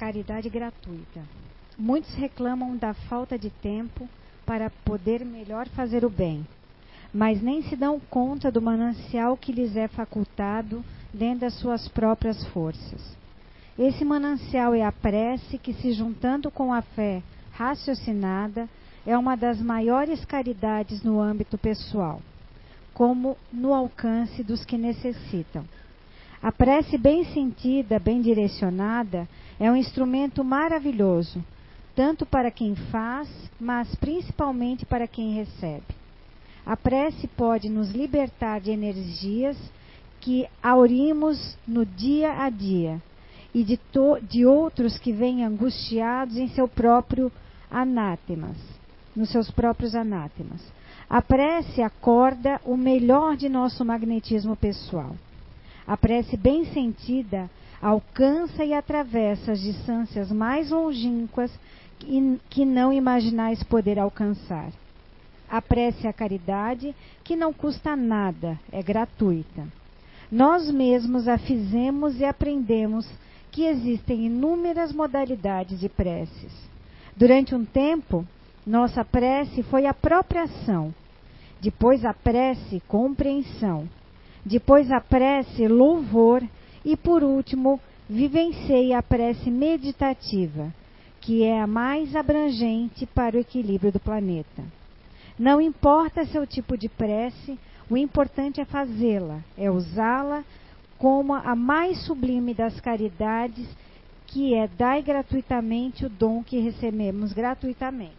caridade 0.00 0.48
gratuita. 0.48 1.20
Muitos 1.76 2.14
reclamam 2.14 2.74
da 2.74 2.94
falta 2.94 3.38
de 3.38 3.50
tempo 3.50 4.08
para 4.46 4.70
poder 4.82 5.22
melhor 5.26 5.68
fazer 5.68 6.06
o 6.06 6.08
bem, 6.08 6.46
mas 7.12 7.42
nem 7.42 7.60
se 7.64 7.76
dão 7.76 8.00
conta 8.00 8.50
do 8.50 8.62
manancial 8.62 9.36
que 9.36 9.52
lhes 9.52 9.76
é 9.76 9.88
facultado 9.88 10.82
dentro 11.12 11.40
das 11.40 11.52
suas 11.56 11.86
próprias 11.86 12.42
forças. 12.46 13.14
Esse 13.78 14.02
manancial 14.02 14.74
é 14.74 14.82
a 14.82 14.90
prece 14.90 15.58
que, 15.58 15.74
se 15.74 15.92
juntando 15.92 16.50
com 16.50 16.72
a 16.72 16.80
fé 16.80 17.22
raciocinada, 17.52 18.66
é 19.06 19.18
uma 19.18 19.36
das 19.36 19.60
maiores 19.60 20.24
caridades 20.24 21.02
no 21.02 21.20
âmbito 21.20 21.58
pessoal, 21.58 22.22
como 22.94 23.36
no 23.52 23.74
alcance 23.74 24.42
dos 24.42 24.64
que 24.64 24.78
necessitam. 24.78 25.66
A 26.42 26.50
prece 26.50 26.96
bem 26.96 27.24
sentida, 27.34 27.98
bem 27.98 28.22
direcionada, 28.22 29.28
é 29.58 29.70
um 29.70 29.76
instrumento 29.76 30.42
maravilhoso, 30.42 31.44
tanto 31.94 32.24
para 32.24 32.50
quem 32.50 32.74
faz, 32.74 33.28
mas 33.60 33.94
principalmente 33.96 34.86
para 34.86 35.06
quem 35.06 35.34
recebe. 35.34 35.84
A 36.64 36.76
prece 36.76 37.26
pode 37.26 37.68
nos 37.68 37.90
libertar 37.90 38.58
de 38.58 38.70
energias 38.70 39.56
que 40.18 40.46
aurimos 40.62 41.58
no 41.66 41.84
dia 41.84 42.42
a 42.42 42.48
dia 42.48 43.02
e 43.54 43.62
de, 43.62 43.78
de 44.22 44.46
outros 44.46 44.98
que 44.98 45.12
vêm 45.12 45.44
angustiados 45.44 46.38
em 46.38 46.48
seu 46.48 46.66
próprio 46.66 47.30
anátemas, 47.70 48.56
nos 49.14 49.28
seus 49.28 49.50
próprios 49.50 49.94
anátemas. 49.94 50.62
A 51.08 51.20
prece 51.20 51.82
acorda 51.82 52.60
o 52.64 52.78
melhor 52.78 53.36
de 53.36 53.48
nosso 53.48 53.84
magnetismo 53.84 54.56
pessoal. 54.56 55.14
A 55.90 55.96
prece 55.96 56.36
bem 56.36 56.66
sentida 56.66 57.50
alcança 57.82 58.64
e 58.64 58.72
atravessa 58.72 59.50
as 59.50 59.60
distâncias 59.60 60.30
mais 60.30 60.70
longínquas 60.70 61.50
que 62.48 62.64
não 62.64 62.92
imaginais 62.92 63.60
poder 63.64 63.98
alcançar. 63.98 64.70
A 65.50 65.60
prece 65.60 66.06
é 66.06 66.10
a 66.10 66.12
caridade 66.12 66.94
que 67.24 67.34
não 67.34 67.52
custa 67.52 67.96
nada, 67.96 68.56
é 68.70 68.80
gratuita. 68.80 69.66
Nós 70.30 70.70
mesmos 70.70 71.26
a 71.26 71.36
fizemos 71.36 72.20
e 72.20 72.24
aprendemos 72.24 73.04
que 73.50 73.64
existem 73.64 74.26
inúmeras 74.26 74.92
modalidades 74.92 75.80
de 75.80 75.88
preces. 75.88 76.52
Durante 77.16 77.52
um 77.52 77.64
tempo, 77.64 78.24
nossa 78.64 79.04
prece 79.04 79.64
foi 79.64 79.86
a 79.86 79.92
própria 79.92 80.44
ação, 80.44 80.94
depois 81.60 82.04
a 82.04 82.14
prece, 82.14 82.80
compreensão, 82.86 83.88
depois 84.44 84.90
a 84.90 85.00
prece, 85.00 85.68
louvor 85.68 86.42
e 86.84 86.96
por 86.96 87.22
último, 87.22 87.80
vivenciei 88.08 88.92
a 88.92 89.02
prece 89.02 89.50
meditativa, 89.50 90.72
que 91.20 91.44
é 91.44 91.60
a 91.60 91.66
mais 91.66 92.16
abrangente 92.16 93.06
para 93.06 93.36
o 93.36 93.40
equilíbrio 93.40 93.92
do 93.92 94.00
planeta. 94.00 94.64
Não 95.38 95.60
importa 95.60 96.26
seu 96.26 96.46
tipo 96.46 96.76
de 96.76 96.88
prece, 96.88 97.58
o 97.88 97.96
importante 97.96 98.60
é 98.60 98.64
fazê-la, 98.64 99.40
é 99.56 99.70
usá-la 99.70 100.44
como 100.98 101.34
a 101.34 101.54
mais 101.54 102.04
sublime 102.04 102.52
das 102.52 102.78
caridades, 102.80 103.66
que 104.26 104.54
é 104.54 104.68
dai 104.68 105.02
gratuitamente 105.02 106.04
o 106.04 106.08
dom 106.08 106.42
que 106.42 106.58
recebemos 106.58 107.32
gratuitamente. 107.32 108.12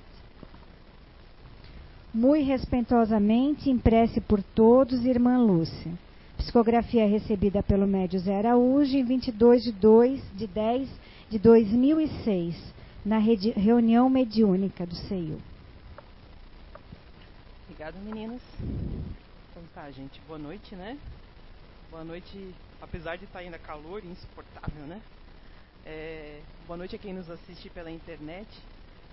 Muito 2.13 2.45
respeitosamente, 2.45 3.69
impresse 3.69 4.19
por 4.19 4.43
todos, 4.43 5.05
Irmã 5.05 5.37
Lúcia. 5.37 5.91
Psicografia 6.41 7.05
recebida 7.05 7.61
pelo 7.61 7.85
médio 7.85 8.19
Zé 8.19 8.35
Araújo 8.35 8.97
em 8.97 9.05
22 9.05 9.63
de 9.63 9.71
2 9.71 10.23
de 10.33 10.47
10 10.47 10.89
de 11.29 11.37
2006, 11.37 12.55
na 13.05 13.19
reunião 13.19 14.09
mediúnica 14.09 14.83
do 14.83 14.95
CEIU. 14.95 15.39
Obrigada, 17.65 17.95
meninas. 17.99 18.41
Então 18.59 19.61
tá, 19.75 19.91
gente, 19.91 20.19
boa 20.27 20.39
noite, 20.39 20.75
né? 20.75 20.97
Boa 21.91 22.03
noite, 22.03 22.55
apesar 22.81 23.17
de 23.17 23.25
estar 23.25 23.39
ainda 23.39 23.59
calor 23.59 24.03
insuportável, 24.03 24.87
né? 24.87 24.99
É, 25.85 26.41
boa 26.65 26.75
noite 26.75 26.95
a 26.95 26.99
quem 26.99 27.13
nos 27.13 27.29
assiste 27.29 27.69
pela 27.69 27.91
internet. 27.91 28.49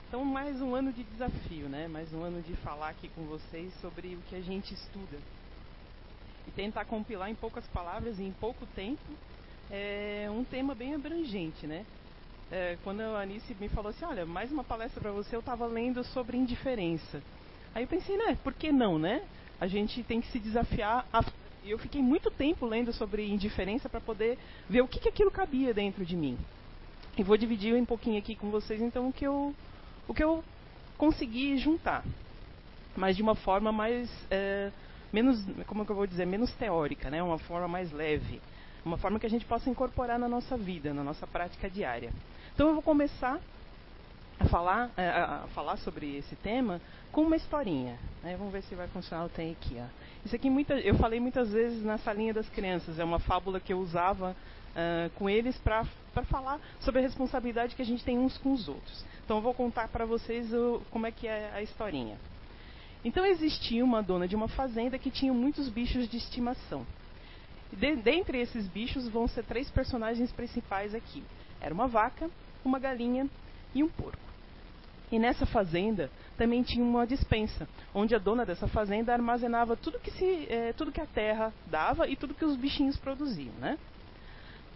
Então, 0.08 0.24
mais 0.24 0.62
um 0.62 0.74
ano 0.74 0.94
de 0.94 1.04
desafio, 1.04 1.68
né? 1.68 1.88
Mais 1.88 2.10
um 2.14 2.22
ano 2.22 2.40
de 2.40 2.56
falar 2.56 2.88
aqui 2.88 3.10
com 3.10 3.26
vocês 3.26 3.70
sobre 3.82 4.14
o 4.14 4.20
que 4.30 4.34
a 4.34 4.40
gente 4.40 4.72
estuda. 4.72 5.18
E 6.48 6.50
tentar 6.50 6.86
compilar 6.86 7.30
em 7.30 7.34
poucas 7.34 7.66
palavras 7.68 8.18
e 8.18 8.22
em 8.22 8.32
pouco 8.32 8.64
tempo 8.74 9.12
é, 9.70 10.26
um 10.30 10.42
tema 10.44 10.74
bem 10.74 10.94
abrangente, 10.94 11.66
né? 11.66 11.84
É, 12.50 12.78
quando 12.82 13.02
a 13.02 13.20
Anice 13.20 13.54
me 13.60 13.68
falou 13.68 13.90
assim, 13.90 14.06
olha, 14.06 14.24
mais 14.24 14.50
uma 14.50 14.64
palestra 14.64 14.98
para 14.98 15.12
você, 15.12 15.36
eu 15.36 15.40
estava 15.40 15.66
lendo 15.66 16.02
sobre 16.02 16.38
indiferença. 16.38 17.22
Aí 17.74 17.84
eu 17.84 17.88
pensei, 17.88 18.16
né, 18.16 18.38
por 18.42 18.54
que 18.54 18.72
não, 18.72 18.98
né? 18.98 19.22
A 19.60 19.66
gente 19.66 20.02
tem 20.02 20.22
que 20.22 20.28
se 20.28 20.38
desafiar. 20.38 21.06
A... 21.12 21.22
Eu 21.62 21.78
fiquei 21.78 22.00
muito 22.00 22.30
tempo 22.30 22.64
lendo 22.64 22.90
sobre 22.94 23.28
indiferença 23.28 23.86
para 23.86 24.00
poder 24.00 24.38
ver 24.70 24.80
o 24.80 24.88
que, 24.88 24.98
que 24.98 25.10
aquilo 25.10 25.30
cabia 25.30 25.74
dentro 25.74 26.06
de 26.06 26.16
mim. 26.16 26.38
E 27.18 27.22
vou 27.22 27.36
dividir 27.36 27.74
um 27.74 27.84
pouquinho 27.84 28.18
aqui 28.18 28.34
com 28.34 28.50
vocês, 28.50 28.80
então, 28.80 29.08
o 29.08 29.12
que 29.12 29.26
eu 29.26 29.54
o 30.06 30.14
que 30.14 30.24
eu 30.24 30.42
consegui 30.96 31.58
juntar, 31.58 32.02
mas 32.96 33.14
de 33.14 33.22
uma 33.22 33.34
forma 33.34 33.70
mais 33.70 34.10
é, 34.30 34.72
menos, 35.12 35.44
como 35.66 35.84
eu 35.88 35.94
vou 35.94 36.06
dizer, 36.06 36.26
menos 36.26 36.52
teórica, 36.54 37.10
né? 37.10 37.22
Uma 37.22 37.38
forma 37.38 37.68
mais 37.68 37.92
leve, 37.92 38.40
uma 38.84 38.96
forma 38.96 39.18
que 39.18 39.26
a 39.26 39.30
gente 39.30 39.44
possa 39.44 39.68
incorporar 39.68 40.18
na 40.18 40.28
nossa 40.28 40.56
vida, 40.56 40.92
na 40.94 41.04
nossa 41.04 41.26
prática 41.26 41.68
diária. 41.68 42.12
Então 42.54 42.68
eu 42.68 42.74
vou 42.74 42.82
começar 42.82 43.40
a 44.40 44.44
falar, 44.46 44.90
é, 44.96 45.08
a 45.08 45.46
falar 45.54 45.76
sobre 45.78 46.16
esse 46.16 46.36
tema 46.36 46.80
com 47.10 47.22
uma 47.22 47.36
historinha. 47.36 47.98
Né? 48.22 48.36
Vamos 48.36 48.52
ver 48.52 48.62
se 48.62 48.74
vai 48.74 48.86
funcionar. 48.88 49.24
Eu 49.24 49.28
tenho 49.28 49.52
aqui. 49.52 49.76
Ó. 49.78 49.84
Isso 50.24 50.34
aqui 50.34 50.48
muita, 50.48 50.74
eu 50.74 50.94
falei 50.96 51.18
muitas 51.20 51.52
vezes 51.52 51.84
na 51.84 51.98
salinha 51.98 52.32
das 52.32 52.48
crianças. 52.48 52.98
É 52.98 53.04
uma 53.04 53.18
fábula 53.18 53.58
que 53.60 53.72
eu 53.72 53.78
usava 53.78 54.30
uh, 54.32 55.10
com 55.16 55.28
eles 55.28 55.56
para 55.58 55.84
falar 56.30 56.60
sobre 56.80 57.00
a 57.00 57.02
responsabilidade 57.02 57.74
que 57.74 57.82
a 57.82 57.84
gente 57.84 58.04
tem 58.04 58.18
uns 58.18 58.36
com 58.38 58.52
os 58.52 58.68
outros. 58.68 59.04
Então 59.24 59.38
eu 59.38 59.42
vou 59.42 59.54
contar 59.54 59.88
para 59.88 60.04
vocês 60.04 60.52
o, 60.52 60.82
como 60.90 61.06
é 61.06 61.10
que 61.10 61.26
é 61.26 61.50
a 61.54 61.62
historinha. 61.62 62.16
Então 63.08 63.24
existia 63.24 63.82
uma 63.82 64.02
dona 64.02 64.28
de 64.28 64.36
uma 64.36 64.48
fazenda 64.48 64.98
que 64.98 65.10
tinha 65.10 65.32
muitos 65.32 65.70
bichos 65.70 66.06
de 66.10 66.18
estimação. 66.18 66.86
De, 67.72 67.96
dentre 67.96 68.38
esses 68.38 68.68
bichos 68.68 69.08
vão 69.08 69.26
ser 69.26 69.44
três 69.44 69.70
personagens 69.70 70.30
principais 70.30 70.94
aqui. 70.94 71.24
Era 71.58 71.72
uma 71.72 71.88
vaca, 71.88 72.28
uma 72.62 72.78
galinha 72.78 73.26
e 73.74 73.82
um 73.82 73.88
porco. 73.88 74.20
E 75.10 75.18
nessa 75.18 75.46
fazenda 75.46 76.10
também 76.36 76.62
tinha 76.62 76.84
uma 76.84 77.06
dispensa, 77.06 77.66
onde 77.94 78.14
a 78.14 78.18
dona 78.18 78.44
dessa 78.44 78.68
fazenda 78.68 79.10
armazenava 79.10 79.74
tudo 79.74 79.98
que, 79.98 80.10
se, 80.10 80.46
eh, 80.50 80.74
tudo 80.76 80.92
que 80.92 81.00
a 81.00 81.06
terra 81.06 81.50
dava 81.64 82.06
e 82.06 82.14
tudo 82.14 82.34
que 82.34 82.44
os 82.44 82.56
bichinhos 82.56 82.98
produziam, 82.98 83.54
né? 83.54 83.78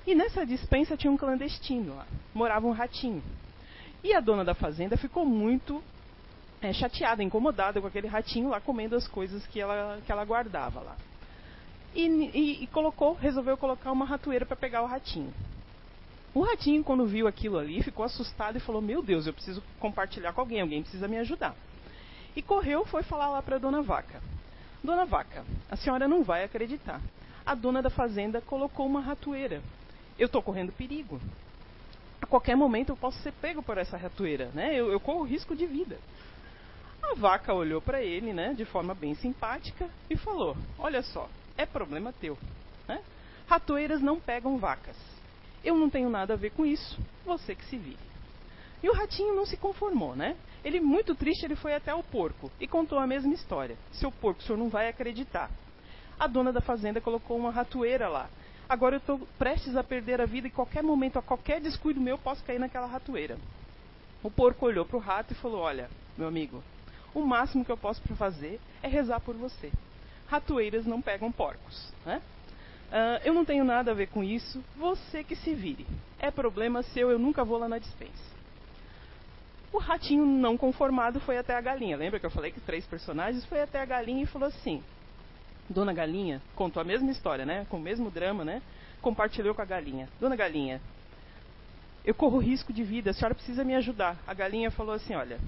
E 0.06 0.15
nessa 0.15 0.47
dispensa 0.47 0.97
tinha 0.97 1.10
um 1.10 1.19
clandestino 1.19 1.97
lá, 1.97 2.06
morava 2.32 2.66
um 2.66 2.72
ratinho. 2.72 3.22
E 4.03 4.15
a 4.15 4.21
dona 4.21 4.42
da 4.42 4.54
fazenda 4.54 4.97
ficou 4.97 5.26
muito 5.26 5.84
é, 6.62 6.73
chateada, 6.73 7.23
incomodada 7.23 7.81
com 7.81 7.87
aquele 7.87 8.06
ratinho 8.06 8.49
lá 8.49 8.61
comendo 8.61 8.95
as 8.95 9.09
coisas 9.09 9.45
que 9.49 9.61
ela, 9.61 10.00
que 10.06 10.12
ela 10.12 10.25
guardava 10.25 10.81
lá. 10.81 10.97
E, 11.95 12.06
e, 12.06 12.62
e 12.62 12.67
colocou, 12.69 13.12
resolveu 13.15 13.56
colocar 13.56 13.91
uma 13.91 14.06
ratoeira 14.06 14.47
para 14.47 14.56
pegar 14.56 14.83
o 14.83 14.87
ratinho. 14.87 15.34
O 16.33 16.41
ratinho, 16.41 16.83
quando 16.83 17.05
viu 17.05 17.27
aquilo 17.27 17.59
ali, 17.59 17.83
ficou 17.83 18.05
assustado 18.05 18.56
e 18.56 18.61
falou: 18.61 18.81
Meu 18.81 19.03
Deus, 19.03 19.27
eu 19.27 19.34
preciso 19.34 19.62
compartilhar 19.78 20.33
com 20.33 20.41
alguém, 20.41 20.62
alguém 20.62 20.83
precisa 20.83 21.06
me 21.06 21.19
ajudar. 21.19 21.55
E 22.34 22.41
correu, 22.41 22.87
foi 22.87 23.03
falar 23.03 23.28
lá 23.28 23.43
para 23.43 23.56
a 23.56 23.59
dona 23.59 23.83
Vaca: 23.83 24.22
Dona 24.83 25.05
Vaca, 25.05 25.45
a 25.71 25.77
senhora 25.77 26.09
não 26.09 26.22
vai 26.22 26.45
acreditar. 26.45 27.01
A 27.45 27.55
dona 27.55 27.83
da 27.83 27.91
fazenda 27.91 28.41
colocou 28.41 28.87
uma 28.87 29.01
ratoeira. 29.01 29.61
Eu 30.19 30.27
estou 30.27 30.41
correndo 30.41 30.72
perigo 30.72 31.21
a 32.22 32.27
qualquer 32.27 32.57
momento 32.57 32.91
eu 32.91 32.97
posso 32.97 33.19
ser 33.19 33.33
pego 33.33 33.63
por 33.63 33.77
essa 33.77 33.97
ratoeira, 33.97 34.48
né? 34.54 34.72
Eu, 34.72 34.92
eu 34.92 35.01
corro 35.01 35.25
risco 35.25 35.57
de 35.57 35.66
vida. 35.66 35.98
A 37.03 37.15
vaca 37.15 37.53
olhou 37.53 37.81
para 37.81 38.03
ele, 38.03 38.33
né, 38.33 38.54
de 38.54 38.65
forma 38.65 38.95
bem 38.95 39.15
simpática 39.15 39.89
e 40.09 40.16
falou: 40.16 40.57
Olha 40.78 41.03
só, 41.03 41.28
é 41.57 41.66
problema 41.66 42.13
teu. 42.13 42.39
Né? 42.89 43.03
Ratoeiras 43.47 44.01
não 44.01 44.21
pegam 44.21 44.59
vacas. 44.59 44.97
Eu 45.65 45.77
não 45.77 45.91
tenho 45.91 46.09
nada 46.09 46.34
a 46.34 46.37
ver 46.37 46.51
com 46.51 46.65
isso. 46.65 46.99
Você 47.25 47.54
que 47.54 47.65
se 47.66 47.77
vire. 47.77 48.13
E 48.83 48.89
o 48.89 48.95
ratinho 48.95 49.34
não 49.34 49.47
se 49.47 49.57
conformou, 49.57 50.16
né? 50.16 50.37
Ele, 50.65 50.81
muito 50.81 51.15
triste, 51.15 51.45
ele 51.45 51.54
foi 51.54 51.75
até 51.75 51.95
o 51.95 52.03
porco 52.03 52.51
e 52.60 52.66
contou 52.66 52.99
a 52.99 53.07
mesma 53.07 53.33
história. 53.33 53.77
Seu 53.93 54.10
porco, 54.10 54.41
o 54.41 54.43
senhor 54.43 54.59
não 54.59 54.69
vai 54.69 54.89
acreditar. 54.89 55.51
A 56.19 56.27
dona 56.27 56.53
da 56.53 56.60
fazenda 56.60 57.01
colocou 57.01 57.37
uma 57.37 57.51
ratoeira 57.51 58.09
lá 58.09 58.28
agora 58.72 58.97
eu 58.97 58.98
estou 58.98 59.21
prestes 59.39 59.77
a 59.77 59.84
perder 59.84 60.19
a 60.21 60.25
vida 60.25 60.47
e 60.47 60.51
qualquer 60.51 60.83
momento, 60.83 61.19
a 61.19 61.22
qualquer 61.22 61.60
descuido 61.60 62.01
meu, 62.01 62.16
posso 62.16 62.43
cair 62.43 62.59
naquela 62.59 62.87
ratoeira. 62.87 63.37
O 64.22 64.31
porco 64.31 64.65
olhou 64.65 64.87
para 64.87 64.97
o 64.97 65.01
rato 65.01 65.33
e 65.33 65.37
falou: 65.37 65.60
Olha, 65.60 65.91
meu 66.16 66.27
amigo, 66.27 66.63
o 67.14 67.20
máximo 67.20 67.64
que 67.64 67.72
eu 67.72 67.76
posso 67.76 68.00
fazer 68.16 68.60
é 68.82 68.88
rezar 68.88 69.20
por 69.20 69.34
você. 69.34 69.70
Ratoeiras 70.28 70.86
não 70.86 71.03
pegam 71.03 71.30
porcos. 71.30 71.92
Né? 72.06 72.20
Uh, 72.88 73.20
eu 73.24 73.34
não 73.34 73.44
tenho 73.44 73.64
nada 73.64 73.91
a 73.91 73.94
ver 73.94 74.09
com 74.09 74.22
isso, 74.22 74.62
você 74.76 75.24
que 75.24 75.36
se 75.36 75.54
vire. 75.54 75.86
é 76.18 76.30
problema 76.30 76.82
seu, 76.82 77.10
eu 77.10 77.18
nunca 77.18 77.44
vou 77.44 77.59
lá 77.59 77.68
na 77.68 77.78
dispensa. 77.78 78.32
O 79.72 79.78
ratinho 79.78 80.26
não 80.26 80.59
conformado 80.59 81.18
foi 81.20 81.38
até 81.38 81.54
a 81.54 81.60
galinha. 81.60 81.97
Lembra 81.97 82.20
que 82.20 82.26
eu 82.26 82.30
falei 82.30 82.53
que 82.53 82.60
três 82.60 82.84
personagens? 82.84 83.44
Foi 83.47 83.62
até 83.62 83.80
a 83.80 83.86
galinha 83.86 84.24
e 84.24 84.26
falou 84.26 84.48
assim: 84.48 84.82
Dona 85.68 85.94
Galinha 85.94 86.42
contou 86.54 86.80
a 86.80 86.84
mesma 86.84 87.10
história, 87.10 87.47
né? 87.47 87.66
Com 87.70 87.78
o 87.78 87.80
mesmo 87.80 88.10
drama, 88.10 88.44
né? 88.44 88.60
Compartilhou 89.00 89.54
com 89.54 89.62
a 89.62 89.64
galinha. 89.64 90.09
Dona 90.20 90.36
Galinha, 90.36 90.80
eu 92.04 92.14
corro 92.14 92.38
risco 92.38 92.72
de 92.72 92.82
vida, 92.82 93.10
a 93.10 93.14
senhora 93.14 93.34
precisa 93.34 93.64
me 93.64 93.74
ajudar. 93.76 94.16
A 94.26 94.34
galinha 94.34 94.70
falou 94.70 94.94
assim: 94.94 95.14
Olha, 95.14 95.38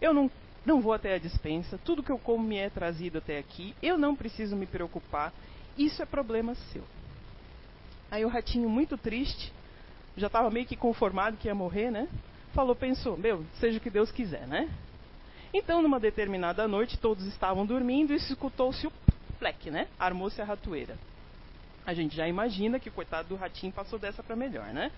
eu 0.00 0.14
não, 0.14 0.30
não 0.68 0.82
vou 0.82 0.92
até 0.92 1.14
a 1.14 1.18
dispensa, 1.18 1.80
tudo 1.82 2.02
que 2.02 2.12
eu 2.12 2.18
como 2.18 2.46
me 2.46 2.58
é 2.58 2.68
trazido 2.68 3.16
até 3.16 3.38
aqui, 3.38 3.74
eu 3.82 3.96
não 3.96 4.14
preciso 4.14 4.54
me 4.54 4.66
preocupar, 4.66 5.32
isso 5.78 6.02
é 6.02 6.04
problema 6.04 6.54
seu. 6.54 6.84
Aí 8.10 8.22
o 8.22 8.28
ratinho, 8.28 8.68
muito 8.68 8.98
triste, 8.98 9.50
já 10.14 10.26
estava 10.26 10.50
meio 10.50 10.66
que 10.66 10.76
conformado 10.76 11.38
que 11.38 11.48
ia 11.48 11.54
morrer, 11.54 11.90
né? 11.90 12.06
Falou, 12.52 12.76
pensou, 12.76 13.16
meu, 13.16 13.46
seja 13.58 13.78
o 13.78 13.80
que 13.80 13.88
Deus 13.88 14.12
quiser, 14.12 14.46
né? 14.46 14.68
Então, 15.54 15.80
numa 15.80 15.98
determinada 15.98 16.68
noite, 16.68 16.98
todos 16.98 17.24
estavam 17.24 17.64
dormindo 17.64 18.12
e 18.12 18.16
escutou-se 18.16 18.86
o 18.86 18.92
plec, 19.38 19.70
né? 19.70 19.88
Armou-se 19.98 20.40
a 20.42 20.44
ratoeira. 20.44 20.98
A 21.86 21.94
gente 21.94 22.14
já 22.14 22.28
imagina 22.28 22.78
que 22.78 22.90
o 22.90 22.92
coitado 22.92 23.28
do 23.28 23.36
ratinho 23.36 23.72
passou 23.72 23.98
dessa 23.98 24.22
para 24.22 24.36
melhor, 24.36 24.66
né? 24.74 24.92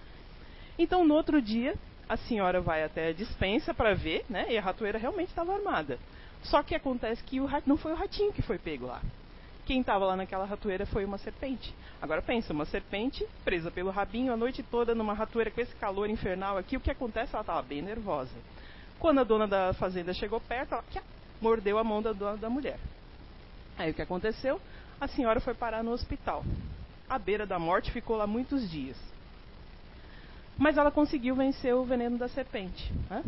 Então, 0.76 1.04
no 1.04 1.14
outro 1.14 1.40
dia, 1.40 1.76
a 2.10 2.16
senhora 2.16 2.60
vai 2.60 2.82
até 2.82 3.06
a 3.06 3.12
dispensa 3.12 3.72
para 3.72 3.94
ver, 3.94 4.24
né? 4.28 4.46
E 4.50 4.58
a 4.58 4.60
ratoeira 4.60 4.98
realmente 4.98 5.28
estava 5.28 5.54
armada. 5.54 5.96
Só 6.42 6.60
que 6.60 6.74
acontece 6.74 7.22
que 7.22 7.40
o 7.40 7.46
rat... 7.46 7.62
não 7.64 7.76
foi 7.76 7.92
o 7.92 7.94
ratinho 7.94 8.32
que 8.32 8.42
foi 8.42 8.58
pego 8.58 8.86
lá. 8.86 9.00
Quem 9.64 9.80
estava 9.80 10.04
lá 10.04 10.16
naquela 10.16 10.44
ratoeira 10.44 10.84
foi 10.86 11.04
uma 11.04 11.18
serpente. 11.18 11.72
Agora 12.02 12.20
pensa, 12.20 12.52
uma 12.52 12.64
serpente 12.64 13.24
presa 13.44 13.70
pelo 13.70 13.90
rabinho 13.90 14.32
a 14.32 14.36
noite 14.36 14.60
toda 14.60 14.92
numa 14.92 15.14
ratoeira 15.14 15.52
com 15.52 15.60
esse 15.60 15.72
calor 15.76 16.10
infernal 16.10 16.58
aqui, 16.58 16.76
o 16.76 16.80
que 16.80 16.90
acontece? 16.90 17.32
Ela 17.32 17.42
estava 17.42 17.62
bem 17.62 17.80
nervosa. 17.80 18.34
Quando 18.98 19.20
a 19.20 19.24
dona 19.24 19.46
da 19.46 19.72
fazenda 19.74 20.12
chegou 20.12 20.40
perto, 20.40 20.72
ela 20.72 20.84
mordeu 21.40 21.78
a 21.78 21.84
mão 21.84 22.02
da, 22.02 22.12
da 22.12 22.50
mulher. 22.50 22.80
Aí 23.78 23.92
o 23.92 23.94
que 23.94 24.02
aconteceu? 24.02 24.60
A 25.00 25.06
senhora 25.06 25.38
foi 25.38 25.54
parar 25.54 25.84
no 25.84 25.92
hospital. 25.92 26.44
À 27.08 27.20
beira 27.20 27.46
da 27.46 27.58
morte, 27.60 27.92
ficou 27.92 28.16
lá 28.16 28.26
muitos 28.26 28.68
dias. 28.68 28.96
Mas 30.60 30.76
ela 30.76 30.90
conseguiu 30.90 31.34
vencer 31.34 31.74
o 31.74 31.84
veneno 31.84 32.18
da 32.18 32.28
serpente. 32.28 32.92
Né? 33.08 33.24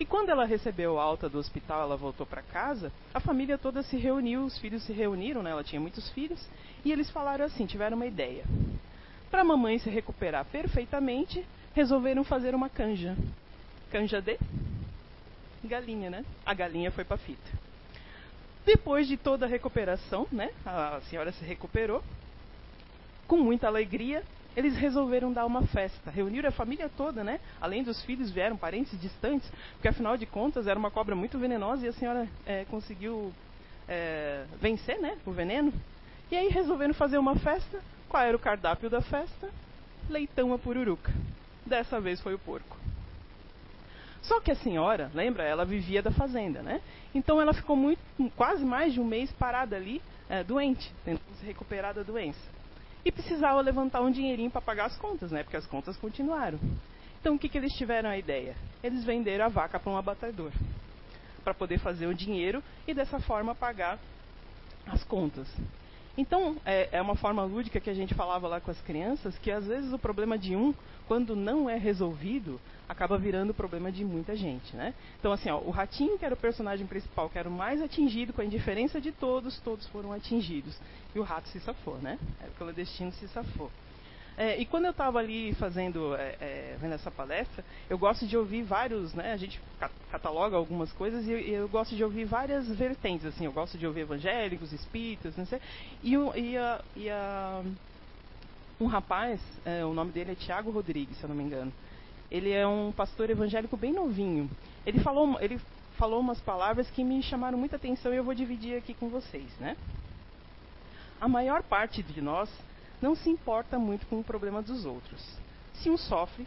E 0.00 0.06
quando 0.06 0.30
ela 0.30 0.46
recebeu 0.46 0.98
alta 0.98 1.28
do 1.28 1.36
hospital, 1.36 1.82
ela 1.82 1.94
voltou 1.94 2.24
para 2.24 2.40
casa, 2.40 2.90
a 3.12 3.20
família 3.20 3.58
toda 3.58 3.82
se 3.82 3.98
reuniu, 3.98 4.46
os 4.46 4.58
filhos 4.58 4.82
se 4.84 4.92
reuniram, 4.94 5.42
né? 5.42 5.50
ela 5.50 5.62
tinha 5.62 5.78
muitos 5.78 6.08
filhos, 6.12 6.42
e 6.82 6.90
eles 6.90 7.10
falaram 7.10 7.44
assim, 7.44 7.66
tiveram 7.66 7.98
uma 7.98 8.06
ideia. 8.06 8.44
Para 9.30 9.42
a 9.42 9.44
mamãe 9.44 9.78
se 9.78 9.90
recuperar 9.90 10.46
perfeitamente, 10.46 11.44
resolveram 11.74 12.24
fazer 12.24 12.54
uma 12.54 12.70
canja. 12.70 13.14
Canja 13.90 14.22
de 14.22 14.38
galinha, 15.68 16.08
né? 16.08 16.24
A 16.46 16.54
galinha 16.54 16.90
foi 16.90 17.04
para 17.04 17.18
fita. 17.18 17.50
Depois 18.64 19.06
de 19.06 19.18
toda 19.18 19.44
a 19.44 19.48
recuperação, 19.48 20.26
né? 20.32 20.50
A 20.64 20.98
senhora 21.10 21.30
se 21.32 21.44
recuperou. 21.44 22.02
Com 23.28 23.36
muita 23.36 23.66
alegria, 23.66 24.24
eles 24.56 24.76
resolveram 24.76 25.32
dar 25.32 25.46
uma 25.46 25.62
festa. 25.66 26.10
Reuniram 26.10 26.48
a 26.48 26.52
família 26.52 26.90
toda, 26.96 27.22
né? 27.22 27.40
Além 27.60 27.82
dos 27.82 28.02
filhos, 28.04 28.30
vieram 28.30 28.56
parentes 28.56 28.98
distantes, 29.00 29.50
porque 29.74 29.88
afinal 29.88 30.16
de 30.16 30.26
contas 30.26 30.66
era 30.66 30.78
uma 30.78 30.90
cobra 30.90 31.14
muito 31.14 31.38
venenosa 31.38 31.86
e 31.86 31.88
a 31.88 31.92
senhora 31.92 32.28
é, 32.44 32.64
conseguiu 32.64 33.32
é, 33.88 34.44
vencer, 34.60 34.98
né? 35.00 35.16
O 35.24 35.30
veneno. 35.30 35.72
E 36.30 36.36
aí 36.36 36.48
resolveram 36.48 36.94
fazer 36.94 37.18
uma 37.18 37.36
festa. 37.36 37.80
Qual 38.08 38.22
era 38.22 38.36
o 38.36 38.40
cardápio 38.40 38.90
da 38.90 39.00
festa? 39.00 39.50
Leitão 40.08 40.52
a 40.52 40.58
pururuca. 40.58 41.12
Dessa 41.64 42.00
vez 42.00 42.20
foi 42.20 42.34
o 42.34 42.38
porco. 42.38 42.76
Só 44.22 44.40
que 44.40 44.50
a 44.50 44.56
senhora, 44.56 45.10
lembra, 45.14 45.44
ela 45.44 45.64
vivia 45.64 46.02
da 46.02 46.10
fazenda, 46.10 46.60
né? 46.60 46.80
Então 47.14 47.40
ela 47.40 47.54
ficou 47.54 47.74
muito, 47.74 48.00
quase 48.36 48.64
mais 48.64 48.92
de 48.92 49.00
um 49.00 49.04
mês 49.04 49.32
parada 49.32 49.76
ali, 49.76 50.02
é, 50.28 50.44
doente, 50.44 50.92
tentando 51.04 51.36
se 51.38 51.46
recuperar 51.46 51.94
da 51.94 52.02
doença 52.02 52.59
e 53.04 53.10
precisava 53.10 53.60
levantar 53.60 54.00
um 54.00 54.10
dinheirinho 54.10 54.50
para 54.50 54.60
pagar 54.60 54.86
as 54.86 54.96
contas, 54.96 55.30
né? 55.30 55.42
Porque 55.42 55.56
as 55.56 55.66
contas 55.66 55.96
continuaram. 55.96 56.58
Então 57.20 57.34
o 57.34 57.38
que, 57.38 57.48
que 57.48 57.58
eles 57.58 57.72
tiveram 57.74 58.10
a 58.10 58.16
ideia? 58.16 58.56
Eles 58.82 59.04
venderam 59.04 59.44
a 59.46 59.48
vaca 59.48 59.78
para 59.78 59.92
um 59.92 59.96
abatedor 59.96 60.52
para 61.44 61.54
poder 61.54 61.78
fazer 61.78 62.06
o 62.06 62.14
dinheiro 62.14 62.62
e 62.86 62.94
dessa 62.94 63.18
forma 63.20 63.54
pagar 63.54 63.98
as 64.86 65.02
contas. 65.04 65.48
Então, 66.20 66.54
é, 66.66 66.86
é, 66.92 67.00
uma 67.00 67.14
forma 67.14 67.42
lúdica 67.44 67.80
que 67.80 67.88
a 67.88 67.94
gente 67.94 68.14
falava 68.14 68.46
lá 68.46 68.60
com 68.60 68.70
as 68.70 68.78
crianças, 68.82 69.38
que 69.38 69.50
às 69.50 69.66
vezes 69.66 69.90
o 69.90 69.98
problema 69.98 70.36
de 70.36 70.54
um, 70.54 70.74
quando 71.08 71.34
não 71.34 71.68
é 71.68 71.78
resolvido, 71.78 72.60
acaba 72.86 73.16
virando 73.16 73.50
o 73.50 73.54
problema 73.54 73.90
de 73.90 74.04
muita 74.04 74.36
gente, 74.36 74.76
né? 74.76 74.92
Então, 75.18 75.32
assim, 75.32 75.48
ó, 75.48 75.56
o 75.56 75.70
ratinho, 75.70 76.18
que 76.18 76.24
era 76.26 76.34
o 76.34 76.36
personagem 76.36 76.86
principal, 76.86 77.30
que 77.30 77.38
era 77.38 77.48
o 77.48 77.52
mais 77.52 77.80
atingido, 77.80 78.34
com 78.34 78.42
a 78.42 78.44
indiferença 78.44 79.00
de 79.00 79.12
todos, 79.12 79.58
todos 79.60 79.86
foram 79.86 80.12
atingidos. 80.12 80.78
E 81.14 81.18
o 81.18 81.22
rato 81.22 81.48
se 81.48 81.58
safou, 81.60 81.96
né? 81.96 82.18
O 82.46 82.58
clandestino 82.58 83.12
se 83.12 83.26
safou. 83.28 83.70
É, 84.40 84.58
e 84.58 84.64
quando 84.64 84.86
eu 84.86 84.90
estava 84.90 85.18
ali 85.18 85.52
fazendo, 85.56 86.16
é, 86.16 86.34
é, 86.40 86.76
vendo 86.80 86.94
essa 86.94 87.10
palestra, 87.10 87.62
eu 87.90 87.98
gosto 87.98 88.26
de 88.26 88.38
ouvir 88.38 88.62
vários, 88.62 89.12
né? 89.12 89.34
A 89.34 89.36
gente 89.36 89.60
cataloga 90.10 90.56
algumas 90.56 90.90
coisas 90.94 91.26
e 91.26 91.30
eu, 91.30 91.38
eu, 91.40 91.68
gosto 91.68 91.94
de 91.94 92.02
ouvir 92.02 92.24
várias 92.24 92.66
vertentes, 92.66 93.26
assim. 93.26 93.44
Eu 93.44 93.52
gosto 93.52 93.76
de 93.76 93.86
ouvir 93.86 94.00
evangélicos, 94.00 94.72
espíritas, 94.72 95.36
não 95.36 95.44
sei. 95.44 95.60
E, 96.02 96.14
e, 96.14 96.56
a, 96.56 96.80
e 96.96 97.10
a, 97.10 97.62
um 98.80 98.86
rapaz, 98.86 99.42
é, 99.66 99.84
o 99.84 99.92
nome 99.92 100.10
dele 100.10 100.32
é 100.32 100.34
Tiago 100.34 100.70
Rodrigues, 100.70 101.18
se 101.18 101.24
eu 101.24 101.28
não 101.28 101.36
me 101.36 101.44
engano. 101.44 101.70
Ele 102.30 102.50
é 102.50 102.66
um 102.66 102.92
pastor 102.92 103.28
evangélico 103.28 103.76
bem 103.76 103.92
novinho. 103.92 104.50
Ele 104.86 105.00
falou, 105.00 105.38
ele 105.42 105.60
falou 105.98 106.18
umas 106.18 106.40
palavras 106.40 106.88
que 106.88 107.04
me 107.04 107.22
chamaram 107.22 107.58
muita 107.58 107.76
atenção 107.76 108.10
e 108.14 108.16
eu 108.16 108.24
vou 108.24 108.32
dividir 108.32 108.78
aqui 108.78 108.94
com 108.94 109.10
vocês, 109.10 109.50
né? 109.60 109.76
A 111.20 111.28
maior 111.28 111.62
parte 111.62 112.02
de 112.02 112.22
nós 112.22 112.48
não 113.00 113.14
se 113.14 113.28
importa 113.28 113.78
muito 113.78 114.06
com 114.06 114.20
o 114.20 114.24
problema 114.24 114.60
dos 114.60 114.84
outros. 114.84 115.20
Se 115.74 115.88
um 115.88 115.96
sofre, 115.96 116.46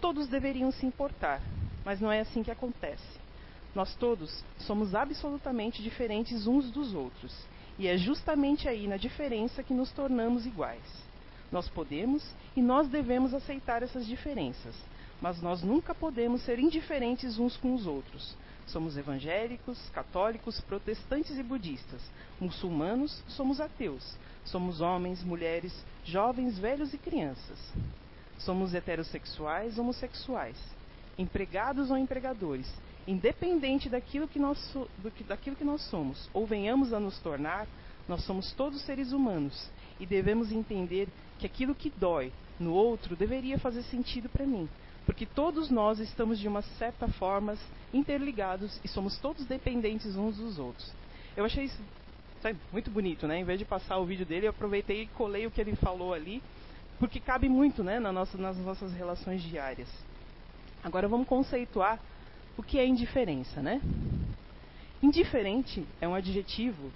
todos 0.00 0.28
deveriam 0.28 0.72
se 0.72 0.84
importar, 0.84 1.40
mas 1.84 2.00
não 2.00 2.10
é 2.10 2.20
assim 2.20 2.42
que 2.42 2.50
acontece. 2.50 3.20
Nós 3.74 3.94
todos 3.94 4.44
somos 4.58 4.94
absolutamente 4.94 5.82
diferentes 5.82 6.46
uns 6.46 6.70
dos 6.70 6.94
outros, 6.94 7.34
e 7.78 7.86
é 7.86 7.96
justamente 7.96 8.68
aí 8.68 8.86
na 8.86 8.96
diferença 8.96 9.62
que 9.62 9.72
nos 9.72 9.90
tornamos 9.92 10.44
iguais. 10.44 10.82
Nós 11.50 11.68
podemos 11.68 12.22
e 12.56 12.62
nós 12.62 12.88
devemos 12.88 13.32
aceitar 13.32 13.82
essas 13.82 14.06
diferenças, 14.06 14.74
mas 15.20 15.40
nós 15.40 15.62
nunca 15.62 15.94
podemos 15.94 16.42
ser 16.42 16.58
indiferentes 16.58 17.38
uns 17.38 17.56
com 17.56 17.74
os 17.74 17.86
outros. 17.86 18.36
Somos 18.66 18.96
evangélicos, 18.96 19.78
católicos, 19.90 20.60
protestantes 20.60 21.38
e 21.38 21.42
budistas. 21.42 22.00
Muçulmanos, 22.40 23.22
somos 23.28 23.60
ateus. 23.60 24.16
Somos 24.44 24.80
homens, 24.80 25.22
mulheres, 25.22 25.72
jovens, 26.04 26.58
velhos 26.58 26.92
e 26.92 26.98
crianças. 26.98 27.58
Somos 28.38 28.74
heterossexuais, 28.74 29.78
homossexuais, 29.78 30.56
empregados 31.16 31.90
ou 31.90 31.96
empregadores, 31.96 32.68
independente 33.06 33.88
daquilo 33.88 34.26
que 34.28 34.38
nós, 34.38 34.58
daquilo 35.28 35.56
que 35.56 35.64
nós 35.64 35.82
somos 35.82 36.28
ou 36.32 36.46
venhamos 36.46 36.92
a 36.92 37.00
nos 37.00 37.18
tornar, 37.20 37.66
nós 38.08 38.24
somos 38.24 38.52
todos 38.52 38.82
seres 38.82 39.12
humanos 39.12 39.70
e 40.00 40.06
devemos 40.06 40.50
entender 40.50 41.08
que 41.38 41.46
aquilo 41.46 41.74
que 41.74 41.90
dói 41.90 42.32
no 42.58 42.72
outro 42.72 43.16
deveria 43.16 43.58
fazer 43.58 43.82
sentido 43.84 44.28
para 44.28 44.46
mim, 44.46 44.68
porque 45.06 45.26
todos 45.26 45.70
nós 45.70 45.98
estamos 45.98 46.38
de 46.38 46.48
uma 46.48 46.62
certa 46.62 47.08
forma 47.08 47.56
interligados 47.92 48.80
e 48.84 48.88
somos 48.88 49.18
todos 49.18 49.44
dependentes 49.46 50.16
uns 50.16 50.36
dos 50.36 50.58
outros. 50.58 50.92
Eu 51.36 51.44
achei 51.44 51.64
isso 51.64 51.80
sabe, 52.42 52.58
muito 52.72 52.90
bonito, 52.90 53.26
né? 53.26 53.38
Em 53.38 53.44
vez 53.44 53.58
de 53.58 53.64
passar 53.64 53.96
o 53.98 54.04
vídeo 54.04 54.26
dele, 54.26 54.46
eu 54.46 54.50
aproveitei 54.50 55.02
e 55.02 55.06
colei 55.06 55.46
o 55.46 55.50
que 55.50 55.60
ele 55.60 55.76
falou 55.76 56.12
ali, 56.12 56.42
porque 56.98 57.20
cabe 57.20 57.48
muito, 57.48 57.84
né, 57.84 58.00
na 58.00 58.12
nossa, 58.12 58.36
nas 58.36 58.58
nossas 58.58 58.92
relações 58.92 59.42
diárias. 59.42 59.88
Agora 60.82 61.06
vamos 61.06 61.28
conceituar 61.28 62.00
o 62.58 62.62
que 62.62 62.78
é 62.78 62.86
indiferença, 62.86 63.62
né? 63.62 63.80
Indiferente 65.00 65.86
é 66.00 66.08
um 66.08 66.14
adjetivo 66.14 66.92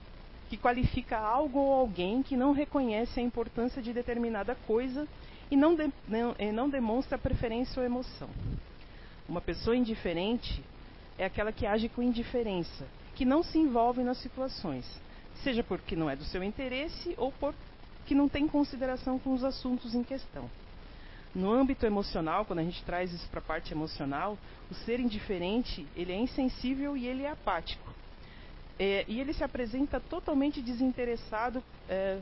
que 0.49 0.57
qualifica 0.57 1.19
algo 1.19 1.59
ou 1.59 1.73
alguém 1.73 2.23
que 2.23 2.37
não 2.37 2.53
reconhece 2.53 3.19
a 3.19 3.23
importância 3.23 3.81
de 3.81 3.93
determinada 3.93 4.55
coisa 4.67 5.09
e 5.51 5.57
não, 5.57 5.75
de, 5.75 5.91
não, 6.09 6.35
não 6.53 6.69
demonstra 6.69 7.17
preferência 7.17 7.81
ou 7.81 7.87
emoção. 7.87 8.29
Uma 9.29 9.41
pessoa 9.41 9.77
indiferente 9.77 10.63
é 11.19 11.25
aquela 11.25 11.53
que 11.53 11.67
age 11.67 11.89
com 11.89 12.03
indiferença, 12.03 12.87
que 13.15 13.25
não 13.25 13.43
se 13.43 13.59
envolve 13.59 14.03
nas 14.03 14.19
situações, 14.19 14.85
seja 15.43 15.63
porque 15.63 15.97
não 15.97 16.09
é 16.09 16.17
do 16.17 16.25
seu 16.25 16.43
interesse 16.43 17.15
ou 17.17 17.33
porque 17.33 18.15
não 18.15 18.29
tem 18.29 18.47
consideração 18.47 19.19
com 19.19 19.33
os 19.33 19.45
assuntos 19.45 19.95
em 19.95 20.03
questão. 20.03 20.51
No 21.35 21.53
âmbito 21.53 21.85
emocional, 21.85 22.47
quando 22.47 22.61
a 22.61 22.65
gente 22.65 22.83
traz 22.85 23.13
isso 23.13 23.29
para 23.29 23.41
a 23.41 23.43
parte 23.43 23.73
emocional, 23.73 24.39
o 24.71 24.75
ser 24.75 25.01
indiferente 25.01 25.87
ele 25.95 26.13
é 26.13 26.17
insensível 26.17 26.97
e 26.97 27.07
ele 27.07 27.25
é 27.25 27.31
apático. 27.31 27.95
É, 28.79 29.05
e 29.07 29.21
ele 29.21 29.33
se 29.33 29.45
apresenta 29.45 30.01
totalmente 30.01 30.63
desinteressado 30.63 31.63
é, 31.89 32.19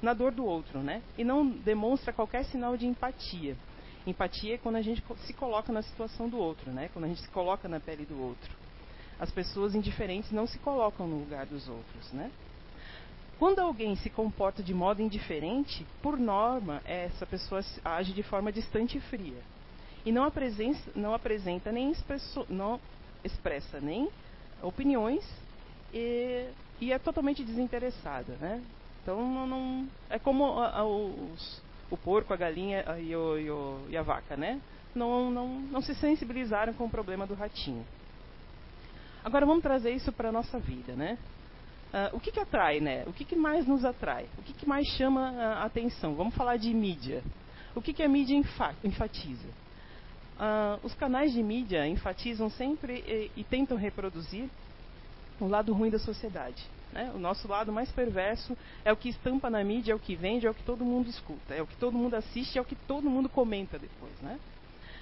na 0.00 0.12
dor 0.12 0.32
do 0.32 0.44
outro, 0.44 0.80
né? 0.80 1.02
E 1.16 1.24
não 1.24 1.46
demonstra 1.48 2.12
qualquer 2.12 2.44
sinal 2.44 2.76
de 2.76 2.86
empatia. 2.86 3.56
Empatia 4.06 4.54
é 4.54 4.58
quando 4.58 4.76
a 4.76 4.82
gente 4.82 5.02
se 5.26 5.32
coloca 5.32 5.72
na 5.72 5.82
situação 5.82 6.28
do 6.28 6.38
outro, 6.38 6.70
né? 6.72 6.90
Quando 6.92 7.04
a 7.04 7.08
gente 7.08 7.20
se 7.20 7.28
coloca 7.28 7.68
na 7.68 7.78
pele 7.78 8.04
do 8.04 8.20
outro. 8.20 8.52
As 9.18 9.30
pessoas 9.30 9.74
indiferentes 9.74 10.32
não 10.32 10.46
se 10.46 10.58
colocam 10.58 11.06
no 11.06 11.20
lugar 11.20 11.46
dos 11.46 11.68
outros, 11.68 12.12
né? 12.12 12.30
Quando 13.42 13.58
alguém 13.58 13.96
se 13.96 14.08
comporta 14.08 14.62
de 14.62 14.72
modo 14.72 15.02
indiferente, 15.02 15.84
por 16.00 16.16
norma, 16.16 16.80
essa 16.84 17.26
pessoa 17.26 17.60
age 17.84 18.12
de 18.12 18.22
forma 18.22 18.52
distante 18.52 18.98
e 18.98 19.00
fria. 19.00 19.42
E 20.06 20.12
não 20.12 20.22
apresenta, 20.22 20.78
não 20.94 21.12
apresenta 21.12 21.72
nem 21.72 21.90
expresso, 21.90 22.46
não 22.48 22.78
expressa 23.24 23.80
nem 23.80 24.08
opiniões 24.62 25.28
e, 25.92 26.50
e, 26.80 26.92
é 26.92 27.00
totalmente 27.00 27.42
desinteressada, 27.42 28.36
né? 28.40 28.62
Então 29.02 29.16
não, 29.20 29.46
não 29.48 29.88
é 30.08 30.20
como 30.20 30.60
a, 30.60 30.78
a, 30.78 30.84
os, 30.84 31.60
o 31.90 31.96
porco, 31.96 32.32
a 32.32 32.36
galinha 32.36 32.84
e, 33.00 33.16
o, 33.16 33.38
e, 33.38 33.50
o, 33.50 33.80
e 33.88 33.96
a 33.96 34.02
vaca, 34.04 34.36
né? 34.36 34.60
Não, 34.94 35.32
não, 35.32 35.48
não 35.48 35.82
se 35.82 35.96
sensibilizaram 35.96 36.74
com 36.74 36.84
o 36.84 36.90
problema 36.90 37.26
do 37.26 37.34
ratinho. 37.34 37.84
Agora 39.24 39.44
vamos 39.44 39.64
trazer 39.64 39.90
isso 39.90 40.12
para 40.12 40.28
a 40.28 40.32
nossa 40.32 40.60
vida, 40.60 40.94
né? 40.94 41.18
Uh, 41.92 42.16
o 42.16 42.20
que, 42.20 42.32
que 42.32 42.40
atrai, 42.40 42.80
né? 42.80 43.04
O 43.06 43.12
que, 43.12 43.22
que 43.22 43.36
mais 43.36 43.66
nos 43.66 43.84
atrai? 43.84 44.26
O 44.38 44.42
que, 44.42 44.54
que 44.54 44.66
mais 44.66 44.86
chama 44.86 45.28
a 45.28 45.64
atenção? 45.64 46.14
Vamos 46.14 46.34
falar 46.34 46.56
de 46.56 46.72
mídia. 46.72 47.22
O 47.74 47.82
que, 47.82 47.92
que 47.92 48.02
a 48.02 48.08
mídia 48.08 48.34
enfatiza? 48.82 49.48
Uh, 50.38 50.80
os 50.82 50.94
canais 50.94 51.32
de 51.32 51.42
mídia 51.42 51.86
enfatizam 51.86 52.48
sempre 52.50 53.04
e, 53.06 53.30
e, 53.40 53.44
tentam 53.44 53.76
reproduzir 53.76 54.48
o 55.38 55.46
lado 55.46 55.74
ruim 55.74 55.90
da 55.90 55.98
sociedade. 55.98 56.64
Né? 56.92 57.12
O 57.14 57.18
nosso 57.18 57.46
lado 57.46 57.70
mais 57.70 57.92
perverso 57.92 58.56
é 58.84 58.92
o 58.92 58.96
que 58.96 59.10
estampa 59.10 59.50
na 59.50 59.62
mídia, 59.62 59.92
é 59.92 59.94
o 59.94 59.98
que 59.98 60.16
vende, 60.16 60.46
é 60.46 60.50
o 60.50 60.54
que 60.54 60.62
todo 60.62 60.84
mundo 60.84 61.10
escuta, 61.10 61.54
é 61.54 61.60
o 61.60 61.66
que 61.66 61.76
todo 61.76 61.96
mundo 61.96 62.14
assiste, 62.14 62.58
é 62.58 62.60
o 62.60 62.64
que 62.64 62.74
todo 62.74 63.08
mundo 63.10 63.28
comenta 63.28 63.78
depois. 63.78 64.18
Né? 64.22 64.38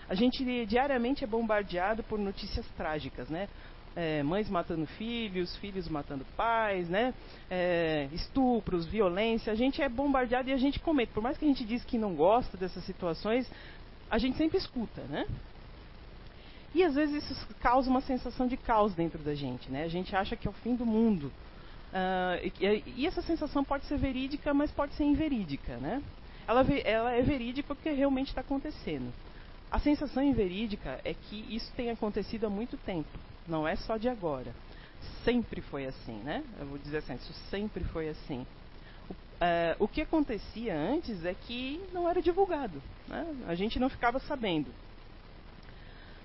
A 0.09 0.15
gente 0.17 0.67
diariamente 0.67 1.23
é 1.23 1.27
bombardeado 1.27 2.03
por 2.03 2.19
notícias 2.19 2.67
trágicas, 2.77 3.29
né? 3.29 3.49
É, 3.97 4.23
mães 4.23 4.49
matando 4.49 4.87
filhos, 4.87 5.57
filhos 5.57 5.89
matando 5.89 6.25
pais, 6.37 6.89
né? 6.89 7.13
É, 7.51 8.09
estupros, 8.13 8.87
violência. 8.87 9.53
A 9.53 9.57
gente 9.57 9.83
é 9.83 9.89
bombardeado 9.89 10.49
e 10.49 10.53
a 10.53 10.57
gente 10.57 10.79
comete. 10.79 11.13
Por 11.13 11.23
mais 11.23 11.37
que 11.37 11.45
a 11.45 11.49
gente 11.49 11.65
diz 11.65 11.85
que 11.85 11.99
não 11.99 12.15
gosta 12.15 12.57
dessas 12.57 12.85
situações, 12.85 13.51
a 14.11 14.19
gente 14.19 14.37
sempre 14.37 14.59
escuta, 14.59 15.03
né? 15.03 15.27
E 16.75 16.85
às 16.85 16.95
vezes 16.95 17.29
isso 17.29 17.47
causa 17.61 17.91
uma 17.91 18.01
sensação 18.01 18.47
de 18.47 18.57
caos 18.57 18.95
dentro 18.95 19.19
da 19.19 19.35
gente, 19.35 19.71
né? 19.71 19.85
A 19.85 19.89
gente 19.89 20.15
acha 20.15 20.37
que 20.37 20.47
é 20.47 20.51
o 20.51 20.55
fim 20.55 20.75
do 20.77 20.87
mundo. 20.87 21.33
Uh, 21.91 22.53
e, 22.61 22.85
e, 22.99 23.07
essa 23.07 23.21
sensação 23.21 23.65
pode 23.65 23.85
ser 23.87 23.99
verídica, 23.99 24.55
mas 24.55 24.71
pode 24.71 24.95
ser 24.95 25.03
inverídica, 25.03 25.77
né? 25.79 26.01
Ela, 26.47 26.65
ela 26.85 27.13
é 27.13 27.23
verídica 27.23 27.75
porque 27.75 27.91
realmente 27.91 28.29
está 28.29 28.41
acontecendo. 28.41 29.13
A 29.71 29.79
sensação 29.81 30.23
inverídica 30.23 31.01
é 31.05 31.15
que 31.15 31.45
isso 31.49 31.73
tem 31.77 31.91
acontecido 31.91 32.47
há 32.47 32.51
muito 32.51 32.77
tempo, 32.77 33.09
não 33.47 33.67
é 33.67 33.77
só 33.77 33.97
de 33.97 34.09
agora. 34.09 34.55
Sempre 35.25 35.61
foi 35.61 35.87
assim, 35.87 36.19
né? 36.21 36.45
Eu 36.59 36.67
vou 36.67 36.79
dizer 36.79 36.99
assim, 36.99 37.15
isso 37.15 37.33
sempre 37.51 37.85
foi 37.85 38.09
assim. 38.09 38.47
O, 39.09 39.15
é, 39.41 39.77
o 39.79 39.89
que 39.89 40.03
acontecia 40.03 40.77
antes 40.77 41.25
é 41.25 41.35
que 41.35 41.81
não 41.93 42.09
era 42.09 42.21
divulgado, 42.21 42.83
né? 43.09 43.27
a 43.47 43.55
gente 43.55 43.79
não 43.79 43.89
ficava 43.89 44.19
sabendo. 44.21 44.69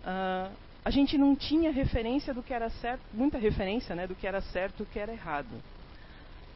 Uh, 0.03 0.53
a 0.83 0.89
gente 0.91 1.17
não 1.17 1.35
tinha 1.35 1.71
referência 1.71 2.33
do 2.33 2.43
que 2.43 2.53
era 2.53 2.69
certo, 2.69 3.01
muita 3.11 3.37
referência 3.37 3.95
né, 3.95 4.05
do 4.05 4.13
que 4.13 4.27
era 4.27 4.39
certo 4.41 4.75
e 4.75 4.77
do 4.83 4.85
que 4.85 4.99
era 4.99 5.11
errado. 5.11 5.61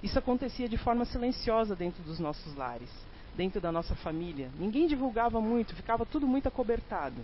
Isso 0.04 0.20
acontecia 0.20 0.70
de 0.70 0.78
forma 0.78 1.04
silenciosa 1.06 1.76
dentro 1.76 2.04
dos 2.04 2.20
nossos 2.20 2.56
lares 2.56 2.90
dentro 3.40 3.62
da 3.62 3.72
nossa 3.72 3.96
família. 3.96 4.50
Ninguém 4.60 4.86
divulgava 4.86 5.40
muito, 5.40 5.74
ficava 5.74 6.06
tudo 6.06 6.28
muito 6.28 6.48
acobertado. 6.48 7.24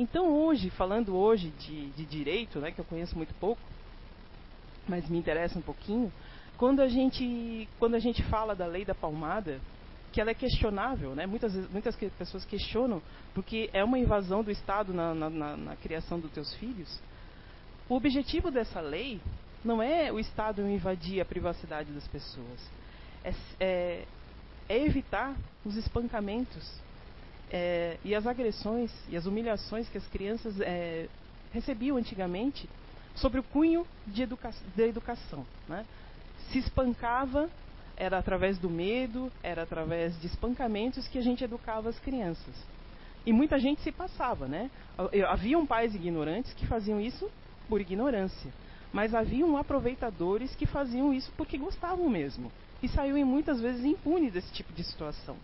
Então 0.00 0.32
hoje, 0.32 0.70
falando 0.70 1.14
hoje 1.14 1.50
de, 1.58 1.90
de 1.90 2.06
direito, 2.06 2.58
né, 2.58 2.72
que 2.72 2.80
eu 2.80 2.84
conheço 2.86 3.14
muito 3.14 3.34
pouco, 3.34 3.60
mas 4.88 5.06
me 5.10 5.18
interessa 5.18 5.58
um 5.58 5.62
pouquinho, 5.62 6.10
quando 6.56 6.80
a 6.80 6.88
gente, 6.88 7.68
quando 7.78 7.96
a 7.96 7.98
gente 7.98 8.22
fala 8.22 8.56
da 8.56 8.64
lei 8.64 8.82
da 8.82 8.94
palmada, 8.94 9.60
que 10.10 10.18
ela 10.18 10.30
é 10.30 10.34
questionável, 10.34 11.14
né? 11.14 11.26
muitas, 11.26 11.54
muitas 11.70 11.94
pessoas 12.16 12.46
questionam, 12.46 13.02
porque 13.34 13.68
é 13.74 13.84
uma 13.84 13.98
invasão 13.98 14.42
do 14.42 14.50
Estado 14.50 14.94
na, 14.94 15.14
na, 15.14 15.28
na, 15.28 15.56
na 15.58 15.76
criação 15.76 16.18
dos 16.18 16.32
teus 16.32 16.54
filhos. 16.54 16.98
O 17.86 17.94
objetivo 17.94 18.50
dessa 18.50 18.80
lei 18.80 19.20
não 19.62 19.82
é 19.82 20.10
o 20.10 20.18
Estado 20.18 20.62
invadir 20.62 21.20
a 21.20 21.26
privacidade 21.26 21.92
das 21.92 22.08
pessoas. 22.08 22.70
É, 23.22 23.34
é, 23.60 24.04
é 24.66 24.82
evitar 24.82 25.36
os 25.62 25.76
espancamentos 25.76 26.80
é, 27.50 27.96
e 28.04 28.14
as 28.14 28.26
agressões 28.26 28.92
e 29.08 29.16
as 29.16 29.26
humilhações 29.26 29.88
que 29.88 29.98
as 29.98 30.06
crianças 30.08 30.60
é, 30.60 31.08
recebiam 31.52 31.96
antigamente 31.96 32.68
sobre 33.14 33.40
o 33.40 33.42
cunho 33.42 33.86
de 34.06 34.22
educa 34.22 34.50
da 34.76 34.86
educação. 34.86 35.44
Né? 35.68 35.84
Se 36.50 36.58
espancava, 36.58 37.50
era 37.96 38.18
através 38.18 38.58
do 38.58 38.70
medo, 38.70 39.30
era 39.42 39.62
através 39.62 40.18
de 40.20 40.26
espancamentos 40.26 41.06
que 41.08 41.18
a 41.18 41.22
gente 41.22 41.44
educava 41.44 41.88
as 41.88 41.98
crianças. 41.98 42.54
E 43.26 43.32
muita 43.32 43.58
gente 43.58 43.82
se 43.82 43.92
passava, 43.92 44.48
né? 44.48 44.70
Haviam 45.28 45.66
pais 45.66 45.94
ignorantes 45.94 46.54
que 46.54 46.66
faziam 46.66 46.98
isso 46.98 47.30
por 47.68 47.78
ignorância, 47.78 48.50
mas 48.90 49.14
haviam 49.14 49.58
aproveitadores 49.58 50.54
que 50.54 50.64
faziam 50.64 51.12
isso 51.12 51.30
porque 51.36 51.58
gostavam 51.58 52.08
mesmo 52.08 52.50
e 52.82 52.88
saiu 52.88 53.24
muitas 53.26 53.60
vezes 53.60 53.84
impune 53.84 54.30
desse 54.30 54.50
tipo 54.52 54.72
de 54.72 54.82
situação. 54.82 55.36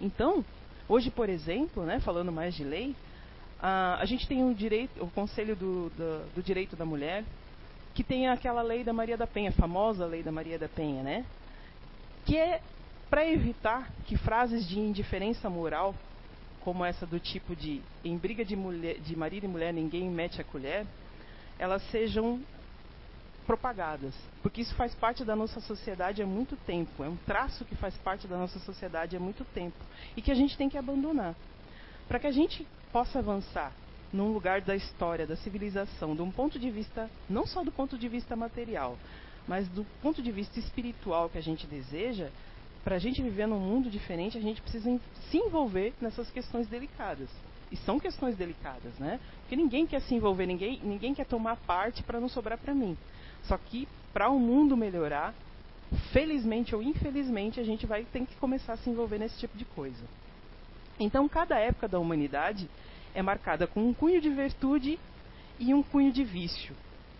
Então, 0.00 0.44
hoje, 0.88 1.10
por 1.10 1.28
exemplo, 1.28 1.84
né, 1.84 2.00
falando 2.00 2.32
mais 2.32 2.54
de 2.54 2.64
lei, 2.64 2.94
a, 3.60 3.98
a 4.00 4.04
gente 4.04 4.26
tem 4.26 4.42
um 4.42 4.52
direito, 4.52 5.02
o 5.02 5.10
Conselho 5.10 5.56
do, 5.56 5.90
do, 5.90 6.34
do, 6.34 6.42
Direito 6.42 6.76
da 6.76 6.84
Mulher, 6.84 7.24
que 7.94 8.04
tem 8.04 8.28
aquela 8.28 8.62
lei 8.62 8.84
da 8.84 8.92
Maria 8.92 9.16
da 9.16 9.26
Penha, 9.26 9.50
a 9.50 9.52
famosa 9.52 10.04
lei 10.04 10.22
da 10.22 10.30
Maria 10.30 10.58
da 10.58 10.68
Penha, 10.68 11.02
né? 11.02 11.24
Que 12.24 12.36
é 12.36 12.60
para 13.08 13.26
evitar 13.26 13.90
que 14.06 14.16
frases 14.16 14.68
de 14.68 14.78
indiferença 14.78 15.48
moral, 15.48 15.94
como 16.60 16.84
essa 16.84 17.06
do 17.06 17.20
tipo 17.20 17.54
de 17.54 17.80
em 18.04 18.18
briga 18.18 18.44
de, 18.44 18.56
mulher, 18.56 18.98
de 18.98 19.16
marido 19.16 19.44
e 19.44 19.48
mulher 19.48 19.72
ninguém 19.72 20.10
mete 20.10 20.40
a 20.40 20.44
colher, 20.44 20.84
elas 21.58 21.82
sejam 21.90 22.40
propagadas, 23.46 24.14
porque 24.42 24.60
isso 24.60 24.74
faz 24.74 24.94
parte 24.94 25.24
da 25.24 25.36
nossa 25.36 25.60
sociedade 25.60 26.22
há 26.22 26.26
muito 26.26 26.56
tempo, 26.66 27.04
é 27.04 27.08
um 27.08 27.16
traço 27.16 27.64
que 27.64 27.76
faz 27.76 27.96
parte 27.98 28.26
da 28.26 28.36
nossa 28.36 28.58
sociedade 28.58 29.16
há 29.16 29.20
muito 29.20 29.44
tempo 29.44 29.76
e 30.16 30.22
que 30.22 30.30
a 30.30 30.34
gente 30.34 30.56
tem 30.56 30.68
que 30.68 30.76
abandonar. 30.76 31.34
Para 32.08 32.18
que 32.18 32.26
a 32.26 32.32
gente 32.32 32.66
possa 32.92 33.20
avançar 33.20 33.72
num 34.12 34.32
lugar 34.32 34.60
da 34.60 34.74
história, 34.74 35.26
da 35.26 35.36
civilização, 35.36 36.14
de 36.14 36.22
um 36.22 36.30
ponto 36.30 36.58
de 36.58 36.70
vista, 36.70 37.10
não 37.28 37.46
só 37.46 37.62
do 37.62 37.72
ponto 37.72 37.98
de 37.98 38.08
vista 38.08 38.36
material, 38.36 38.98
mas 39.46 39.68
do 39.68 39.84
ponto 40.02 40.22
de 40.22 40.32
vista 40.32 40.58
espiritual 40.58 41.28
que 41.28 41.38
a 41.38 41.42
gente 41.42 41.66
deseja, 41.66 42.30
para 42.82 42.96
a 42.96 42.98
gente 42.98 43.22
viver 43.22 43.46
num 43.46 43.58
mundo 43.58 43.90
diferente, 43.90 44.38
a 44.38 44.40
gente 44.40 44.62
precisa 44.62 45.00
se 45.30 45.36
envolver 45.36 45.92
nessas 46.00 46.30
questões 46.30 46.68
delicadas. 46.68 47.28
E 47.70 47.76
são 47.78 47.98
questões 47.98 48.36
delicadas, 48.36 48.96
né? 48.98 49.18
Porque 49.40 49.56
ninguém 49.56 49.86
quer 49.86 50.00
se 50.00 50.14
envolver, 50.14 50.46
ninguém, 50.46 50.80
ninguém 50.84 51.12
quer 51.12 51.26
tomar 51.26 51.56
parte 51.56 52.02
para 52.04 52.20
não 52.20 52.28
sobrar 52.28 52.56
para 52.58 52.72
mim. 52.72 52.96
Só 53.46 53.56
que 53.56 53.88
para 54.12 54.28
o 54.28 54.38
mundo 54.38 54.76
melhorar, 54.76 55.34
felizmente 56.12 56.74
ou 56.74 56.82
infelizmente, 56.82 57.60
a 57.60 57.64
gente 57.64 57.86
vai 57.86 58.04
ter 58.04 58.26
que 58.26 58.34
começar 58.36 58.74
a 58.74 58.76
se 58.76 58.90
envolver 58.90 59.18
nesse 59.18 59.38
tipo 59.38 59.56
de 59.56 59.64
coisa. 59.64 60.04
Então, 60.98 61.28
cada 61.28 61.58
época 61.58 61.86
da 61.86 61.98
humanidade 61.98 62.68
é 63.14 63.22
marcada 63.22 63.66
com 63.66 63.86
um 63.86 63.94
cunho 63.94 64.20
de 64.20 64.30
virtude 64.30 64.98
e 65.58 65.72
um 65.74 65.82
cunho 65.82 66.12
de 66.12 66.24
vício, 66.24 66.74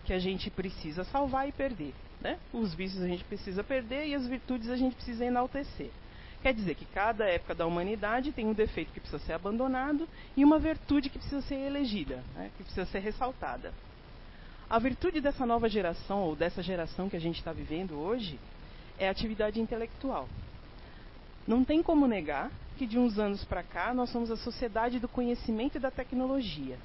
que 0.05 0.13
a 0.13 0.19
gente 0.19 0.49
precisa 0.49 1.03
salvar 1.03 1.47
e 1.47 1.51
perder. 1.51 1.93
Né? 2.19 2.39
Os 2.51 2.73
vícios 2.73 3.01
a 3.03 3.07
gente 3.07 3.23
precisa 3.23 3.63
perder 3.63 4.07
e 4.07 4.15
as 4.15 4.25
virtudes 4.25 4.69
a 4.69 4.75
gente 4.75 4.95
precisa 4.95 5.23
enaltecer. 5.23 5.91
Quer 6.41 6.53
dizer 6.53 6.75
que 6.75 6.85
cada 6.85 7.25
época 7.25 7.53
da 7.53 7.65
humanidade 7.65 8.31
tem 8.31 8.47
um 8.47 8.53
defeito 8.53 8.91
que 8.91 8.99
precisa 8.99 9.23
ser 9.23 9.33
abandonado 9.33 10.07
e 10.35 10.43
uma 10.43 10.59
virtude 10.59 11.09
que 11.09 11.17
precisa 11.17 11.41
ser 11.41 11.55
elegida, 11.55 12.23
né? 12.35 12.51
que 12.57 12.63
precisa 12.63 12.85
ser 12.85 12.99
ressaltada. 12.99 13.73
A 14.69 14.79
virtude 14.79 15.21
dessa 15.21 15.45
nova 15.45 15.69
geração, 15.69 16.23
ou 16.23 16.35
dessa 16.35 16.61
geração 16.61 17.07
que 17.07 17.15
a 17.15 17.21
gente 17.21 17.37
está 17.37 17.53
vivendo 17.53 17.97
hoje, 17.97 18.37
é 18.99 19.07
a 19.07 19.11
atividade 19.11 19.61
intelectual. 19.61 20.27
Não 21.47 21.63
tem 21.63 21.81
como 21.81 22.05
negar 22.05 22.51
que 22.77 22.85
de 22.85 22.99
uns 22.99 23.17
anos 23.17 23.45
para 23.45 23.63
cá 23.63 23.93
nós 23.93 24.09
somos 24.09 24.29
a 24.29 24.35
sociedade 24.35 24.99
do 24.99 25.07
conhecimento 25.07 25.77
e 25.77 25.79
da 25.79 25.89
tecnologia. 25.89 26.77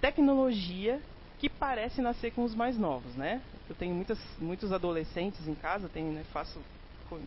Tecnologia 0.00 0.98
que 1.38 1.50
parece 1.50 2.00
nascer 2.00 2.30
com 2.32 2.42
os 2.42 2.54
mais 2.54 2.78
novos, 2.78 3.14
né? 3.14 3.42
Eu 3.68 3.74
tenho 3.74 3.94
muitas, 3.94 4.18
muitos 4.38 4.72
adolescentes 4.72 5.46
em 5.46 5.54
casa, 5.54 5.90
tenho, 5.90 6.10
né, 6.12 6.24
faço, 6.32 6.58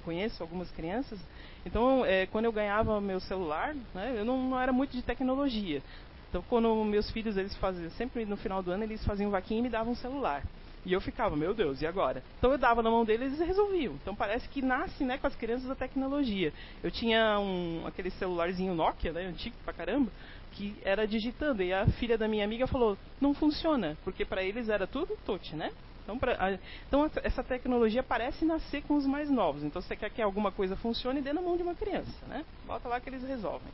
conheço 0.04 0.42
algumas 0.42 0.72
crianças. 0.72 1.20
Então, 1.64 2.04
é, 2.04 2.26
quando 2.26 2.46
eu 2.46 2.52
ganhava 2.52 3.00
meu 3.00 3.20
celular, 3.20 3.76
né, 3.94 4.16
eu 4.18 4.26
não, 4.26 4.50
não 4.50 4.60
era 4.60 4.74
muito 4.74 4.94
de 4.94 5.04
tecnologia. 5.04 5.84
Então, 6.30 6.44
quando 6.48 6.84
meus 6.84 7.10
filhos, 7.12 7.38
eles 7.38 7.56
faziam, 7.58 7.90
sempre 7.92 8.24
no 8.26 8.38
final 8.38 8.62
do 8.62 8.72
ano, 8.72 8.84
eles 8.84 9.04
faziam 9.04 9.32
vaquinha 9.32 9.60
e 9.60 9.64
me 9.64 9.70
davam 9.70 9.94
um 9.94 9.96
celular. 9.96 10.44
E 10.86 10.94
eu 10.94 11.02
ficava, 11.02 11.36
meu 11.36 11.54
Deus, 11.54 11.82
e 11.82 11.88
agora? 11.88 12.24
Então 12.38 12.52
eu 12.52 12.58
dava 12.58 12.82
na 12.82 12.90
mão 12.90 13.04
deles 13.04 13.34
e 13.34 13.36
eles 13.36 13.48
resolviam. 13.48 13.96
Então 13.96 14.16
parece 14.16 14.48
que 14.48 14.62
nasce 14.62 15.04
né, 15.04 15.18
com 15.18 15.28
as 15.28 15.36
crianças 15.36 15.70
a 15.70 15.76
tecnologia. 15.76 16.54
Eu 16.82 16.90
tinha 16.90 17.38
um, 17.40 17.86
aquele 17.86 18.10
celularzinho 18.12 18.74
Nokia, 18.74 19.12
né, 19.12 19.26
antigo 19.26 19.56
pra 19.66 19.74
caramba, 19.74 20.10
que 20.54 20.76
era 20.84 21.06
digitando. 21.06 21.62
E 21.62 21.74
a 21.74 21.86
filha 21.86 22.18
da 22.18 22.28
minha 22.28 22.46
amiga 22.46 22.66
falou, 22.66 22.98
não 23.20 23.34
funciona, 23.34 23.98
porque 24.04 24.24
para 24.24 24.42
eles 24.42 24.70
era 24.70 24.88
tudo 24.88 25.18
touch, 25.26 25.56
né? 25.56 25.72
Então, 26.04 26.18
pra, 26.18 26.36
a, 26.40 26.58
então 26.88 27.12
essa 27.24 27.44
tecnologia 27.44 28.02
parece 28.02 28.46
nascer 28.46 28.82
com 28.84 28.96
os 28.96 29.06
mais 29.06 29.30
novos. 29.30 29.64
Então 29.64 29.82
você 29.82 29.96
quer 29.96 30.10
que 30.10 30.22
alguma 30.22 30.52
coisa 30.52 30.76
funcione, 30.78 31.22
dê 31.22 31.34
na 31.34 31.42
mão 31.42 31.58
de 31.58 31.64
uma 31.64 31.76
criança, 31.76 32.26
né? 32.28 32.46
Bota 32.66 32.88
lá 32.88 33.00
que 33.00 33.10
eles 33.10 33.24
resolvem. 33.24 33.72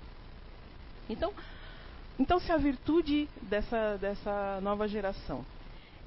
Então, 1.08 1.32
então 2.18 2.40
se 2.40 2.52
a 2.52 2.58
virtude 2.58 3.28
dessa, 3.42 3.98
dessa 3.98 4.60
nova 4.62 4.88
geração 4.88 5.46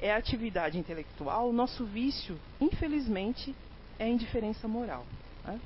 é 0.01 0.13
a 0.13 0.17
atividade 0.17 0.79
intelectual, 0.79 1.49
o 1.49 1.53
nosso 1.53 1.85
vício, 1.85 2.39
infelizmente, 2.61 3.55
é 3.99 4.05
a 4.05 4.09
indiferença 4.09 4.69
moral. 4.69 5.05
Né? 5.45 5.61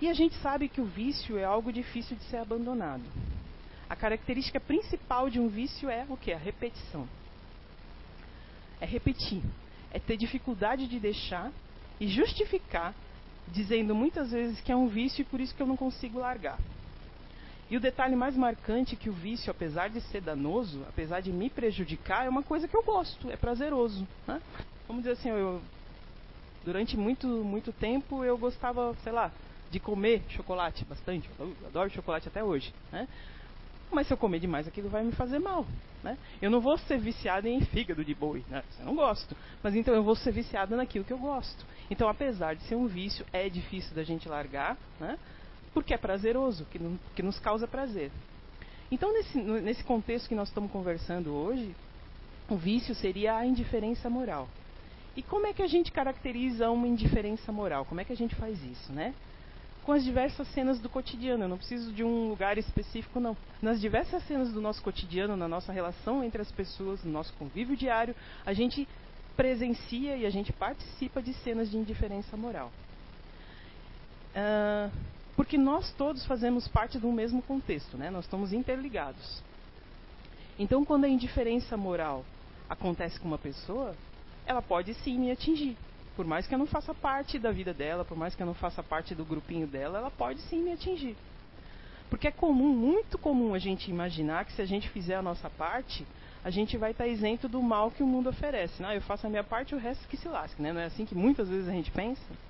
E 0.00 0.08
a 0.08 0.12
gente 0.12 0.34
sabe 0.36 0.68
que 0.68 0.80
o 0.80 0.84
vício 0.84 1.38
é 1.38 1.44
algo 1.44 1.72
difícil 1.72 2.16
de 2.16 2.24
ser 2.24 2.38
abandonado. 2.38 3.04
A 3.88 3.96
característica 3.96 4.60
principal 4.60 5.30
de 5.30 5.40
um 5.40 5.48
vício 5.48 5.88
é 5.88 6.04
o 6.08 6.16
que? 6.16 6.32
A 6.32 6.38
repetição. 6.38 7.08
É 8.80 8.86
repetir. 8.86 9.42
É 9.90 9.98
ter 9.98 10.16
dificuldade 10.16 10.86
de 10.86 11.00
deixar 11.00 11.50
e 11.98 12.06
justificar, 12.06 12.94
dizendo 13.48 13.94
muitas 13.94 14.30
vezes 14.30 14.60
que 14.60 14.70
é 14.70 14.76
um 14.76 14.88
vício 14.88 15.22
e 15.22 15.24
por 15.24 15.40
isso 15.40 15.54
que 15.54 15.62
eu 15.62 15.66
não 15.66 15.76
consigo 15.76 16.18
largar. 16.18 16.58
E 17.70 17.76
o 17.76 17.80
detalhe 17.80 18.16
mais 18.16 18.36
marcante 18.36 18.94
é 18.94 18.98
que 18.98 19.10
o 19.10 19.12
vício, 19.12 19.50
apesar 19.50 19.88
de 19.88 20.00
ser 20.00 20.22
danoso, 20.22 20.82
apesar 20.88 21.20
de 21.20 21.30
me 21.30 21.50
prejudicar, 21.50 22.24
é 22.24 22.28
uma 22.28 22.42
coisa 22.42 22.66
que 22.66 22.76
eu 22.76 22.82
gosto, 22.82 23.30
é 23.30 23.36
prazeroso. 23.36 24.06
Né? 24.26 24.40
Vamos 24.86 25.02
dizer 25.02 25.12
assim, 25.12 25.28
eu, 25.28 25.60
durante 26.64 26.96
muito, 26.96 27.26
muito 27.26 27.72
tempo 27.72 28.24
eu 28.24 28.38
gostava, 28.38 28.94
sei 29.04 29.12
lá, 29.12 29.30
de 29.70 29.78
comer 29.78 30.22
chocolate 30.30 30.84
bastante. 30.84 31.28
Eu 31.38 31.54
adoro 31.66 31.90
chocolate 31.90 32.28
até 32.28 32.42
hoje. 32.42 32.72
Né? 32.90 33.06
Mas 33.90 34.06
se 34.06 34.12
eu 34.12 34.16
comer 34.16 34.40
demais, 34.40 34.66
aquilo 34.66 34.88
vai 34.88 35.04
me 35.04 35.12
fazer 35.12 35.38
mal. 35.38 35.66
Né? 36.02 36.16
Eu 36.40 36.50
não 36.50 36.60
vou 36.60 36.78
ser 36.78 36.98
viciado 36.98 37.48
em 37.48 37.60
fígado 37.60 38.04
de 38.04 38.14
boi, 38.14 38.44
né? 38.48 38.62
eu 38.78 38.86
não 38.86 38.94
gosto. 38.94 39.36
Mas 39.62 39.74
então 39.74 39.92
eu 39.94 40.02
vou 40.02 40.16
ser 40.16 40.32
viciado 40.32 40.76
naquilo 40.76 41.04
que 41.04 41.12
eu 41.12 41.18
gosto. 41.18 41.66
Então, 41.90 42.08
apesar 42.08 42.54
de 42.54 42.62
ser 42.64 42.76
um 42.76 42.86
vício, 42.86 43.26
é 43.32 43.48
difícil 43.48 43.94
da 43.94 44.04
gente 44.04 44.28
largar. 44.28 44.76
Né? 45.00 45.18
Porque 45.72 45.94
é 45.94 45.98
prazeroso, 45.98 46.64
que, 46.66 46.78
que 47.14 47.22
nos 47.22 47.38
causa 47.38 47.66
prazer. 47.66 48.10
Então, 48.90 49.12
nesse, 49.12 49.38
nesse 49.38 49.84
contexto 49.84 50.28
que 50.28 50.34
nós 50.34 50.48
estamos 50.48 50.70
conversando 50.70 51.34
hoje, 51.34 51.74
o 52.48 52.56
vício 52.56 52.94
seria 52.94 53.36
a 53.36 53.44
indiferença 53.44 54.08
moral. 54.08 54.48
E 55.14 55.22
como 55.22 55.46
é 55.46 55.52
que 55.52 55.62
a 55.62 55.66
gente 55.66 55.92
caracteriza 55.92 56.70
uma 56.70 56.86
indiferença 56.86 57.52
moral? 57.52 57.84
Como 57.84 58.00
é 58.00 58.04
que 58.04 58.12
a 58.12 58.16
gente 58.16 58.34
faz 58.34 58.62
isso, 58.64 58.92
né? 58.92 59.14
Com 59.84 59.92
as 59.92 60.04
diversas 60.04 60.46
cenas 60.48 60.78
do 60.78 60.88
cotidiano. 60.88 61.44
Eu 61.44 61.48
não 61.48 61.58
preciso 61.58 61.92
de 61.92 62.04
um 62.04 62.28
lugar 62.28 62.56
específico, 62.56 63.18
não. 63.18 63.36
Nas 63.60 63.80
diversas 63.80 64.22
cenas 64.26 64.52
do 64.52 64.60
nosso 64.60 64.82
cotidiano, 64.82 65.36
na 65.36 65.48
nossa 65.48 65.72
relação 65.72 66.22
entre 66.22 66.40
as 66.40 66.50
pessoas, 66.52 67.02
no 67.04 67.10
nosso 67.10 67.32
convívio 67.34 67.76
diário, 67.76 68.14
a 68.46 68.52
gente 68.52 68.88
presencia 69.36 70.16
e 70.16 70.24
a 70.24 70.30
gente 70.30 70.52
participa 70.52 71.22
de 71.22 71.32
cenas 71.34 71.70
de 71.70 71.76
indiferença 71.76 72.36
moral. 72.36 72.72
Uh, 74.34 74.90
porque 75.38 75.56
nós 75.56 75.92
todos 75.92 76.26
fazemos 76.26 76.66
parte 76.66 76.98
do 76.98 77.12
mesmo 77.12 77.40
contexto, 77.40 77.96
né? 77.96 78.10
nós 78.10 78.24
estamos 78.24 78.52
interligados. 78.52 79.40
Então, 80.58 80.84
quando 80.84 81.04
a 81.04 81.08
indiferença 81.08 81.76
moral 81.76 82.24
acontece 82.68 83.20
com 83.20 83.28
uma 83.28 83.38
pessoa, 83.38 83.94
ela 84.44 84.60
pode 84.60 84.92
sim 84.94 85.16
me 85.16 85.30
atingir. 85.30 85.76
Por 86.16 86.26
mais 86.26 86.48
que 86.48 86.54
eu 86.56 86.58
não 86.58 86.66
faça 86.66 86.92
parte 86.92 87.38
da 87.38 87.52
vida 87.52 87.72
dela, 87.72 88.04
por 88.04 88.18
mais 88.18 88.34
que 88.34 88.42
eu 88.42 88.46
não 88.48 88.52
faça 88.52 88.82
parte 88.82 89.14
do 89.14 89.24
grupinho 89.24 89.68
dela, 89.68 89.98
ela 89.98 90.10
pode 90.10 90.40
sim 90.40 90.60
me 90.60 90.72
atingir. 90.72 91.16
Porque 92.10 92.26
é 92.26 92.32
comum, 92.32 92.74
muito 92.74 93.16
comum 93.16 93.54
a 93.54 93.60
gente 93.60 93.88
imaginar 93.92 94.44
que 94.44 94.52
se 94.54 94.60
a 94.60 94.66
gente 94.66 94.88
fizer 94.88 95.14
a 95.14 95.22
nossa 95.22 95.48
parte, 95.48 96.04
a 96.42 96.50
gente 96.50 96.76
vai 96.76 96.90
estar 96.90 97.06
isento 97.06 97.48
do 97.48 97.62
mal 97.62 97.92
que 97.92 98.02
o 98.02 98.06
mundo 98.08 98.28
oferece. 98.28 98.82
Não, 98.82 98.92
eu 98.92 99.02
faço 99.02 99.28
a 99.28 99.30
minha 99.30 99.44
parte, 99.44 99.72
o 99.72 99.78
resto 99.78 100.08
que 100.08 100.16
se 100.16 100.26
lasque. 100.26 100.60
Né? 100.60 100.72
Não 100.72 100.80
é 100.80 100.86
assim 100.86 101.06
que 101.06 101.14
muitas 101.14 101.48
vezes 101.48 101.68
a 101.68 101.72
gente 101.72 101.92
pensa? 101.92 102.47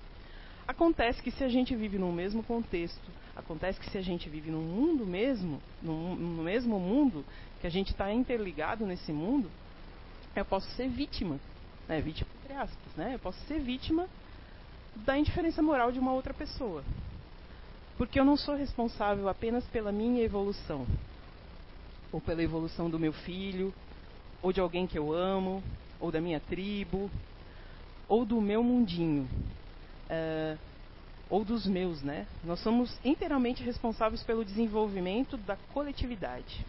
Acontece 0.68 1.22
que 1.22 1.30
se 1.30 1.42
a 1.42 1.48
gente 1.48 1.74
vive 1.74 1.98
no 1.98 2.12
mesmo 2.12 2.42
contexto, 2.42 3.10
acontece 3.34 3.80
que 3.80 3.88
se 3.88 3.96
a 3.96 4.02
gente 4.02 4.28
vive 4.28 4.50
num 4.50 4.60
mundo 4.60 5.06
mesmo, 5.06 5.62
no, 5.82 6.14
no 6.14 6.42
mesmo 6.42 6.78
mundo, 6.78 7.24
que 7.58 7.66
a 7.66 7.70
gente 7.70 7.90
está 7.90 8.12
interligado 8.12 8.84
nesse 8.84 9.10
mundo, 9.10 9.50
eu 10.36 10.44
posso 10.44 10.68
ser 10.72 10.86
vítima, 10.90 11.40
né? 11.88 12.02
vítima 12.02 12.28
entre 12.44 12.54
aspas, 12.54 12.94
né? 12.98 13.14
Eu 13.14 13.18
posso 13.18 13.40
ser 13.46 13.58
vítima 13.60 14.06
da 14.94 15.16
indiferença 15.16 15.62
moral 15.62 15.90
de 15.90 15.98
uma 15.98 16.12
outra 16.12 16.34
pessoa. 16.34 16.84
Porque 17.96 18.20
eu 18.20 18.24
não 18.24 18.36
sou 18.36 18.54
responsável 18.54 19.26
apenas 19.26 19.64
pela 19.68 19.90
minha 19.90 20.22
evolução, 20.22 20.86
ou 22.12 22.20
pela 22.20 22.42
evolução 22.42 22.90
do 22.90 22.98
meu 22.98 23.14
filho, 23.14 23.72
ou 24.42 24.52
de 24.52 24.60
alguém 24.60 24.86
que 24.86 24.98
eu 24.98 25.14
amo, 25.14 25.62
ou 25.98 26.12
da 26.12 26.20
minha 26.20 26.40
tribo, 26.40 27.10
ou 28.06 28.26
do 28.26 28.38
meu 28.38 28.62
mundinho 28.62 29.26
uh, 30.08 30.58
ou 31.30 31.44
dos 31.44 31.66
meus, 31.66 32.02
né? 32.02 32.26
Nós 32.42 32.60
somos 32.60 32.98
inteiramente 33.04 33.62
responsáveis 33.62 34.22
pelo 34.22 34.44
desenvolvimento 34.44 35.36
da 35.36 35.56
coletividade. 35.72 36.64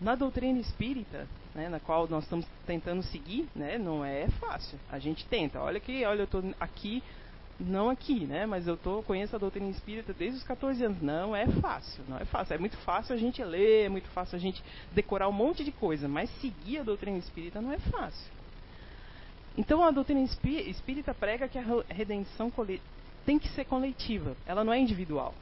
Na 0.00 0.14
doutrina 0.14 0.58
espírita, 0.58 1.26
né, 1.54 1.68
na 1.68 1.78
qual 1.78 2.08
nós 2.08 2.24
estamos 2.24 2.46
tentando 2.66 3.02
seguir, 3.02 3.48
né, 3.54 3.76
não 3.76 4.04
é 4.04 4.28
fácil. 4.40 4.78
A 4.90 4.98
gente 4.98 5.26
tenta. 5.26 5.60
Olha 5.60 5.78
que, 5.78 6.04
olha, 6.06 6.20
eu 6.20 6.24
estou 6.24 6.42
aqui, 6.58 7.02
não 7.58 7.90
aqui, 7.90 8.24
né, 8.24 8.46
mas 8.46 8.66
eu 8.66 8.76
tô 8.76 9.02
conheço 9.02 9.36
a 9.36 9.38
doutrina 9.38 9.68
espírita 9.68 10.14
desde 10.14 10.38
os 10.38 10.44
14 10.44 10.82
anos. 10.84 11.02
Não 11.02 11.36
é 11.36 11.46
fácil, 11.46 12.02
não 12.08 12.16
é 12.16 12.24
fácil. 12.24 12.54
É 12.54 12.58
muito 12.58 12.76
fácil 12.78 13.14
a 13.14 13.18
gente 13.18 13.42
ler, 13.44 13.86
é 13.86 13.88
muito 13.88 14.08
fácil 14.10 14.36
a 14.36 14.40
gente 14.40 14.62
decorar 14.92 15.28
um 15.28 15.32
monte 15.32 15.64
de 15.64 15.72
coisa, 15.72 16.08
mas 16.08 16.30
seguir 16.40 16.78
a 16.78 16.82
doutrina 16.82 17.18
espírita 17.18 17.60
não 17.60 17.72
é 17.72 17.78
fácil. 17.78 18.39
Então 19.56 19.82
a 19.82 19.90
doutrina 19.90 20.20
espírita 20.20 21.12
prega 21.12 21.48
que 21.48 21.58
a 21.58 21.64
redenção 21.88 22.52
tem 23.26 23.38
que 23.38 23.48
ser 23.48 23.64
coletiva, 23.64 24.36
ela 24.46 24.64
não 24.64 24.72
é 24.72 24.78
individual. 24.78 25.34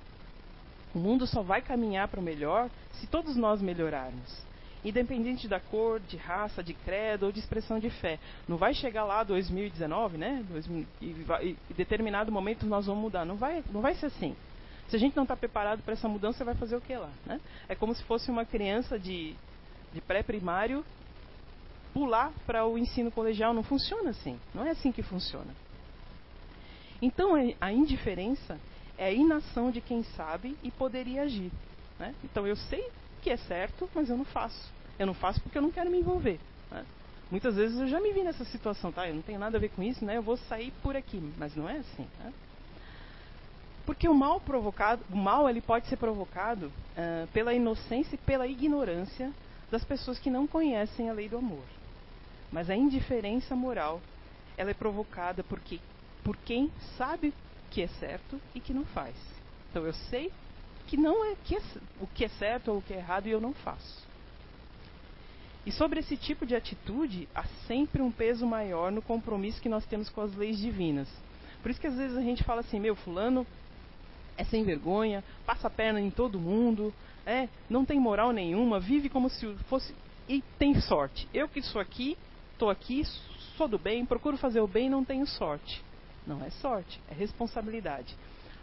O 0.95 0.99
mundo 0.99 1.27
só 1.27 1.43
vai 1.43 1.61
caminhar 1.61 2.09
para 2.09 2.21
o 2.21 2.23
melhor 2.23 2.71
se 2.93 3.07
todos 3.07 3.37
nós 3.37 3.61
melhorarmos. 3.61 4.47
Independente 4.85 5.49
da 5.49 5.59
cor, 5.59 6.01
de 6.01 6.17
raça, 6.17 6.63
de 6.63 6.73
credo 6.73 7.27
ou 7.27 7.33
de 7.33 7.41
expressão 7.41 7.79
de 7.79 7.91
fé. 7.91 8.19
Não 8.47 8.57
vai 8.57 8.73
chegar 8.73 9.05
lá 9.05 9.23
2019, 9.23 10.17
né? 10.17 10.45
e, 11.01 11.07
em 11.11 11.57
determinado 11.77 12.31
momento 12.33 12.65
nós 12.65 12.87
vamos 12.87 13.03
mudar. 13.03 13.25
Não 13.25 13.37
vai, 13.37 13.63
não 13.73 13.81
vai 13.81 13.95
ser 13.95 14.07
assim. 14.07 14.37
Se 14.89 14.97
a 14.97 14.99
gente 14.99 15.17
não 15.17 15.25
está 15.25 15.37
preparado 15.37 15.83
para 15.83 15.93
essa 15.93 16.09
mudança, 16.09 16.45
vai 16.45 16.55
fazer 16.55 16.77
o 16.77 16.81
que 16.81 16.97
lá? 16.97 17.11
Né? 17.27 17.41
É 17.69 17.75
como 17.75 17.95
se 17.95 18.03
fosse 18.05 18.31
uma 18.31 18.45
criança 18.45 18.99
de, 18.99 19.35
de 19.93 20.01
pré-primário 20.01 20.85
pular 21.93 22.33
para 22.47 22.67
o 22.67 22.79
ensino 22.79 23.11
colegial. 23.11 23.53
Não 23.53 23.63
funciona 23.63 24.11
assim. 24.11 24.39
Não 24.55 24.65
é 24.65 24.71
assim 24.71 24.93
que 24.93 25.03
funciona. 25.03 25.55
Então, 27.01 27.37
é, 27.37 27.55
a 27.61 27.73
indiferença 27.73 28.59
é 28.97 29.07
a 29.07 29.13
inação 29.13 29.71
de 29.71 29.81
quem 29.81 30.03
sabe 30.03 30.57
e 30.63 30.71
poderia 30.71 31.23
agir. 31.23 31.53
Né? 31.99 32.15
Então, 32.25 32.47
eu 32.47 32.57
sei 32.57 32.91
que 33.23 33.31
é 33.31 33.37
certo, 33.37 33.89
mas 33.95 34.11
eu 34.11 34.17
não 34.17 34.25
faço. 34.25 34.73
Eu 34.99 35.07
não 35.07 35.15
faço 35.15 35.41
porque 35.41 35.59
eu 35.59 35.63
não 35.63 35.71
quero 35.71 35.91
me 35.91 35.99
envolver. 35.99 36.41
Né? 36.71 36.85
Muitas 37.31 37.55
vezes 37.55 37.79
eu 37.79 37.87
já 37.87 38.01
me 38.01 38.13
vi 38.13 38.23
nessa 38.23 38.45
situação, 38.45 38.91
tá? 38.91 39.07
Eu 39.07 39.15
não 39.15 39.23
tenho 39.23 39.39
nada 39.39 39.57
a 39.57 39.61
ver 39.61 39.69
com 39.69 39.83
isso, 39.83 40.05
né? 40.05 40.17
Eu 40.17 40.23
vou 40.23 40.37
sair 40.37 40.73
por 40.83 40.97
aqui, 40.97 41.21
mas 41.37 41.55
não 41.55 41.69
é 41.69 41.79
assim. 41.79 42.07
Né? 42.19 42.33
Porque 43.85 44.09
o 44.09 44.15
mal 44.15 44.41
provocado, 44.41 45.03
o 45.11 45.17
mal 45.17 45.49
ele 45.49 45.61
pode 45.61 45.87
ser 45.89 45.97
provocado 45.97 46.67
uh, 46.67 47.27
pela 47.33 47.55
inocência 47.55 48.17
e 48.17 48.19
pela 48.19 48.47
ignorância 48.47 49.33
das 49.71 49.85
pessoas 49.85 50.19
que 50.19 50.31
não 50.31 50.47
conhecem 50.47 51.09
a 51.09 51.13
lei 51.13 51.29
do 51.29 51.39
amor. 51.39 51.65
Mas 52.51 52.71
a 52.71 52.77
indiferença 52.77 53.55
moral, 53.55 54.01
ela 54.57 54.71
é 54.71 54.75
provocada 54.75 55.43
porque 55.45 55.81
por 56.25 56.37
quem 56.37 56.71
sabe 56.97 57.33
que 57.71 57.83
é 57.83 57.87
certo 57.87 58.41
e 58.55 58.61
que 58.61 58.73
não 58.73 58.85
faz. 58.87 59.15
Então 59.71 59.85
eu 59.85 59.93
sei 59.93 60.33
que 60.87 60.97
não 60.97 61.25
é, 61.25 61.37
que 61.45 61.55
é 61.55 61.61
o 62.01 62.07
que 62.07 62.25
é 62.25 62.29
certo 62.29 62.71
ou 62.71 62.79
o 62.79 62.83
que 62.83 62.95
é 62.95 62.97
errado 62.97 63.27
e 63.27 63.31
eu 63.31 63.41
não 63.41 63.53
faço. 63.53 64.07
E 65.67 65.73
sobre 65.73 66.01
esse 66.01 66.17
tipo 66.17 66.47
de 66.47 66.57
atitude, 66.57 67.29
há 67.35 67.45
sempre 67.67 68.01
um 68.01 68.11
peso 68.11 68.47
maior 68.47 68.91
no 68.91 69.03
compromisso 69.03 69.61
que 69.61 69.69
nós 69.69 69.85
temos 69.85 70.09
com 70.09 70.23
as 70.23 70.35
leis 70.35 70.57
divinas. 70.57 71.09
Por 71.63 71.71
isso 71.71 71.81
que 71.81 71.87
às 71.87 71.97
vezes 71.97 72.17
a 72.17 72.23
gente 72.23 72.43
fala 72.43 72.61
assim, 72.61 72.81
meu, 72.81 72.97
fulano 72.97 73.47
é 74.37 74.45
sem 74.45 74.65
vergonha, 74.65 75.23
passa 75.45 75.67
a 75.67 75.71
perna 75.71 76.01
em 76.01 76.11
todo 76.11 76.41
mundo, 76.41 76.95
é, 77.27 77.49
não 77.69 77.85
tem 77.85 78.01
moral 78.01 78.33
nenhuma, 78.33 78.81
vive 78.81 79.11
como 79.11 79.29
se 79.29 79.47
fosse 79.69 79.95
e 80.29 80.43
tem 80.59 80.81
sorte. 80.81 81.29
Eu 81.35 81.49
que 81.49 81.61
sou 81.61 81.81
aqui, 81.81 82.17
estou 82.59 82.71
aqui, 82.71 83.05
sou 83.57 83.69
do 83.69 83.79
bem, 83.79 84.05
procuro 84.05 84.37
fazer 84.37 84.61
o 84.61 84.67
bem 84.67 84.89
e 84.89 84.91
não 84.91 85.05
tenho 85.05 85.25
sorte. 85.27 85.81
Não 86.27 86.45
é 86.45 86.51
sorte, 86.51 87.01
é 87.09 87.15
responsabilidade. 87.15 88.17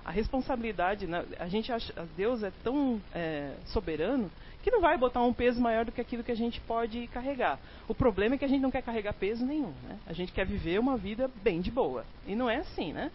A 0.03 0.11
responsabilidade, 0.11 1.07
né, 1.07 1.25
a 1.39 1.47
gente 1.47 1.71
acha, 1.71 1.93
Deus 2.15 2.43
é 2.43 2.51
tão 2.63 3.01
é, 3.13 3.55
soberano 3.67 4.29
que 4.61 4.69
não 4.69 4.81
vai 4.81 4.97
botar 4.97 5.23
um 5.23 5.33
peso 5.33 5.61
maior 5.61 5.85
do 5.85 5.91
que 5.91 6.01
aquilo 6.01 6.23
que 6.23 6.31
a 6.31 6.35
gente 6.35 6.59
pode 6.61 7.07
carregar. 7.07 7.57
O 7.87 7.95
problema 7.95 8.35
é 8.35 8.37
que 8.37 8.45
a 8.45 8.47
gente 8.47 8.61
não 8.61 8.69
quer 8.69 8.83
carregar 8.83 9.13
peso 9.13 9.45
nenhum, 9.45 9.73
né? 9.83 9.97
A 10.05 10.13
gente 10.13 10.31
quer 10.31 10.45
viver 10.45 10.79
uma 10.79 10.97
vida 10.97 11.31
bem 11.41 11.61
de 11.61 11.71
boa. 11.71 12.05
E 12.27 12.35
não 12.35 12.49
é 12.49 12.57
assim, 12.57 12.91
né? 12.91 13.11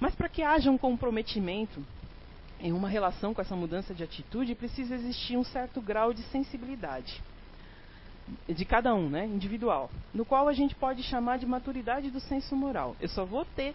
Mas 0.00 0.14
para 0.14 0.28
que 0.28 0.42
haja 0.42 0.70
um 0.70 0.78
comprometimento 0.78 1.82
em 2.60 2.72
uma 2.72 2.88
relação 2.88 3.32
com 3.32 3.40
essa 3.40 3.54
mudança 3.54 3.94
de 3.94 4.02
atitude, 4.02 4.54
precisa 4.54 4.94
existir 4.94 5.36
um 5.36 5.44
certo 5.44 5.80
grau 5.80 6.12
de 6.12 6.22
sensibilidade 6.24 7.22
de 8.48 8.64
cada 8.64 8.94
um, 8.94 9.08
né, 9.08 9.26
individual, 9.26 9.90
no 10.14 10.24
qual 10.24 10.48
a 10.48 10.52
gente 10.52 10.74
pode 10.74 11.02
chamar 11.02 11.38
de 11.38 11.46
maturidade 11.46 12.10
do 12.10 12.20
senso 12.20 12.54
moral. 12.56 12.96
Eu 13.00 13.08
só 13.08 13.24
vou 13.24 13.44
ter 13.44 13.74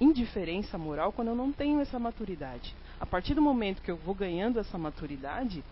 indiferença 0.00 0.76
moral 0.76 1.12
quando 1.12 1.28
eu 1.28 1.34
não 1.34 1.52
tenho 1.52 1.80
essa 1.80 1.98
maturidade. 1.98 2.74
A 3.00 3.06
partir 3.06 3.34
do 3.34 3.42
momento 3.42 3.82
que 3.82 3.90
eu 3.90 3.96
vou 3.96 4.14
ganhando 4.14 4.58
essa 4.58 4.76
maturidade, 4.78 5.62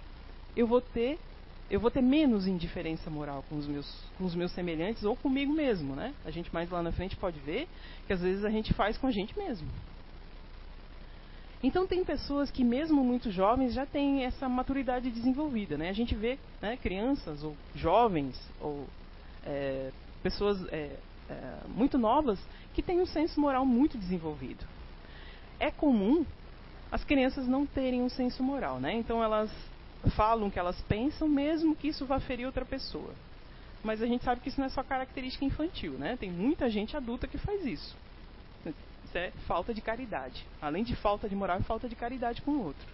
eu 0.56 0.66
vou 0.66 0.80
ter 0.80 1.18
eu 1.70 1.80
vou 1.80 1.90
ter 1.90 2.02
menos 2.02 2.46
indiferença 2.46 3.08
moral 3.08 3.42
com 3.48 3.56
os 3.56 3.66
meus 3.66 3.90
com 4.18 4.24
os 4.24 4.34
meus 4.34 4.52
semelhantes 4.52 5.02
ou 5.04 5.16
comigo 5.16 5.52
mesmo, 5.52 5.94
né? 5.94 6.12
A 6.24 6.30
gente 6.30 6.52
mais 6.52 6.70
lá 6.70 6.82
na 6.82 6.92
frente 6.92 7.16
pode 7.16 7.38
ver 7.40 7.66
que 8.06 8.12
às 8.12 8.20
vezes 8.20 8.44
a 8.44 8.50
gente 8.50 8.72
faz 8.74 8.98
com 8.98 9.06
a 9.06 9.10
gente 9.10 9.36
mesmo. 9.36 9.66
Então 11.64 11.86
tem 11.86 12.04
pessoas 12.04 12.50
que 12.50 12.62
mesmo 12.62 13.02
muito 13.02 13.30
jovens 13.30 13.72
já 13.72 13.86
têm 13.86 14.22
essa 14.22 14.46
maturidade 14.50 15.10
desenvolvida, 15.10 15.78
né? 15.78 15.88
A 15.88 15.94
gente 15.94 16.14
vê 16.14 16.38
né, 16.60 16.76
crianças 16.76 17.42
ou 17.42 17.56
jovens 17.74 18.38
ou 18.60 18.86
é, 19.46 19.90
pessoas 20.22 20.62
é, 20.70 20.90
é, 21.30 21.56
muito 21.74 21.96
novas 21.96 22.38
que 22.74 22.82
têm 22.82 23.00
um 23.00 23.06
senso 23.06 23.40
moral 23.40 23.64
muito 23.64 23.96
desenvolvido. 23.96 24.62
É 25.58 25.70
comum 25.70 26.26
as 26.92 27.02
crianças 27.02 27.48
não 27.48 27.64
terem 27.64 28.02
um 28.02 28.10
senso 28.10 28.42
moral, 28.42 28.78
né? 28.78 28.92
Então 28.92 29.24
elas 29.24 29.50
falam 30.14 30.48
o 30.48 30.50
que 30.50 30.58
elas 30.58 30.78
pensam, 30.82 31.26
mesmo 31.26 31.74
que 31.74 31.88
isso 31.88 32.04
vá 32.04 32.20
ferir 32.20 32.44
outra 32.44 32.66
pessoa. 32.66 33.14
Mas 33.82 34.02
a 34.02 34.06
gente 34.06 34.22
sabe 34.22 34.42
que 34.42 34.50
isso 34.50 34.60
não 34.60 34.66
é 34.66 34.70
só 34.70 34.82
característica 34.82 35.46
infantil, 35.46 35.92
né? 35.92 36.18
Tem 36.20 36.30
muita 36.30 36.68
gente 36.68 36.94
adulta 36.94 37.26
que 37.26 37.38
faz 37.38 37.64
isso. 37.64 37.96
Isso 39.14 39.18
é 39.18 39.30
falta 39.46 39.72
de 39.72 39.80
caridade. 39.80 40.44
Além 40.60 40.82
de 40.82 40.96
falta 40.96 41.28
de 41.28 41.36
moral, 41.36 41.58
é 41.58 41.62
falta 41.62 41.88
de 41.88 41.94
caridade 41.94 42.42
com 42.42 42.50
o 42.50 42.64
outro. 42.64 42.84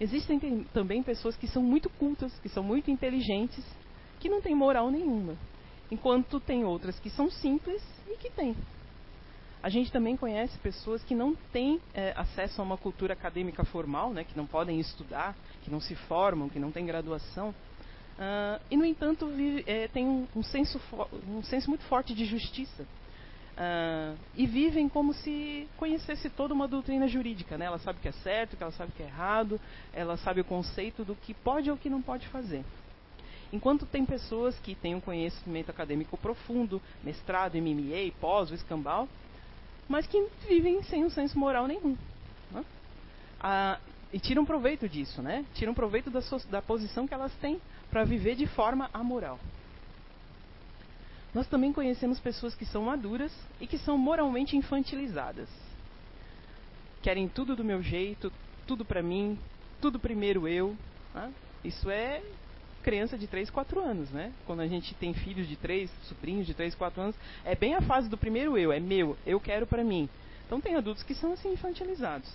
Existem 0.00 0.62
também 0.72 1.02
pessoas 1.02 1.36
que 1.36 1.48
são 1.48 1.60
muito 1.60 1.90
cultas, 1.90 2.32
que 2.38 2.48
são 2.48 2.62
muito 2.62 2.88
inteligentes, 2.88 3.64
que 4.20 4.28
não 4.28 4.40
têm 4.40 4.54
moral 4.54 4.92
nenhuma. 4.92 5.36
Enquanto 5.90 6.38
tem 6.38 6.64
outras 6.64 7.00
que 7.00 7.10
são 7.10 7.28
simples 7.28 7.82
e 8.06 8.16
que 8.16 8.30
têm. 8.30 8.54
A 9.60 9.68
gente 9.68 9.90
também 9.90 10.16
conhece 10.16 10.56
pessoas 10.58 11.02
que 11.02 11.16
não 11.16 11.34
têm 11.52 11.80
é, 11.92 12.12
acesso 12.16 12.60
a 12.60 12.64
uma 12.64 12.78
cultura 12.78 13.14
acadêmica 13.14 13.64
formal, 13.64 14.12
né, 14.12 14.22
que 14.22 14.36
não 14.36 14.46
podem 14.46 14.78
estudar, 14.78 15.34
que 15.64 15.70
não 15.70 15.80
se 15.80 15.96
formam, 15.96 16.48
que 16.48 16.60
não 16.60 16.70
têm 16.70 16.86
graduação. 16.86 17.48
Uh, 17.48 18.62
e, 18.70 18.76
no 18.76 18.84
entanto, 18.84 19.26
vive, 19.26 19.64
é, 19.66 19.88
tem 19.88 20.06
um, 20.06 20.28
um, 20.36 20.44
senso 20.44 20.80
um 21.26 21.42
senso 21.42 21.68
muito 21.68 21.84
forte 21.86 22.14
de 22.14 22.24
justiça. 22.24 22.86
Uh, 23.54 24.18
e 24.34 24.46
vivem 24.46 24.88
como 24.88 25.14
se 25.14 25.68
conhecesse 25.76 26.28
toda 26.28 26.52
uma 26.52 26.66
doutrina 26.66 27.06
jurídica. 27.06 27.56
Né? 27.56 27.66
Ela 27.66 27.78
sabe 27.78 27.98
o 27.98 28.02
que 28.02 28.08
é 28.08 28.12
certo, 28.12 28.56
que 28.56 28.62
ela 28.62 28.72
sabe 28.72 28.90
o 28.90 28.94
que 28.96 29.02
é 29.02 29.06
errado, 29.06 29.60
ela 29.92 30.16
sabe 30.16 30.40
o 30.40 30.44
conceito 30.44 31.04
do 31.04 31.14
que 31.14 31.32
pode 31.32 31.70
ou 31.70 31.76
que 31.76 31.88
não 31.88 32.02
pode 32.02 32.26
fazer. 32.28 32.64
Enquanto 33.52 33.86
tem 33.86 34.04
pessoas 34.04 34.58
que 34.58 34.74
têm 34.74 34.96
um 34.96 35.00
conhecimento 35.00 35.70
acadêmico 35.70 36.16
profundo, 36.16 36.82
mestrado, 37.04 37.56
MMA, 37.56 38.12
pós, 38.20 38.50
o 38.50 38.54
escambau, 38.54 39.08
mas 39.88 40.04
que 40.06 40.28
vivem 40.48 40.82
sem 40.82 41.04
um 41.04 41.10
senso 41.10 41.38
moral 41.38 41.68
nenhum. 41.68 41.96
Né? 42.50 42.64
Ah, 43.40 43.78
e 44.12 44.18
tiram 44.18 44.44
proveito 44.44 44.88
disso, 44.88 45.22
né? 45.22 45.44
Tiram 45.54 45.74
proveito 45.74 46.10
da, 46.10 46.20
da 46.50 46.62
posição 46.62 47.06
que 47.06 47.14
elas 47.14 47.32
têm 47.34 47.60
para 47.90 48.02
viver 48.02 48.34
de 48.34 48.46
forma 48.46 48.90
amoral. 48.92 49.38
Nós 51.34 51.48
também 51.48 51.72
conhecemos 51.72 52.20
pessoas 52.20 52.54
que 52.54 52.64
são 52.64 52.84
maduras 52.84 53.32
e 53.60 53.66
que 53.66 53.76
são 53.76 53.98
moralmente 53.98 54.56
infantilizadas. 54.56 55.48
Querem 57.02 57.28
tudo 57.28 57.56
do 57.56 57.64
meu 57.64 57.82
jeito, 57.82 58.32
tudo 58.66 58.84
para 58.84 59.02
mim, 59.02 59.38
tudo 59.80 59.98
primeiro 59.98 60.46
eu. 60.46 60.76
Né? 61.12 61.32
Isso 61.64 61.90
é 61.90 62.22
criança 62.84 63.18
de 63.18 63.26
3, 63.26 63.50
4 63.50 63.80
anos, 63.80 64.10
né? 64.10 64.30
Quando 64.46 64.60
a 64.60 64.66
gente 64.66 64.94
tem 64.94 65.14
filhos 65.14 65.48
de 65.48 65.56
3, 65.56 65.90
sobrinhos 66.02 66.46
de 66.46 66.54
3, 66.54 66.74
4 66.74 67.00
anos, 67.00 67.16
é 67.44 67.54
bem 67.54 67.74
a 67.74 67.80
fase 67.80 68.08
do 68.08 68.16
primeiro 68.16 68.58
eu, 68.58 68.70
é 68.70 68.78
meu, 68.78 69.16
eu 69.26 69.40
quero 69.40 69.66
para 69.66 69.82
mim. 69.82 70.08
Então 70.46 70.60
tem 70.60 70.76
adultos 70.76 71.02
que 71.02 71.14
são 71.14 71.32
assim 71.32 71.52
infantilizados. 71.52 72.30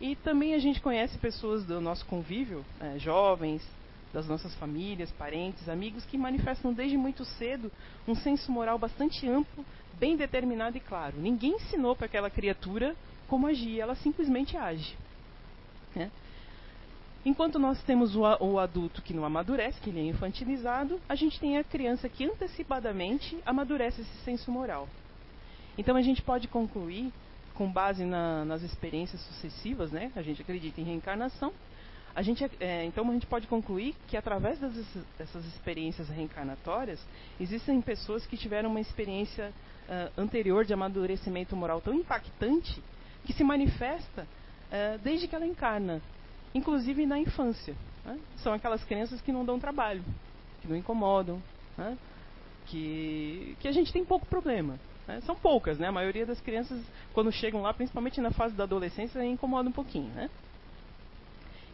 E 0.00 0.14
também 0.14 0.54
a 0.54 0.58
gente 0.58 0.80
conhece 0.80 1.18
pessoas 1.18 1.64
do 1.64 1.80
nosso 1.80 2.06
convívio, 2.06 2.64
né, 2.78 2.98
jovens, 3.00 3.68
das 4.12 4.26
nossas 4.26 4.54
famílias, 4.54 5.10
parentes, 5.12 5.68
amigos, 5.68 6.04
que 6.04 6.16
manifestam 6.16 6.72
desde 6.72 6.96
muito 6.96 7.24
cedo 7.24 7.70
um 8.06 8.14
senso 8.14 8.50
moral 8.50 8.78
bastante 8.78 9.28
amplo, 9.28 9.64
bem 9.98 10.16
determinado 10.16 10.76
e 10.76 10.80
claro. 10.80 11.16
Ninguém 11.18 11.56
ensinou 11.56 11.94
para 11.94 12.06
aquela 12.06 12.30
criatura 12.30 12.96
como 13.26 13.46
agir, 13.46 13.80
ela 13.80 13.94
simplesmente 13.94 14.56
age. 14.56 14.96
Né? 15.94 16.10
Enquanto 17.24 17.58
nós 17.58 17.82
temos 17.82 18.16
o, 18.16 18.22
o, 18.22 18.58
adulto 18.58 19.02
que 19.02 19.12
não 19.12 19.24
amadurece, 19.24 19.80
que 19.80 19.90
ele 19.90 20.00
é 20.00 20.04
infantilizado, 20.04 21.00
a 21.08 21.14
gente 21.14 21.38
tem 21.38 21.58
a 21.58 21.64
criança 21.64 22.08
que 22.08 22.24
antecipadamente 22.24 23.36
amadurece 23.44 24.00
esse 24.00 24.16
senso 24.24 24.50
moral. 24.50 24.88
Então 25.76 25.96
a 25.96 26.02
gente 26.02 26.22
pode 26.22 26.48
concluir, 26.48 27.12
com 27.54 27.70
base 27.70 28.04
na, 28.04 28.44
nas 28.44 28.62
experiências 28.62 29.20
sucessivas, 29.20 29.90
né? 29.90 30.12
A 30.14 30.22
gente 30.22 30.40
acredita 30.40 30.80
em 30.80 30.84
reencarnação. 30.84 31.52
A 32.18 32.22
gente, 32.22 32.44
é, 32.58 32.84
então 32.84 33.08
a 33.08 33.12
gente 33.12 33.28
pode 33.28 33.46
concluir 33.46 33.94
que 34.08 34.16
através 34.16 34.58
das, 34.58 34.74
dessas 35.16 35.44
experiências 35.46 36.08
reencarnatórias 36.08 37.00
existem 37.40 37.80
pessoas 37.80 38.26
que 38.26 38.36
tiveram 38.36 38.70
uma 38.70 38.80
experiência 38.80 39.52
uh, 39.88 40.20
anterior 40.20 40.64
de 40.64 40.74
amadurecimento 40.74 41.54
moral 41.54 41.80
tão 41.80 41.94
impactante 41.94 42.82
que 43.24 43.32
se 43.32 43.44
manifesta 43.44 44.22
uh, 44.22 44.98
desde 44.98 45.28
que 45.28 45.36
ela 45.36 45.46
encarna 45.46 46.02
inclusive 46.52 47.06
na 47.06 47.20
infância. 47.20 47.76
Né? 48.04 48.18
São 48.38 48.52
aquelas 48.52 48.82
crianças 48.82 49.20
que 49.20 49.30
não 49.30 49.44
dão 49.44 49.60
trabalho, 49.60 50.02
que 50.60 50.66
não 50.66 50.74
incomodam, 50.74 51.40
né? 51.76 51.96
que, 52.66 53.56
que 53.60 53.68
a 53.68 53.72
gente 53.72 53.92
tem 53.92 54.04
pouco 54.04 54.26
problema. 54.26 54.76
Né? 55.06 55.20
São 55.20 55.36
poucas, 55.36 55.78
né? 55.78 55.86
A 55.86 55.92
maioria 55.92 56.26
das 56.26 56.40
crianças, 56.40 56.84
quando 57.14 57.30
chegam 57.30 57.62
lá, 57.62 57.72
principalmente 57.72 58.20
na 58.20 58.32
fase 58.32 58.56
da 58.56 58.64
adolescência, 58.64 59.24
incomoda 59.24 59.68
um 59.68 59.72
pouquinho, 59.72 60.12
né? 60.14 60.28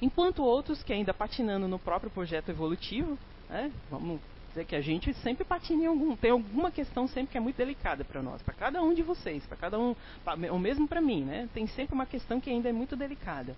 Enquanto 0.05 0.45
outros 0.45 0.83
que 0.83 0.93
ainda 0.93 1.15
patinando 1.15 1.67
no 1.67 1.79
próprio 1.79 2.11
projeto 2.11 2.51
evolutivo, 2.51 3.19
né? 3.49 3.71
vamos 3.91 4.21
dizer 4.49 4.65
que 4.65 4.77
a 4.77 4.81
gente 4.81 5.13
sempre 5.15 5.45
patina 5.45 5.85
em 5.85 5.87
algum, 5.87 6.15
tem 6.17 6.31
alguma 6.31 6.71
questão 6.71 7.09
sempre 7.09 7.33
que 7.33 7.39
é 7.39 7.41
muito 7.41 7.57
delicada 7.57 8.05
para 8.05 8.23
nós, 8.23 8.43
para 8.43 8.55
cada 8.55 8.83
um 8.83 8.93
de 8.93 9.03
vocês, 9.03 9.45
para 9.47 9.57
cada 9.57 9.79
um, 9.79 9.97
pra, 10.25 10.37
ou 10.51 10.59
mesmo 10.59 10.87
para 10.87 11.01
mim, 11.01 11.25
né? 11.25 11.49
Tem 11.55 11.67
sempre 11.67 11.95
uma 11.95 12.07
questão 12.07 12.41
que 12.41 12.51
ainda 12.51 12.69
é 12.69 12.73
muito 12.73 12.97
delicada 12.97 13.57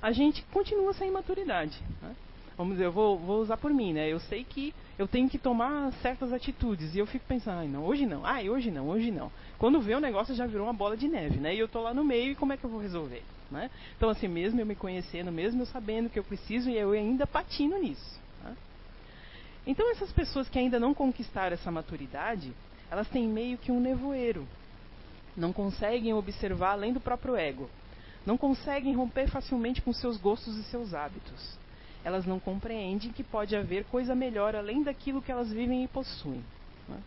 a 0.00 0.12
gente 0.12 0.42
continua 0.52 0.92
sem 0.92 1.10
maturidade. 1.10 1.78
Né? 2.00 2.14
Vamos 2.56 2.74
dizer, 2.74 2.86
eu 2.86 2.92
vou, 2.92 3.18
vou, 3.18 3.40
usar 3.40 3.56
por 3.56 3.72
mim, 3.72 3.92
né? 3.92 4.08
Eu 4.08 4.18
sei 4.18 4.42
que 4.42 4.74
eu 4.98 5.06
tenho 5.06 5.28
que 5.28 5.38
tomar 5.38 5.92
certas 6.02 6.32
atitudes 6.32 6.94
e 6.94 6.98
eu 6.98 7.06
fico 7.06 7.24
pensando, 7.26 7.58
ai, 7.58 7.68
não, 7.68 7.84
hoje 7.84 8.04
não, 8.04 8.26
ai, 8.26 8.50
hoje 8.50 8.70
não, 8.70 8.88
hoje 8.88 9.12
não. 9.12 9.30
Quando 9.58 9.80
vê 9.80 9.94
o 9.94 10.00
negócio 10.00 10.34
já 10.34 10.44
virou 10.44 10.66
uma 10.66 10.72
bola 10.72 10.96
de 10.96 11.06
neve, 11.06 11.38
né? 11.38 11.54
E 11.54 11.58
eu 11.58 11.66
estou 11.66 11.82
lá 11.82 11.94
no 11.94 12.04
meio 12.04 12.32
e 12.32 12.34
como 12.34 12.52
é 12.52 12.56
que 12.56 12.64
eu 12.64 12.70
vou 12.70 12.80
resolver, 12.80 13.22
né? 13.50 13.70
Então, 13.96 14.08
assim, 14.08 14.28
mesmo 14.28 14.60
eu 14.60 14.66
me 14.66 14.74
conhecendo, 14.74 15.32
mesmo 15.32 15.62
eu 15.62 15.66
sabendo 15.66 16.10
que 16.10 16.18
eu 16.18 16.24
preciso 16.24 16.68
e 16.68 16.76
eu 16.76 16.92
ainda 16.92 17.26
patino 17.26 17.78
nisso. 17.78 18.20
Né? 18.44 18.56
Então, 19.66 19.90
essas 19.90 20.12
pessoas 20.12 20.48
que 20.48 20.58
ainda 20.58 20.78
não 20.78 20.94
conquistaram 20.94 21.54
essa 21.54 21.70
maturidade, 21.70 22.52
elas 22.90 23.08
têm 23.08 23.26
meio 23.26 23.58
que 23.58 23.72
um 23.72 23.80
nevoeiro. 23.80 24.46
Não 25.36 25.52
conseguem 25.52 26.12
observar 26.12 26.72
além 26.72 26.92
do 26.92 27.00
próprio 27.00 27.36
ego 27.36 27.70
não 28.28 28.36
conseguem 28.36 28.94
romper 28.94 29.26
facilmente 29.28 29.80
com 29.80 29.90
seus 29.90 30.18
gostos 30.18 30.54
e 30.58 30.62
seus 30.64 30.92
hábitos. 30.92 31.58
Elas 32.04 32.26
não 32.26 32.38
compreendem 32.38 33.10
que 33.10 33.24
pode 33.24 33.56
haver 33.56 33.84
coisa 33.84 34.14
melhor 34.14 34.54
além 34.54 34.82
daquilo 34.82 35.22
que 35.22 35.32
elas 35.32 35.50
vivem 35.50 35.82
e 35.82 35.88
possuem. 35.88 36.44
Né? 36.86 36.98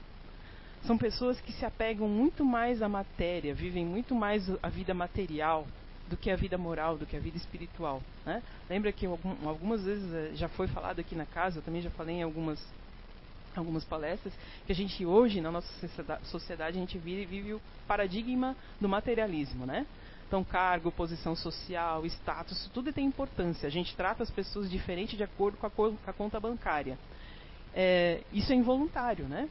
São 0.83 0.97
pessoas 0.97 1.39
que 1.39 1.51
se 1.51 1.63
apegam 1.63 2.07
muito 2.07 2.43
mais 2.43 2.81
à 2.81 2.89
matéria, 2.89 3.53
vivem 3.53 3.85
muito 3.85 4.15
mais 4.15 4.49
a 4.63 4.67
vida 4.67 4.95
material 4.95 5.67
do 6.11 6.17
que 6.17 6.29
a 6.29 6.35
vida 6.35 6.57
moral, 6.57 6.97
do 6.97 7.05
que 7.05 7.15
a 7.15 7.19
vida 7.19 7.37
espiritual. 7.37 8.03
Né? 8.25 8.43
Lembra 8.69 8.91
que 8.91 9.05
algumas 9.05 9.83
vezes 9.83 10.13
eh, 10.13 10.31
já 10.35 10.49
foi 10.49 10.67
falado 10.67 10.99
aqui 10.99 11.15
na 11.15 11.25
casa, 11.25 11.59
eu 11.59 11.61
também 11.63 11.81
já 11.81 11.89
falei 11.91 12.17
em 12.17 12.23
algumas 12.23 12.61
algumas 13.55 13.83
palestras, 13.83 14.33
que 14.65 14.71
a 14.71 14.75
gente 14.75 15.05
hoje, 15.05 15.41
na 15.41 15.51
nossa 15.51 15.67
sociedade, 16.23 16.77
a 16.77 16.79
gente 16.79 16.97
vive, 16.97 17.25
vive 17.25 17.53
o 17.55 17.61
paradigma 17.85 18.55
do 18.79 18.87
materialismo, 18.87 19.65
né? 19.65 19.85
Então, 20.25 20.41
cargo, 20.41 20.89
posição 20.89 21.35
social, 21.35 22.05
status, 22.05 22.69
tudo 22.73 22.93
tem 22.93 23.05
importância. 23.05 23.67
A 23.67 23.69
gente 23.69 23.93
trata 23.93 24.23
as 24.23 24.31
pessoas 24.31 24.71
diferente 24.71 25.17
de 25.17 25.23
acordo 25.23 25.57
com 25.57 25.67
a, 25.67 25.69
com 25.69 25.97
a 26.07 26.13
conta 26.13 26.39
bancária. 26.39 26.97
É, 27.75 28.21
isso 28.31 28.53
é 28.53 28.55
involuntário, 28.55 29.25
né? 29.25 29.49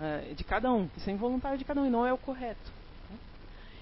É, 0.00 0.32
de 0.32 0.44
cada 0.44 0.72
um. 0.72 0.88
Isso 0.96 1.10
é 1.10 1.12
involuntário 1.12 1.58
de 1.58 1.66
cada 1.66 1.82
um 1.82 1.86
e 1.86 1.90
não 1.90 2.06
é 2.06 2.12
o 2.14 2.16
correto. 2.16 2.77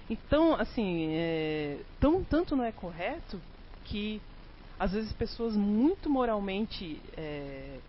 Então, 0.09 0.55
assim, 0.55 1.09
é, 1.11 1.79
tão, 1.99 2.23
tanto 2.23 2.55
não 2.55 2.63
é 2.63 2.71
correto 2.71 3.39
que 3.85 4.21
às 4.79 4.91
vezes 4.91 5.11
pessoas 5.13 5.55
muito 5.55 6.09
moralmente 6.09 7.01
é, 7.17 7.79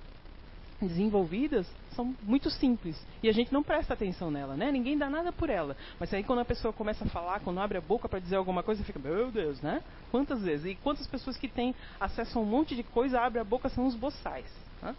desenvolvidas 0.81 1.66
são 1.94 2.14
muito 2.22 2.48
simples 2.50 2.96
e 3.22 3.28
a 3.28 3.33
gente 3.33 3.52
não 3.52 3.62
presta 3.62 3.92
atenção 3.92 4.31
nela, 4.31 4.57
né? 4.57 4.70
Ninguém 4.70 4.96
dá 4.96 5.11
nada 5.11 5.33
por 5.33 5.50
ela. 5.50 5.76
Mas 5.98 6.14
aí 6.14 6.22
quando 6.22 6.38
a 6.38 6.44
pessoa 6.44 6.72
começa 6.72 7.04
a 7.04 7.09
falar, 7.09 7.40
quando 7.40 7.61
abre 7.61 7.78
a 7.78 7.81
boca 7.81 8.09
para 8.09 8.20
dizer 8.20 8.37
alguma 8.37 8.62
coisa, 8.62 8.85
fica, 8.85 8.98
meu 8.98 9.31
Deus, 9.31 9.61
né? 9.61 9.83
Quantas 10.11 10.42
vezes? 10.42 10.66
E 10.66 10.74
quantas 10.76 11.07
pessoas 11.07 11.37
que 11.37 11.48
têm 11.48 11.74
acesso 12.00 12.38
a 12.38 12.42
um 12.42 12.46
monte 12.46 12.76
de 12.76 12.83
coisa, 12.83 13.20
abre 13.20 13.40
a 13.40 13.44
boca 13.44 13.68
são 13.68 13.87
os 13.87 13.94
boçais. 13.94 14.46
Né? 14.81 14.94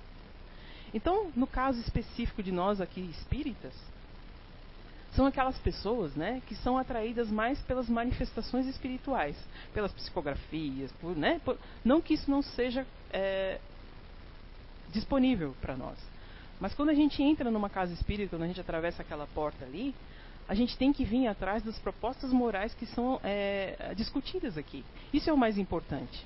Então, 0.93 1.31
no 1.35 1.47
caso 1.47 1.79
específico 1.79 2.43
de 2.43 2.51
nós 2.51 2.81
aqui 2.81 3.01
espíritas, 3.01 3.73
são 5.13 5.25
aquelas 5.25 5.57
pessoas 5.59 6.15
né, 6.15 6.41
que 6.47 6.55
são 6.55 6.77
atraídas 6.77 7.29
mais 7.31 7.59
pelas 7.61 7.89
manifestações 7.89 8.67
espirituais, 8.67 9.35
pelas 9.73 9.91
psicografias, 9.91 10.91
por, 10.93 11.15
né, 11.15 11.41
por, 11.43 11.57
não 11.83 12.01
que 12.01 12.13
isso 12.13 12.29
não 12.29 12.41
seja 12.41 12.85
é, 13.11 13.59
disponível 14.91 15.55
para 15.61 15.75
nós. 15.75 15.97
Mas 16.59 16.73
quando 16.73 16.89
a 16.89 16.93
gente 16.93 17.23
entra 17.23 17.49
numa 17.49 17.69
casa 17.69 17.93
espírita, 17.93 18.35
quando 18.35 18.43
a 18.43 18.47
gente 18.47 18.61
atravessa 18.61 19.01
aquela 19.01 19.25
porta 19.27 19.65
ali, 19.65 19.95
a 20.47 20.53
gente 20.53 20.77
tem 20.77 20.91
que 20.91 21.05
vir 21.05 21.27
atrás 21.27 21.63
das 21.63 21.77
propostas 21.79 22.33
morais 22.33 22.73
que 22.73 22.85
são 22.87 23.19
é, 23.23 23.93
discutidas 23.95 24.57
aqui. 24.57 24.83
Isso 25.13 25.29
é 25.29 25.33
o 25.33 25.37
mais 25.37 25.57
importante. 25.57 26.25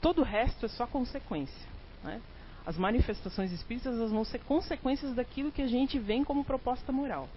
Todo 0.00 0.20
o 0.20 0.24
resto 0.24 0.66
é 0.66 0.68
só 0.68 0.86
consequência. 0.86 1.68
Né? 2.02 2.20
As 2.64 2.78
manifestações 2.78 3.52
espíritas 3.52 3.98
vão 4.10 4.24
ser 4.24 4.38
consequências 4.40 5.14
daquilo 5.14 5.52
que 5.52 5.62
a 5.62 5.66
gente 5.66 5.98
vem 5.98 6.24
como 6.24 6.44
proposta 6.44 6.92
moral. 6.92 7.28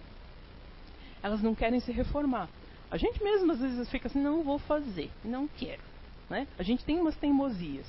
Elas 1.28 1.42
não 1.42 1.54
querem 1.54 1.82
se 1.82 1.92
reformar. 1.92 2.48
A 2.90 2.96
gente 2.96 3.22
mesmo 3.22 3.52
às 3.52 3.60
vezes 3.60 3.90
fica 3.90 4.08
assim, 4.08 4.22
não 4.22 4.44
vou 4.44 4.58
fazer, 4.58 5.12
não 5.26 5.46
quero. 5.46 5.82
Né? 6.30 6.48
A 6.58 6.64
gente 6.64 6.86
tem 6.86 6.98
umas 6.98 7.18
teimosias. 7.18 7.86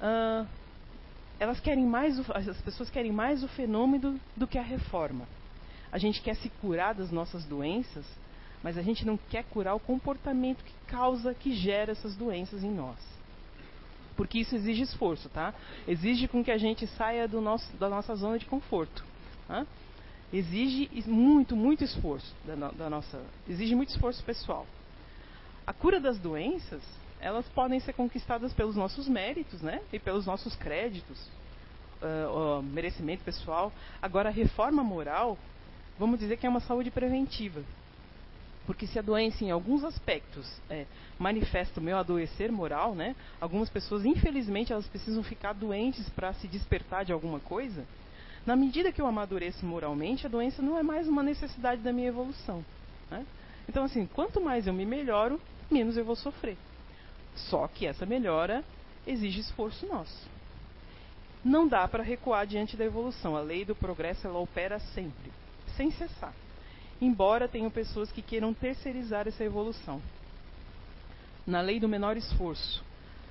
Uh, 0.00 0.44
elas 1.38 1.60
querem 1.60 1.86
mais, 1.86 2.18
as 2.30 2.60
pessoas 2.62 2.90
querem 2.90 3.12
mais 3.12 3.44
o 3.44 3.48
fenômeno 3.48 4.18
do 4.36 4.44
que 4.44 4.58
a 4.58 4.62
reforma. 4.62 5.24
A 5.92 5.98
gente 5.98 6.20
quer 6.20 6.34
se 6.34 6.48
curar 6.60 6.94
das 6.94 7.12
nossas 7.12 7.44
doenças, 7.44 8.04
mas 8.60 8.76
a 8.76 8.82
gente 8.82 9.06
não 9.06 9.16
quer 9.16 9.44
curar 9.44 9.76
o 9.76 9.80
comportamento 9.80 10.64
que 10.64 10.74
causa, 10.88 11.32
que 11.32 11.54
gera 11.54 11.92
essas 11.92 12.16
doenças 12.16 12.64
em 12.64 12.70
nós. 12.72 12.98
Porque 14.16 14.40
isso 14.40 14.56
exige 14.56 14.82
esforço, 14.82 15.28
tá? 15.28 15.54
Exige 15.86 16.26
com 16.26 16.42
que 16.42 16.50
a 16.50 16.58
gente 16.58 16.88
saia 16.88 17.28
do 17.28 17.40
nosso, 17.40 17.72
da 17.76 17.88
nossa 17.88 18.16
zona 18.16 18.36
de 18.36 18.46
conforto. 18.46 19.04
Tá? 19.46 19.64
Exige 20.32 20.90
muito, 21.06 21.54
muito 21.54 21.84
esforço 21.84 22.34
da, 22.44 22.54
da 22.54 22.90
nossa, 22.90 23.22
exige 23.48 23.74
muito 23.74 23.90
esforço 23.90 24.22
pessoal. 24.24 24.66
A 25.66 25.72
cura 25.72 26.00
das 26.00 26.18
doenças 26.18 26.82
elas 27.20 27.46
podem 27.48 27.80
ser 27.80 27.92
conquistadas 27.92 28.52
pelos 28.52 28.76
nossos 28.76 29.08
méritos, 29.08 29.62
né? 29.62 29.80
E 29.92 29.98
pelos 29.98 30.26
nossos 30.26 30.54
créditos, 30.54 31.18
uh, 32.02 32.58
uh, 32.58 32.62
merecimento 32.62 33.24
pessoal. 33.24 33.72
Agora, 34.00 34.28
a 34.28 34.32
reforma 34.32 34.82
moral, 34.82 35.38
vamos 35.98 36.18
dizer 36.20 36.36
que 36.36 36.46
é 36.46 36.48
uma 36.48 36.60
saúde 36.60 36.90
preventiva. 36.90 37.62
Porque 38.66 38.86
se 38.86 38.98
a 38.98 39.02
doença, 39.02 39.44
em 39.44 39.50
alguns 39.50 39.84
aspectos, 39.84 40.60
é, 40.68 40.86
manifesta 41.18 41.78
o 41.78 41.82
meu 41.82 41.96
adoecer 41.96 42.50
moral, 42.50 42.94
né? 42.94 43.14
Algumas 43.40 43.70
pessoas, 43.70 44.04
infelizmente, 44.04 44.72
elas 44.72 44.88
precisam 44.88 45.22
ficar 45.22 45.52
doentes 45.52 46.08
para 46.10 46.32
se 46.34 46.48
despertar 46.48 47.04
de 47.04 47.12
alguma 47.12 47.38
coisa. 47.38 47.86
Na 48.46 48.54
medida 48.54 48.92
que 48.92 49.02
eu 49.02 49.06
amadureço 49.08 49.66
moralmente, 49.66 50.24
a 50.24 50.28
doença 50.28 50.62
não 50.62 50.78
é 50.78 50.82
mais 50.82 51.08
uma 51.08 51.22
necessidade 51.22 51.82
da 51.82 51.92
minha 51.92 52.06
evolução. 52.06 52.64
Né? 53.10 53.26
Então, 53.68 53.82
assim, 53.82 54.06
quanto 54.06 54.40
mais 54.40 54.68
eu 54.68 54.72
me 54.72 54.86
melhoro, 54.86 55.40
menos 55.68 55.96
eu 55.96 56.04
vou 56.04 56.14
sofrer. 56.14 56.56
Só 57.34 57.66
que 57.66 57.86
essa 57.86 58.06
melhora 58.06 58.64
exige 59.04 59.40
esforço 59.40 59.84
nosso. 59.86 60.28
Não 61.44 61.66
dá 61.66 61.88
para 61.88 62.04
recuar 62.04 62.46
diante 62.46 62.76
da 62.76 62.84
evolução. 62.84 63.36
A 63.36 63.40
lei 63.40 63.64
do 63.64 63.74
progresso 63.74 64.28
ela 64.28 64.38
opera 64.38 64.78
sempre, 64.78 65.32
sem 65.76 65.90
cessar. 65.90 66.32
Embora 67.00 67.48
tenham 67.48 67.70
pessoas 67.70 68.12
que 68.12 68.22
queiram 68.22 68.54
terceirizar 68.54 69.26
essa 69.26 69.42
evolução. 69.44 70.00
Na 71.44 71.60
lei 71.60 71.80
do 71.80 71.88
menor 71.88 72.16
esforço, 72.16 72.82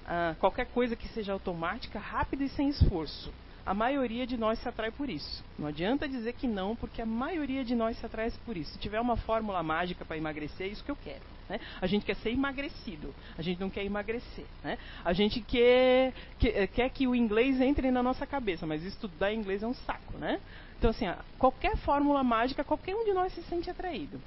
ah, 0.06 0.36
qualquer 0.40 0.68
coisa 0.68 0.96
que 0.96 1.08
seja 1.08 1.34
automática, 1.34 2.00
rápida 2.00 2.44
e 2.44 2.50
sem 2.50 2.70
esforço, 2.70 3.34
a 3.66 3.74
maioria 3.74 4.28
de 4.28 4.38
nós 4.38 4.60
se 4.60 4.70
atrai 4.70 4.92
por 4.92 5.10
isso. 5.10 5.44
Não 5.58 5.68
adianta 5.68 6.08
dizer 6.08 6.34
que 6.34 6.48
não, 6.48 6.76
porque 6.76 7.02
a 7.02 7.06
maioria 7.06 7.66
de 7.66 7.74
nós 7.74 7.98
se 7.98 8.06
atrai 8.06 8.32
por 8.46 8.56
isso. 8.56 8.72
Se 8.74 8.80
tiver 8.80 9.00
uma 9.00 9.18
fórmula 9.18 9.64
mágica 9.64 10.06
para 10.06 10.18
emagrecer, 10.18 10.68
é 10.68 10.70
isso 10.70 10.84
que 10.84 10.92
eu 10.92 10.96
quero. 10.96 11.24
Né? 11.50 11.60
A 11.82 11.88
gente 11.88 12.06
quer 12.06 12.16
ser 12.18 12.30
emagrecido, 12.30 13.14
a 13.38 13.42
gente 13.42 13.60
não 13.60 13.70
quer 13.70 13.84
emagrecer. 13.84 14.46
Né? 14.64 14.78
A 15.04 15.14
gente 15.14 15.42
quer, 15.42 16.14
quer, 16.38 16.68
quer 16.68 16.90
que 16.90 17.08
o 17.08 17.16
inglês 17.16 17.60
entre 17.60 17.90
na 17.90 18.04
nossa 18.04 18.26
cabeça, 18.28 18.68
mas 18.68 18.84
estudar 18.84 19.34
inglês 19.34 19.64
é 19.64 19.68
um 19.68 19.74
saco. 19.74 20.18
Né? 20.18 20.40
Então, 20.78 20.92
assim, 20.92 21.06
qualquer 21.40 21.76
fórmula 21.78 22.24
mágica, 22.24 22.64
qualquer 22.64 22.96
um 22.96 23.04
de 23.04 23.14
nós 23.14 23.34
se 23.34 23.42
sente 23.44 23.70
atraído. 23.70 24.22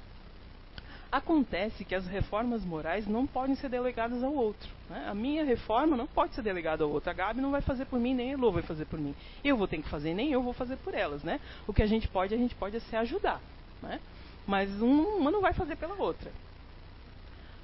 Acontece 1.11 1.83
que 1.83 1.95
as 1.95 2.05
reformas 2.05 2.63
morais 2.63 3.07
não 3.07 3.25
podem 3.25 3.55
ser 3.55 3.69
delegadas 3.69 4.23
ao 4.23 4.33
outro. 4.33 4.69
Né? 4.89 5.07
A 5.09 5.15
minha 5.15 5.43
reforma 5.43 5.97
não 5.97 6.05
pode 6.05 6.35
ser 6.35 6.43
delegada 6.43 6.83
ao 6.83 6.91
outro. 6.91 7.09
A 7.09 7.13
Gabi 7.13 7.41
não 7.41 7.49
vai 7.49 7.61
fazer 7.61 7.85
por 7.85 7.99
mim, 7.99 8.13
nem 8.13 8.29
a 8.29 8.33
Elô 8.33 8.51
vai 8.51 8.61
fazer 8.61 8.85
por 8.85 8.99
mim. 8.99 9.15
Eu 9.43 9.57
vou 9.57 9.67
ter 9.67 9.81
que 9.81 9.89
fazer, 9.89 10.13
nem 10.13 10.31
eu 10.31 10.43
vou 10.43 10.53
fazer 10.53 10.77
por 10.77 10.93
elas. 10.93 11.23
Né? 11.23 11.39
O 11.65 11.73
que 11.73 11.81
a 11.81 11.87
gente 11.87 12.07
pode, 12.07 12.33
a 12.33 12.37
gente 12.37 12.53
pode 12.53 12.77
é 12.77 12.79
se 12.79 12.95
ajudar. 12.95 13.41
Né? 13.81 13.99
Mas 14.45 14.69
uma 14.81 15.31
não 15.31 15.41
vai 15.41 15.53
fazer 15.53 15.75
pela 15.77 15.95
outra. 15.95 16.31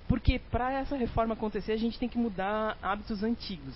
Porque 0.08 0.40
para 0.40 0.72
essa 0.72 0.96
reforma 0.96 1.34
acontecer, 1.34 1.72
a 1.72 1.78
gente 1.78 2.00
tem 2.00 2.10
que 2.10 2.18
mudar 2.18 2.78
hábitos 2.82 3.24
antigos. 3.24 3.76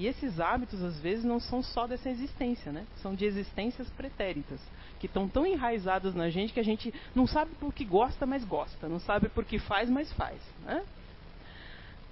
E 0.00 0.06
esses 0.06 0.40
hábitos, 0.40 0.82
às 0.82 0.98
vezes, 0.98 1.26
não 1.26 1.38
são 1.38 1.62
só 1.62 1.86
dessa 1.86 2.08
existência, 2.08 2.72
né? 2.72 2.86
São 3.02 3.14
de 3.14 3.26
existências 3.26 3.86
pretéritas 3.90 4.58
que 4.98 5.04
estão 5.04 5.28
tão 5.28 5.44
enraizadas 5.44 6.14
na 6.14 6.30
gente 6.30 6.54
que 6.54 6.60
a 6.60 6.64
gente 6.64 6.90
não 7.14 7.26
sabe 7.26 7.50
por 7.60 7.70
que 7.70 7.84
gosta, 7.84 8.24
mas 8.24 8.42
gosta, 8.42 8.88
não 8.88 8.98
sabe 8.98 9.28
por 9.28 9.44
que 9.44 9.58
faz, 9.58 9.90
mas 9.90 10.10
faz. 10.14 10.40
Né? 10.64 10.82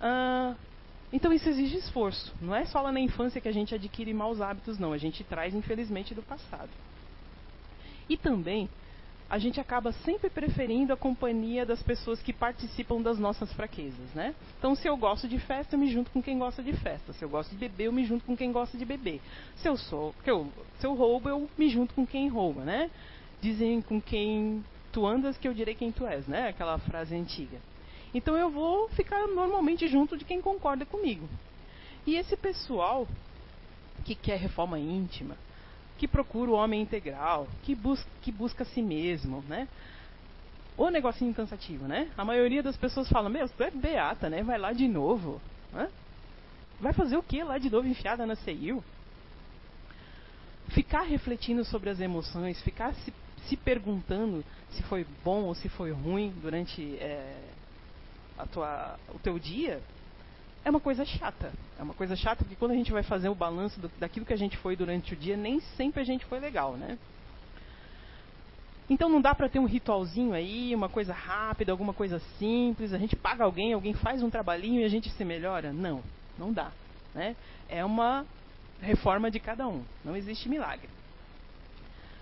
Ah, 0.03 0.55
então 1.11 1.33
isso 1.33 1.49
exige 1.49 1.79
esforço. 1.79 2.35
Não 2.43 2.55
é 2.55 2.67
só 2.67 2.83
lá 2.83 2.93
na 2.93 3.01
infância 3.01 3.41
que 3.41 3.49
a 3.49 3.53
gente 3.53 3.75
adquire 3.75 4.13
maus 4.13 4.43
hábitos, 4.43 4.79
não. 4.79 4.93
A 4.93 4.99
gente 4.99 5.25
traz, 5.25 5.55
infelizmente, 5.55 6.15
do 6.15 6.23
passado. 6.23 6.69
E 8.07 8.19
também 8.19 8.69
a 9.31 9.39
gente 9.39 9.61
acaba 9.61 9.93
sempre 9.93 10.31
preferindo 10.31 10.93
a 10.93 10.97
companhia 10.97 11.67
das 11.67 11.83
pessoas 11.83 12.23
que 12.23 12.33
participam 12.33 13.03
das 13.03 13.19
nossas 13.19 13.53
fraquezas, 13.53 14.15
né? 14.15 14.35
Então, 14.59 14.75
se 14.75 14.89
eu 14.89 14.97
gosto 14.97 15.29
de 15.29 15.39
festa, 15.39 15.75
eu 15.75 15.79
me 15.79 15.91
junto 15.91 16.11
com 16.11 16.23
quem 16.23 16.39
gosta 16.39 16.63
de 16.63 16.73
festa. 16.73 17.13
Se 17.13 17.25
eu 17.25 17.29
gosto 17.29 17.51
de 17.51 17.57
beber, 17.57 17.85
eu 17.85 17.93
me 17.93 18.07
junto 18.07 18.25
com 18.25 18.35
quem 18.35 18.51
gosta 18.51 18.79
de 18.79 18.87
beber. 18.87 19.21
Se 19.57 19.69
eu 19.69 19.77
sou, 19.77 20.15
eu, 20.25 20.51
se 20.79 20.87
eu 20.87 20.95
roubo, 20.95 21.29
eu 21.29 21.49
me 21.59 21.69
junto 21.69 21.95
com 21.95 22.07
quem 22.07 22.29
rouba, 22.29 22.65
né? 22.65 22.91
Dizem 23.43 23.83
com 23.83 24.01
quem 24.01 24.65
tu 24.93 25.07
andas 25.07 25.37
que 25.37 25.47
eu 25.47 25.53
direi 25.53 25.75
quem 25.75 25.93
tu 25.93 26.07
és, 26.07 26.27
né? 26.27 26.49
Aquela 26.49 26.79
frase 26.79 27.15
antiga. 27.15 27.59
Então, 28.15 28.35
eu 28.35 28.51
vou 28.51 28.89
ficar 28.91 29.27
normalmente 29.27 29.87
junto 29.89 30.17
de 30.17 30.25
quem 30.25 30.41
concorda 30.41 30.87
comigo. 30.87 31.29
E 32.07 32.17
esse 32.17 32.35
pessoal 32.35 33.07
que 34.07 34.15
quer 34.15 34.39
reforma 34.39 34.79
íntima, 34.79 35.37
que 35.99 36.09
procura 36.09 36.51
o 36.51 36.55
homem 36.55 36.81
integral, 36.81 37.49
que 37.65 37.75
busca, 37.75 38.09
que 38.23 38.31
busca 38.31 38.63
a 38.63 38.67
si 38.67 38.81
mesmo, 38.81 39.45
né? 39.49 39.69
O 40.77 40.91
negocinho 40.91 41.35
cansativo, 41.35 41.87
né? 41.89 42.09
A 42.17 42.25
maioria 42.25 42.63
das 42.63 42.77
pessoas 42.77 43.09
fala, 43.09 43.29
meu, 43.29 43.49
tu 43.49 43.63
é 43.65 43.71
beata, 43.71 44.31
né? 44.31 44.43
Vai 44.45 44.59
lá 44.59 44.73
de 44.73 44.87
novo. 44.87 45.41
Hã? 45.75 45.89
Vai 46.81 46.93
fazer 46.93 47.17
o 47.17 47.23
que 47.23 47.43
lá 47.43 47.59
de 47.59 47.69
novo 47.69 47.89
enfiada 47.89 48.25
na 48.25 48.37
CEIU? 48.37 48.83
Ficar 50.69 51.03
refletindo 51.03 51.65
sobre 51.65 51.91
as 51.91 51.99
emoções, 51.99 52.63
ficar 52.63 52.95
se, 52.95 53.13
se 53.49 53.57
perguntando 53.57 54.45
se 54.71 54.83
foi 54.85 55.05
bom 55.25 55.45
ou 55.45 55.55
se 55.55 55.69
foi 55.69 55.91
ruim 55.91 56.33
durante 56.41 56.97
é, 56.99 57.43
a 58.39 58.47
tua, 58.47 58.97
o 59.13 59.19
teu 59.19 59.39
dia, 59.39 59.83
é 60.69 60.71
uma 60.71 60.81
coisa 60.81 61.05
chata. 61.05 61.53
É 61.79 61.83
uma 61.83 61.95
coisa 61.95 62.15
chata 62.15 62.45
porque 62.45 62.57
quando 62.57 62.73
a 62.73 62.75
gente 62.75 62.93
vai 62.93 63.03
fazer 63.03 63.29
o 63.29 63.35
balanço 63.35 63.81
do, 63.81 63.91
daquilo 63.99 64.27
que 64.27 64.33
a 64.33 64.39
gente 64.39 64.57
foi 64.59 64.77
durante 64.77 65.15
o 65.15 65.17
dia, 65.17 65.37
nem 65.37 65.61
sempre 65.77 66.03
a 66.03 66.05
gente 66.05 66.25
foi 66.27 66.39
legal, 66.39 66.75
né? 66.75 66.99
Então 68.89 69.09
não 69.09 69.21
dá 69.21 69.35
para 69.35 69.49
ter 69.49 69.59
um 69.59 69.67
ritualzinho 69.67 70.33
aí, 70.33 70.75
uma 70.75 70.89
coisa 70.89 71.13
rápida, 71.13 71.73
alguma 71.73 71.93
coisa 71.93 72.19
simples, 72.39 72.93
a 72.93 72.99
gente 72.99 73.17
paga 73.17 73.45
alguém, 73.45 73.73
alguém 73.73 73.95
faz 73.95 74.23
um 74.23 74.31
trabalhinho 74.31 74.81
e 74.81 74.85
a 74.85 74.89
gente 74.89 75.11
se 75.11 75.25
melhora? 75.25 75.73
Não, 75.73 76.03
não 76.39 76.53
dá. 76.53 76.71
Né? 77.15 77.35
É 77.69 77.85
uma 77.85 78.25
reforma 78.81 79.31
de 79.31 79.41
cada 79.41 79.67
um, 79.67 79.83
não 80.05 80.17
existe 80.17 80.49
milagre. 80.49 80.89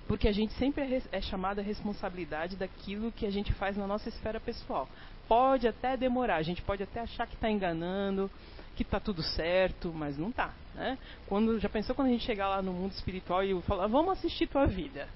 Porque 0.09 0.29
a 0.29 0.33
gente 0.33 0.53
sempre 0.55 0.83
é, 0.83 1.03
é 1.13 1.21
chamado 1.21 1.59
a 1.59 1.63
responsabilidade 1.63 2.57
daquilo 2.57 3.13
que 3.13 3.27
a 3.27 3.31
gente 3.31 3.53
faz 3.55 3.77
na 3.77 3.87
nossa 3.87 4.09
esfera 4.09 4.39
pessoal 4.39 4.89
pode 5.29 5.67
até 5.67 5.97
demorar, 5.97 6.37
a 6.37 6.43
gente 6.43 6.63
pode 6.63 6.83
até 6.83 7.01
achar 7.01 7.27
que 7.27 7.35
está 7.35 7.51
enganando, 7.51 8.31
que 8.77 8.83
está 8.83 9.01
tudo 9.01 9.23
certo, 9.23 9.93
mas 9.95 10.19
não 10.19 10.29
está. 10.29 10.53
Né? 10.75 10.99
Quando, 11.27 11.59
já 11.59 11.69
pensou 11.69 11.95
quando 11.95 12.09
a 12.09 12.11
gente 12.11 12.25
chegar 12.25 12.49
lá 12.49 12.63
no 12.63 12.73
mundo 12.73 12.93
espiritual 12.93 13.43
e 13.43 13.61
falar, 13.63 13.87
vamos 13.87 14.13
assistir 14.13 14.47
tua 14.47 14.67
vida. 14.67 15.09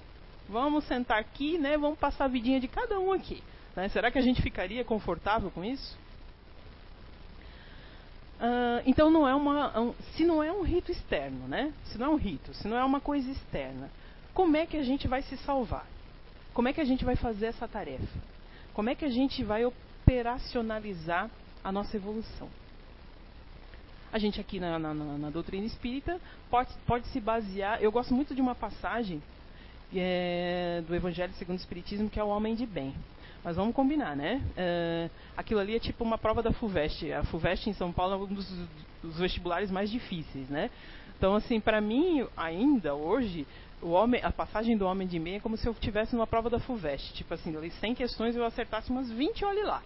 Vamos 0.49 0.83
sentar 0.85 1.19
aqui, 1.19 1.57
né? 1.57 1.77
Vamos 1.77 1.97
passar 1.97 2.25
a 2.25 2.27
vidinha 2.27 2.59
de 2.59 2.67
cada 2.67 2.99
um 2.99 3.13
aqui. 3.13 3.41
Né? 3.75 3.87
Será 3.89 4.11
que 4.11 4.17
a 4.17 4.21
gente 4.21 4.41
ficaria 4.41 4.83
confortável 4.83 5.49
com 5.51 5.63
isso? 5.63 5.97
Uh, 8.41 8.81
então 8.87 9.11
não 9.11 9.27
é 9.27 9.35
uma, 9.35 9.79
um, 9.79 9.93
se 10.15 10.25
não 10.25 10.43
é 10.43 10.51
um 10.51 10.63
rito 10.63 10.91
externo, 10.91 11.47
né? 11.47 11.71
Se 11.85 11.97
não 11.99 12.07
é 12.07 12.09
um 12.09 12.15
rito, 12.15 12.53
se 12.55 12.67
não 12.67 12.75
é 12.75 12.83
uma 12.83 12.99
coisa 12.99 13.29
externa, 13.29 13.87
como 14.33 14.57
é 14.57 14.65
que 14.65 14.75
a 14.75 14.83
gente 14.83 15.07
vai 15.07 15.21
se 15.21 15.37
salvar? 15.37 15.85
Como 16.51 16.67
é 16.67 16.73
que 16.73 16.81
a 16.81 16.85
gente 16.85 17.05
vai 17.05 17.15
fazer 17.15 17.45
essa 17.45 17.67
tarefa? 17.67 18.19
Como 18.73 18.89
é 18.89 18.95
que 18.95 19.05
a 19.05 19.09
gente 19.09 19.43
vai 19.43 19.63
operacionalizar 20.11 21.29
a 21.63 21.71
nossa 21.71 21.95
evolução? 21.95 22.49
A 24.11 24.19
gente 24.19 24.41
aqui 24.41 24.59
na, 24.59 24.77
na, 24.77 24.93
na 24.93 25.29
doutrina 25.29 25.65
espírita 25.65 26.19
pode, 26.49 26.73
pode 26.85 27.07
se 27.07 27.21
basear. 27.21 27.81
Eu 27.81 27.91
gosto 27.93 28.13
muito 28.13 28.35
de 28.35 28.41
uma 28.41 28.53
passagem 28.53 29.23
é, 29.95 30.83
do 30.85 30.93
Evangelho 30.93 31.33
segundo 31.35 31.57
o 31.57 31.61
Espiritismo 31.61 32.09
que 32.09 32.19
é 32.19 32.23
o 32.23 32.27
homem 32.27 32.53
de 32.53 32.65
bem. 32.65 32.93
Mas 33.41 33.55
vamos 33.55 33.73
combinar, 33.73 34.15
né? 34.15 34.41
É, 34.57 35.09
aquilo 35.35 35.61
ali 35.61 35.77
é 35.77 35.79
tipo 35.79 36.03
uma 36.03 36.17
prova 36.17 36.43
da 36.43 36.51
FUVEST. 36.51 37.11
A 37.13 37.23
FUVEST 37.23 37.69
em 37.69 37.73
São 37.73 37.91
Paulo 37.91 38.13
é 38.13 38.17
um 38.17 38.33
dos, 38.33 38.47
dos 39.01 39.17
vestibulares 39.17 39.71
mais 39.71 39.89
difíceis, 39.89 40.49
né? 40.49 40.69
Então, 41.17 41.33
assim, 41.35 41.59
para 41.59 41.79
mim, 41.79 42.27
ainda 42.35 42.93
hoje, 42.93 43.47
homem, 43.81 44.21
a 44.23 44.31
passagem 44.31 44.77
do 44.77 44.85
homem 44.85 45.07
de 45.07 45.17
meia 45.19 45.37
é 45.37 45.39
como 45.39 45.55
se 45.55 45.67
eu 45.67 45.73
tivesse 45.73 46.13
numa 46.15 46.27
prova 46.27 46.49
da 46.49 46.59
FUVEST. 46.59 47.13
Tipo 47.13 47.33
assim, 47.33 47.55
ali 47.55 47.71
100 47.71 47.95
questões 47.95 48.35
eu 48.35 48.43
acertasse 48.43 48.91
umas 48.91 49.09
20, 49.09 49.45
olhe 49.45 49.63
lá. 49.63 49.81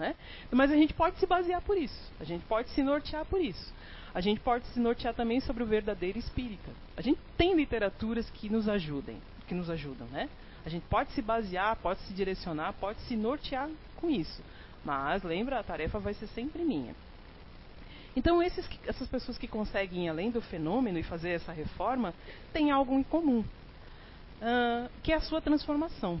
Né? 0.00 0.14
Mas 0.50 0.70
a 0.70 0.74
gente 0.74 0.94
pode 0.94 1.18
se 1.18 1.26
basear 1.26 1.60
por 1.60 1.76
isso. 1.76 2.10
A 2.18 2.24
gente 2.24 2.42
pode 2.46 2.70
se 2.70 2.82
nortear 2.82 3.26
por 3.26 3.38
isso. 3.38 3.72
A 4.14 4.20
gente 4.22 4.40
pode 4.40 4.66
se 4.68 4.80
nortear 4.80 5.14
também 5.14 5.40
sobre 5.40 5.62
o 5.62 5.66
verdadeiro 5.66 6.18
espírita. 6.18 6.70
A 6.96 7.02
gente 7.02 7.20
tem 7.36 7.54
literaturas 7.54 8.28
que 8.30 8.48
nos 8.48 8.66
ajudem, 8.66 9.20
que 9.46 9.54
nos 9.54 9.68
ajudam, 9.68 10.06
né? 10.08 10.30
A 10.64 10.70
gente 10.70 10.84
pode 10.88 11.12
se 11.12 11.20
basear, 11.20 11.76
pode 11.76 12.00
se 12.00 12.14
direcionar, 12.14 12.72
pode 12.80 12.98
se 13.02 13.14
nortear 13.14 13.68
com 13.96 14.08
isso. 14.08 14.42
Mas 14.82 15.22
lembra, 15.22 15.60
a 15.60 15.62
tarefa 15.62 15.98
vai 15.98 16.14
ser 16.14 16.28
sempre 16.28 16.64
minha. 16.64 16.94
Então, 18.16 18.42
esses, 18.42 18.66
essas 18.86 19.06
pessoas 19.06 19.36
que 19.36 19.46
conseguem 19.46 20.06
ir 20.06 20.08
além 20.08 20.30
do 20.30 20.40
fenômeno 20.40 20.98
e 20.98 21.02
fazer 21.02 21.30
essa 21.30 21.52
reforma 21.52 22.14
têm 22.54 22.70
algo 22.70 22.94
em 22.94 23.02
comum, 23.02 23.40
uh, 23.40 24.90
que 25.02 25.12
é 25.12 25.16
a 25.16 25.20
sua 25.20 25.42
transformação. 25.42 26.18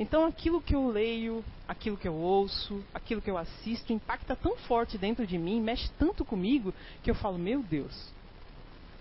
Então, 0.00 0.24
aquilo 0.24 0.62
que 0.62 0.74
eu 0.74 0.88
leio, 0.88 1.44
aquilo 1.68 1.94
que 1.94 2.08
eu 2.08 2.14
ouço, 2.14 2.82
aquilo 2.94 3.20
que 3.20 3.30
eu 3.30 3.36
assisto, 3.36 3.92
impacta 3.92 4.34
tão 4.34 4.56
forte 4.56 4.96
dentro 4.96 5.26
de 5.26 5.36
mim, 5.36 5.60
mexe 5.60 5.90
tanto 5.98 6.24
comigo, 6.24 6.72
que 7.02 7.10
eu 7.10 7.14
falo: 7.14 7.38
Meu 7.38 7.62
Deus, 7.62 8.10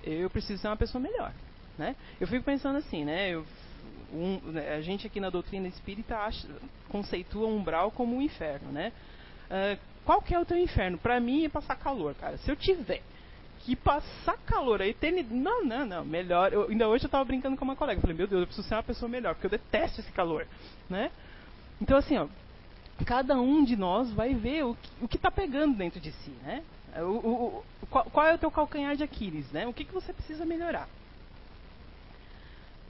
eu 0.03 0.29
preciso 0.29 0.61
ser 0.61 0.67
uma 0.67 0.75
pessoa 0.75 1.01
melhor. 1.01 1.31
Né? 1.77 1.95
Eu 2.19 2.27
fico 2.27 2.43
pensando 2.43 2.77
assim, 2.77 3.05
né? 3.05 3.29
Eu 3.29 3.45
um, 4.11 4.39
né, 4.51 4.73
a 4.73 4.81
gente 4.81 5.07
aqui 5.07 5.19
na 5.19 5.29
doutrina 5.29 5.67
espírita 5.67 6.17
acha, 6.17 6.47
conceitua 6.89 7.47
o 7.47 7.55
umbral 7.55 7.91
como 7.91 8.17
um 8.17 8.21
inferno, 8.21 8.71
né? 8.71 8.91
Uh, 9.49 9.79
qual 10.03 10.21
que 10.21 10.33
é 10.33 10.39
o 10.39 10.45
teu 10.45 10.57
inferno? 10.57 10.97
Para 10.97 11.19
mim 11.19 11.45
é 11.45 11.49
passar 11.49 11.75
calor, 11.75 12.15
cara. 12.15 12.37
Se 12.37 12.51
eu 12.51 12.55
tiver 12.55 13.01
que 13.59 13.75
passar 13.75 14.37
calor, 14.45 14.81
a 14.81 14.87
eternidade. 14.87 15.33
Não, 15.33 15.63
não, 15.63 15.85
não. 15.85 16.05
Melhor. 16.05 16.51
Eu, 16.53 16.69
ainda 16.69 16.87
hoje 16.87 17.05
eu 17.05 17.07
estava 17.07 17.25
brincando 17.25 17.57
com 17.57 17.65
uma 17.65 17.75
colega. 17.75 18.01
Falei, 18.01 18.15
meu 18.15 18.27
Deus, 18.27 18.41
eu 18.41 18.47
preciso 18.47 18.67
ser 18.67 18.75
uma 18.75 18.83
pessoa 18.83 19.09
melhor, 19.09 19.35
porque 19.35 19.47
eu 19.47 19.51
detesto 19.51 20.01
esse 20.01 20.11
calor. 20.11 20.47
Né? 20.89 21.11
Então, 21.81 21.97
assim, 21.97 22.17
ó, 22.17 22.27
cada 23.05 23.39
um 23.39 23.63
de 23.63 23.75
nós 23.75 24.11
vai 24.11 24.33
ver 24.33 24.63
o 24.63 24.75
que 25.09 25.17
está 25.17 25.31
pegando 25.31 25.77
dentro 25.77 25.99
de 25.99 26.11
si. 26.11 26.31
Né? 26.43 26.63
O, 26.97 27.01
o, 27.01 27.63
o, 27.81 27.87
qual, 27.87 28.05
qual, 28.05 28.25
é 28.27 28.35
o 28.35 28.37
teu 28.37 28.51
calcanhar 28.51 28.95
de 28.95 29.03
Aquiles? 29.03 29.51
Né? 29.51 29.67
O 29.67 29.73
que, 29.73 29.85
que 29.85 29.93
você 29.93 30.11
precisa 30.11 30.45
melhorar? 30.45 30.87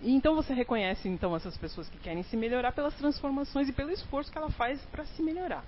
E 0.01 0.13
então 0.13 0.33
você 0.33 0.53
reconhece 0.53 1.09
então 1.09 1.35
essas 1.35 1.57
pessoas 1.57 1.89
que 1.89 1.97
querem 1.97 2.23
se 2.23 2.37
melhorar 2.37 2.71
pelas 2.71 2.95
transformações 2.95 3.67
e 3.67 3.73
pelo 3.73 3.91
esforço 3.91 4.31
que 4.31 4.37
ela 4.37 4.49
faz 4.51 4.79
para 4.85 5.03
se 5.03 5.21
melhorar. 5.21 5.63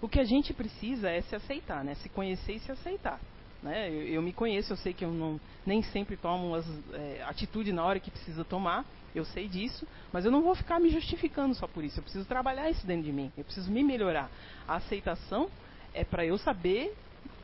O 0.00 0.08
que 0.08 0.18
a 0.18 0.24
gente 0.24 0.54
precisa 0.54 1.10
é 1.10 1.20
se 1.22 1.36
aceitar, 1.36 1.84
né? 1.84 1.94
Se 1.96 2.08
conhecer 2.08 2.54
e 2.54 2.60
se 2.60 2.72
aceitar. 2.72 3.20
Né? 3.64 3.88
Eu, 3.88 4.02
eu 4.02 4.22
me 4.22 4.32
conheço, 4.32 4.74
eu 4.74 4.76
sei 4.76 4.92
que 4.92 5.04
eu 5.04 5.10
não, 5.10 5.40
nem 5.64 5.82
sempre 5.82 6.18
tomo 6.18 6.54
as 6.54 6.66
é, 6.92 7.24
atitude 7.26 7.72
na 7.72 7.82
hora 7.82 7.98
que 7.98 8.10
precisa 8.10 8.44
tomar, 8.44 8.84
eu 9.14 9.24
sei 9.24 9.48
disso, 9.48 9.88
mas 10.12 10.26
eu 10.26 10.30
não 10.30 10.42
vou 10.42 10.54
ficar 10.54 10.78
me 10.78 10.90
justificando 10.90 11.54
só 11.54 11.66
por 11.66 11.82
isso. 11.82 11.98
Eu 11.98 12.02
preciso 12.02 12.26
trabalhar 12.26 12.68
isso 12.68 12.86
dentro 12.86 13.04
de 13.04 13.12
mim, 13.12 13.32
eu 13.38 13.42
preciso 13.42 13.70
me 13.70 13.82
melhorar. 13.82 14.30
A 14.68 14.76
aceitação 14.76 15.48
é 15.94 16.04
para 16.04 16.26
eu 16.26 16.36
saber 16.36 16.94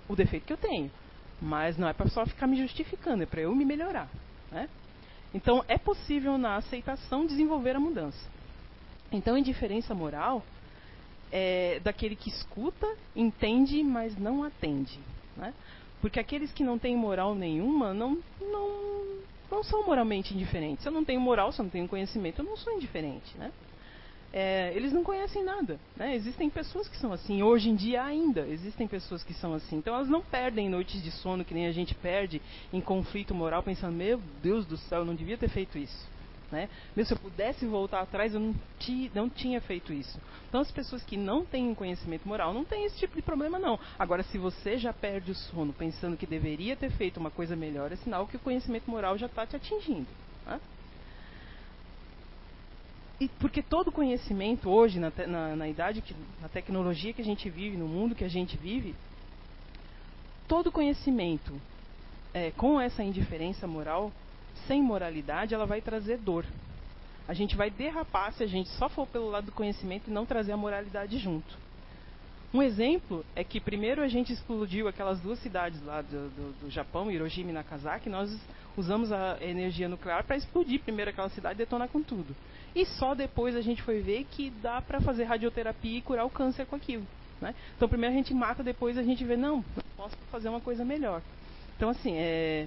o 0.06 0.14
defeito 0.14 0.44
que 0.44 0.52
eu 0.52 0.58
tenho, 0.58 0.90
mas 1.40 1.78
não 1.78 1.88
é 1.88 1.94
para 1.94 2.10
só 2.10 2.26
ficar 2.26 2.46
me 2.46 2.58
justificando, 2.58 3.22
é 3.22 3.26
para 3.26 3.40
eu 3.40 3.54
me 3.54 3.64
melhorar. 3.64 4.08
Né? 4.52 4.68
Então, 5.32 5.64
é 5.68 5.78
possível 5.78 6.36
na 6.36 6.56
aceitação 6.56 7.24
desenvolver 7.24 7.76
a 7.76 7.80
mudança. 7.80 8.28
Então, 9.10 9.38
indiferença 9.38 9.94
moral 9.94 10.44
é 11.32 11.80
daquele 11.82 12.16
que 12.16 12.28
escuta, 12.28 12.86
entende, 13.14 13.82
mas 13.82 14.18
não 14.18 14.42
atende. 14.42 14.98
Né? 15.36 15.54
Porque 16.00 16.18
aqueles 16.18 16.52
que 16.52 16.64
não 16.64 16.78
têm 16.78 16.96
moral 16.96 17.34
nenhuma 17.34 17.92
não, 17.92 18.18
não, 18.40 19.18
não 19.50 19.62
são 19.62 19.84
moralmente 19.86 20.34
indiferentes. 20.34 20.82
Se 20.82 20.88
eu 20.88 20.92
não 20.92 21.04
tenho 21.04 21.20
moral, 21.20 21.52
se 21.52 21.60
eu 21.60 21.64
não 21.64 21.70
tenho 21.70 21.88
conhecimento, 21.88 22.40
eu 22.40 22.44
não 22.44 22.56
sou 22.56 22.72
indiferente. 22.72 23.36
Né? 23.36 23.52
é, 24.32 24.72
eles 24.74 24.92
não 24.92 25.02
conhecem 25.02 25.42
nada. 25.42 25.78
Né? 25.96 26.14
Existem 26.14 26.48
pessoas 26.48 26.88
que 26.88 26.96
são 26.96 27.12
assim, 27.12 27.42
hoje 27.42 27.68
em 27.68 27.74
dia 27.74 28.02
ainda 28.02 28.46
existem 28.46 28.86
pessoas 28.86 29.24
que 29.24 29.34
são 29.34 29.54
assim. 29.54 29.76
Então 29.76 29.94
elas 29.94 30.08
não 30.08 30.22
perdem 30.22 30.68
noites 30.68 31.02
de 31.02 31.10
sono 31.10 31.44
que 31.44 31.54
nem 31.54 31.66
a 31.66 31.72
gente 31.72 31.94
perde 31.94 32.40
em 32.72 32.80
conflito 32.80 33.34
moral, 33.34 33.62
pensando: 33.62 33.94
meu 33.94 34.20
Deus 34.42 34.64
do 34.66 34.76
céu, 34.76 35.00
eu 35.00 35.04
não 35.04 35.14
devia 35.14 35.36
ter 35.36 35.48
feito 35.48 35.76
isso. 35.78 36.08
Né? 36.50 36.68
Se 37.04 37.12
eu 37.12 37.18
pudesse 37.18 37.64
voltar 37.64 38.00
atrás, 38.00 38.34
eu 38.34 38.40
não, 38.40 38.54
ti, 38.78 39.10
não 39.14 39.28
tinha 39.28 39.60
feito 39.60 39.92
isso. 39.92 40.20
Então, 40.48 40.60
as 40.60 40.70
pessoas 40.70 41.02
que 41.02 41.16
não 41.16 41.44
têm 41.44 41.74
conhecimento 41.74 42.26
moral 42.26 42.52
não 42.52 42.64
têm 42.64 42.84
esse 42.84 42.98
tipo 42.98 43.14
de 43.14 43.22
problema, 43.22 43.58
não. 43.58 43.78
Agora, 43.98 44.22
se 44.24 44.36
você 44.36 44.76
já 44.76 44.92
perde 44.92 45.30
o 45.30 45.34
sono 45.34 45.72
pensando 45.72 46.16
que 46.16 46.26
deveria 46.26 46.74
ter 46.74 46.90
feito 46.90 47.18
uma 47.18 47.30
coisa 47.30 47.54
melhor, 47.54 47.92
é 47.92 47.96
sinal 47.96 48.26
que 48.26 48.36
o 48.36 48.40
conhecimento 48.40 48.90
moral 48.90 49.16
já 49.16 49.26
está 49.26 49.46
te 49.46 49.54
atingindo. 49.54 50.08
Né? 50.44 50.60
E 53.20 53.28
porque 53.28 53.62
todo 53.62 53.92
conhecimento 53.92 54.70
hoje, 54.70 54.98
na, 54.98 55.12
na, 55.26 55.54
na 55.54 55.68
idade, 55.68 56.00
que, 56.00 56.16
na 56.40 56.48
tecnologia 56.48 57.12
que 57.12 57.20
a 57.20 57.24
gente 57.24 57.48
vive, 57.48 57.76
no 57.76 57.86
mundo 57.86 58.14
que 58.14 58.24
a 58.24 58.28
gente 58.28 58.56
vive, 58.56 58.94
todo 60.48 60.72
conhecimento 60.72 61.52
é, 62.34 62.50
com 62.52 62.80
essa 62.80 63.04
indiferença 63.04 63.66
moral, 63.66 64.10
sem 64.66 64.82
moralidade, 64.82 65.54
ela 65.54 65.66
vai 65.66 65.80
trazer 65.80 66.18
dor. 66.18 66.44
A 67.28 67.34
gente 67.34 67.56
vai 67.56 67.70
derrapar 67.70 68.32
se 68.32 68.42
a 68.42 68.46
gente 68.46 68.68
só 68.70 68.88
for 68.88 69.06
pelo 69.06 69.30
lado 69.30 69.46
do 69.46 69.52
conhecimento 69.52 70.08
e 70.08 70.12
não 70.12 70.26
trazer 70.26 70.52
a 70.52 70.56
moralidade 70.56 71.18
junto. 71.18 71.56
Um 72.52 72.60
exemplo 72.60 73.24
é 73.36 73.44
que 73.44 73.60
primeiro 73.60 74.02
a 74.02 74.08
gente 74.08 74.32
explodiu 74.32 74.88
aquelas 74.88 75.20
duas 75.20 75.38
cidades 75.38 75.80
lá 75.84 76.02
do, 76.02 76.28
do, 76.30 76.60
do 76.62 76.70
Japão, 76.70 77.08
Hiroshima 77.08 77.50
e 77.50 77.52
Nagasaki, 77.52 78.08
nós 78.08 78.36
usamos 78.76 79.12
a 79.12 79.38
energia 79.40 79.88
nuclear 79.88 80.24
para 80.24 80.36
explodir 80.36 80.80
primeiro 80.80 81.12
aquela 81.12 81.28
cidade 81.28 81.54
e 81.54 81.58
detonar 81.58 81.88
com 81.88 82.02
tudo. 82.02 82.34
E 82.74 82.84
só 82.84 83.14
depois 83.14 83.54
a 83.54 83.60
gente 83.60 83.82
foi 83.82 84.00
ver 84.00 84.24
que 84.32 84.50
dá 84.62 84.82
para 84.82 85.00
fazer 85.00 85.24
radioterapia 85.24 85.98
e 85.98 86.02
curar 86.02 86.24
o 86.24 86.30
câncer 86.30 86.66
com 86.66 86.74
aquilo. 86.74 87.06
Né? 87.40 87.54
Então 87.76 87.88
primeiro 87.88 88.12
a 88.14 88.18
gente 88.18 88.34
mata, 88.34 88.64
depois 88.64 88.98
a 88.98 89.02
gente 89.04 89.24
vê, 89.24 89.36
não, 89.36 89.64
posso 89.96 90.16
fazer 90.32 90.48
uma 90.48 90.60
coisa 90.60 90.84
melhor. 90.84 91.22
Então 91.76 91.88
assim, 91.88 92.14
é, 92.16 92.66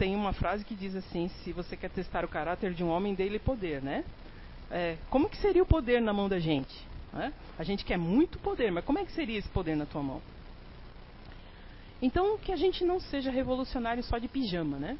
tem 0.00 0.16
uma 0.16 0.32
frase 0.32 0.64
que 0.64 0.74
diz 0.74 0.96
assim, 0.96 1.28
se 1.28 1.52
você 1.52 1.76
quer 1.76 1.90
testar 1.90 2.24
o 2.24 2.28
caráter 2.28 2.72
de 2.72 2.82
um 2.82 2.88
homem, 2.88 3.14
dê-lhe 3.14 3.38
poder, 3.38 3.82
né? 3.82 4.02
É, 4.70 4.96
como 5.10 5.28
que 5.28 5.36
seria 5.36 5.62
o 5.62 5.66
poder 5.66 6.00
na 6.00 6.10
mão 6.10 6.26
da 6.26 6.38
gente? 6.38 6.74
Né? 7.12 7.30
A 7.58 7.62
gente 7.62 7.84
quer 7.84 7.98
muito 7.98 8.38
poder, 8.38 8.72
mas 8.72 8.82
como 8.82 8.98
é 8.98 9.04
que 9.04 9.12
seria 9.12 9.38
esse 9.38 9.48
poder 9.50 9.76
na 9.76 9.84
tua 9.84 10.02
mão? 10.02 10.22
Então 12.00 12.38
que 12.38 12.50
a 12.50 12.56
gente 12.56 12.82
não 12.82 12.98
seja 12.98 13.30
revolucionário 13.30 14.02
só 14.02 14.16
de 14.16 14.26
pijama, 14.26 14.78
né? 14.78 14.98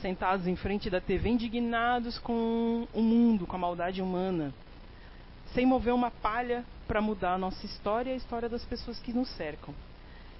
sentados 0.00 0.48
em 0.48 0.56
frente 0.56 0.90
da 0.90 1.00
TV, 1.00 1.28
indignados 1.28 2.18
com 2.18 2.88
o 2.92 3.00
mundo, 3.00 3.46
com 3.46 3.54
a 3.54 3.60
maldade 3.60 4.02
humana, 4.02 4.52
sem 5.54 5.64
mover 5.64 5.94
uma 5.94 6.10
palha 6.10 6.64
para 6.88 7.00
mudar 7.00 7.34
a 7.34 7.38
nossa 7.38 7.64
história 7.64 8.10
e 8.10 8.14
a 8.14 8.16
história 8.16 8.48
das 8.48 8.64
pessoas 8.64 8.98
que 8.98 9.12
nos 9.12 9.28
cercam. 9.36 9.72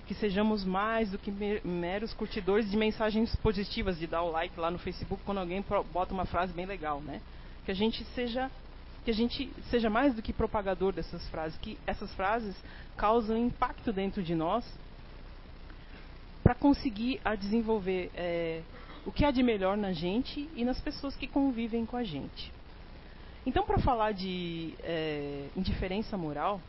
Que 0.07 0.15
sejamos 0.15 0.65
mais 0.65 1.11
do 1.11 1.19
que 1.19 1.31
meros 1.65 2.13
curtidores 2.13 2.71
de 2.71 2.77
mensagens 2.77 3.35
positivas, 3.37 3.99
de 3.99 4.07
dar 4.07 4.23
o 4.23 4.31
like 4.31 4.59
lá 4.59 4.71
no 4.71 4.79
Facebook 4.79 5.23
quando 5.25 5.39
alguém 5.39 5.65
bota 5.93 6.13
uma 6.13 6.27
frase 6.27 6.53
bem 6.53 6.67
legal, 6.67 7.01
né? 7.01 7.21
Que 7.65 7.71
a 7.71 7.75
gente 7.75 8.05
seja 8.15 8.51
que 9.05 9.11
a 9.11 9.15
gente 9.15 9.51
seja 9.71 9.91
mais 9.91 10.15
do 10.15 10.23
que 10.23 10.33
propagador 10.33 10.91
dessas 10.91 11.29
frases, 11.29 11.59
que 11.59 11.79
essas 11.87 12.13
frases 12.15 12.57
causam 12.97 13.37
impacto 13.37 13.93
dentro 13.93 14.23
de 14.23 14.35
nós 14.35 14.65
para 16.43 16.55
conseguir 16.55 17.21
a 17.23 17.35
desenvolver 17.35 18.11
é, 18.15 18.63
o 19.05 19.13
que 19.13 19.25
há 19.25 19.31
de 19.31 19.43
melhor 19.43 19.77
na 19.77 19.93
gente 19.93 20.49
e 20.55 20.65
nas 20.65 20.81
pessoas 20.81 21.15
que 21.17 21.27
convivem 21.27 21.85
com 21.85 21.97
a 21.97 22.05
gente. 22.05 22.51
Então, 23.47 23.65
para 23.65 23.79
falar 23.79 24.13
de 24.13 24.75
é, 24.81 25.49
indiferença 25.55 26.17
moral, 26.17 26.61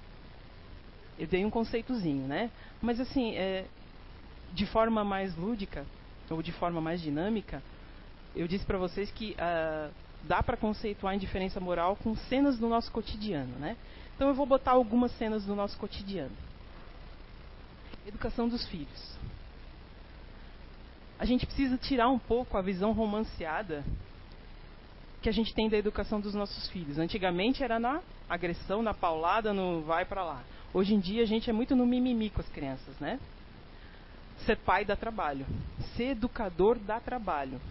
eu 1.18 1.28
dei 1.28 1.46
um 1.46 1.50
conceitozinho, 1.50 2.28
né? 2.28 2.52
Mas 2.86 3.00
assim, 3.00 3.36
é, 3.36 3.66
de 4.54 4.66
forma 4.68 5.04
mais 5.04 5.36
lúdica 5.36 5.84
ou 6.30 6.44
de 6.44 6.52
forma 6.52 6.80
mais 6.80 7.02
dinâmica, 7.02 7.62
eu 8.36 8.48
disse 8.48 8.64
para 8.64 8.78
vocês 8.78 9.10
que 9.10 9.32
uh, 9.32 9.92
dá 10.24 10.44
para 10.44 10.56
conceituar 10.56 11.14
a 11.14 11.16
indiferença 11.16 11.60
moral 11.60 11.96
com 11.96 12.16
cenas 12.16 12.60
do 12.60 12.70
nosso 12.70 12.92
cotidiano, 12.92 13.58
né? 13.58 13.76
Então 14.16 14.28
eu 14.28 14.36
vou 14.36 14.46
botar 14.46 14.72
algumas 14.72 15.12
cenas 15.14 15.44
do 15.46 15.56
nosso 15.56 15.76
cotidiano. 15.80 16.36
Educação 18.06 18.48
dos 18.48 18.68
filhos. 18.68 19.18
A 21.18 21.26
gente 21.26 21.44
precisa 21.48 21.78
tirar 21.78 22.10
um 22.10 22.20
pouco 22.20 22.56
a 22.56 22.62
visão 22.62 22.92
romanceada 22.92 23.84
que 25.24 25.30
a 25.30 25.32
gente 25.32 25.56
tem 25.56 25.68
da 25.68 25.78
educação 25.78 26.22
dos 26.22 26.36
nossos 26.36 26.70
filhos. 26.70 27.00
Antigamente 27.00 27.64
era 27.64 27.80
na 27.80 28.00
agressão, 28.30 28.84
na 28.84 28.94
paulada, 28.94 29.52
no 29.54 29.82
vai 29.82 30.06
para 30.06 30.24
lá. 30.24 30.44
Hoje 30.76 30.94
em 30.94 31.00
dia 31.00 31.24
a 31.24 31.26
gente 31.26 31.50
é 31.50 31.54
muito 31.54 31.74
no 31.74 31.86
mimimi 31.86 32.30
com 32.30 32.42
as 32.42 32.50
crianças, 32.50 33.00
né? 33.00 33.18
Ser 34.40 34.58
pai 34.58 34.84
dá 34.84 34.94
trabalho. 34.94 35.46
Ser 35.96 36.10
educador 36.10 36.78
dá 36.78 37.00
trabalho. 37.00 37.62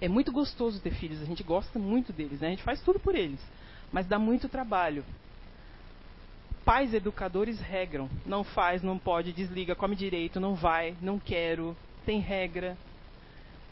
É 0.00 0.06
muito 0.06 0.30
gostoso 0.30 0.80
ter 0.80 0.94
filhos, 0.94 1.20
a 1.20 1.24
gente 1.24 1.42
gosta 1.42 1.80
muito 1.80 2.12
deles, 2.12 2.40
né? 2.40 2.46
A 2.46 2.50
gente 2.50 2.62
faz 2.62 2.80
tudo 2.82 3.00
por 3.00 3.16
eles, 3.16 3.40
mas 3.90 4.06
dá 4.06 4.16
muito 4.16 4.48
trabalho. 4.48 5.04
Pais 6.64 6.94
educadores 6.94 7.58
regram, 7.58 8.08
não 8.24 8.44
faz, 8.44 8.80
não 8.80 8.96
pode, 8.96 9.32
desliga, 9.32 9.74
come 9.74 9.96
direito, 9.96 10.38
não 10.38 10.54
vai, 10.54 10.96
não 11.02 11.18
quero, 11.18 11.76
tem 12.06 12.20
regra. 12.20 12.78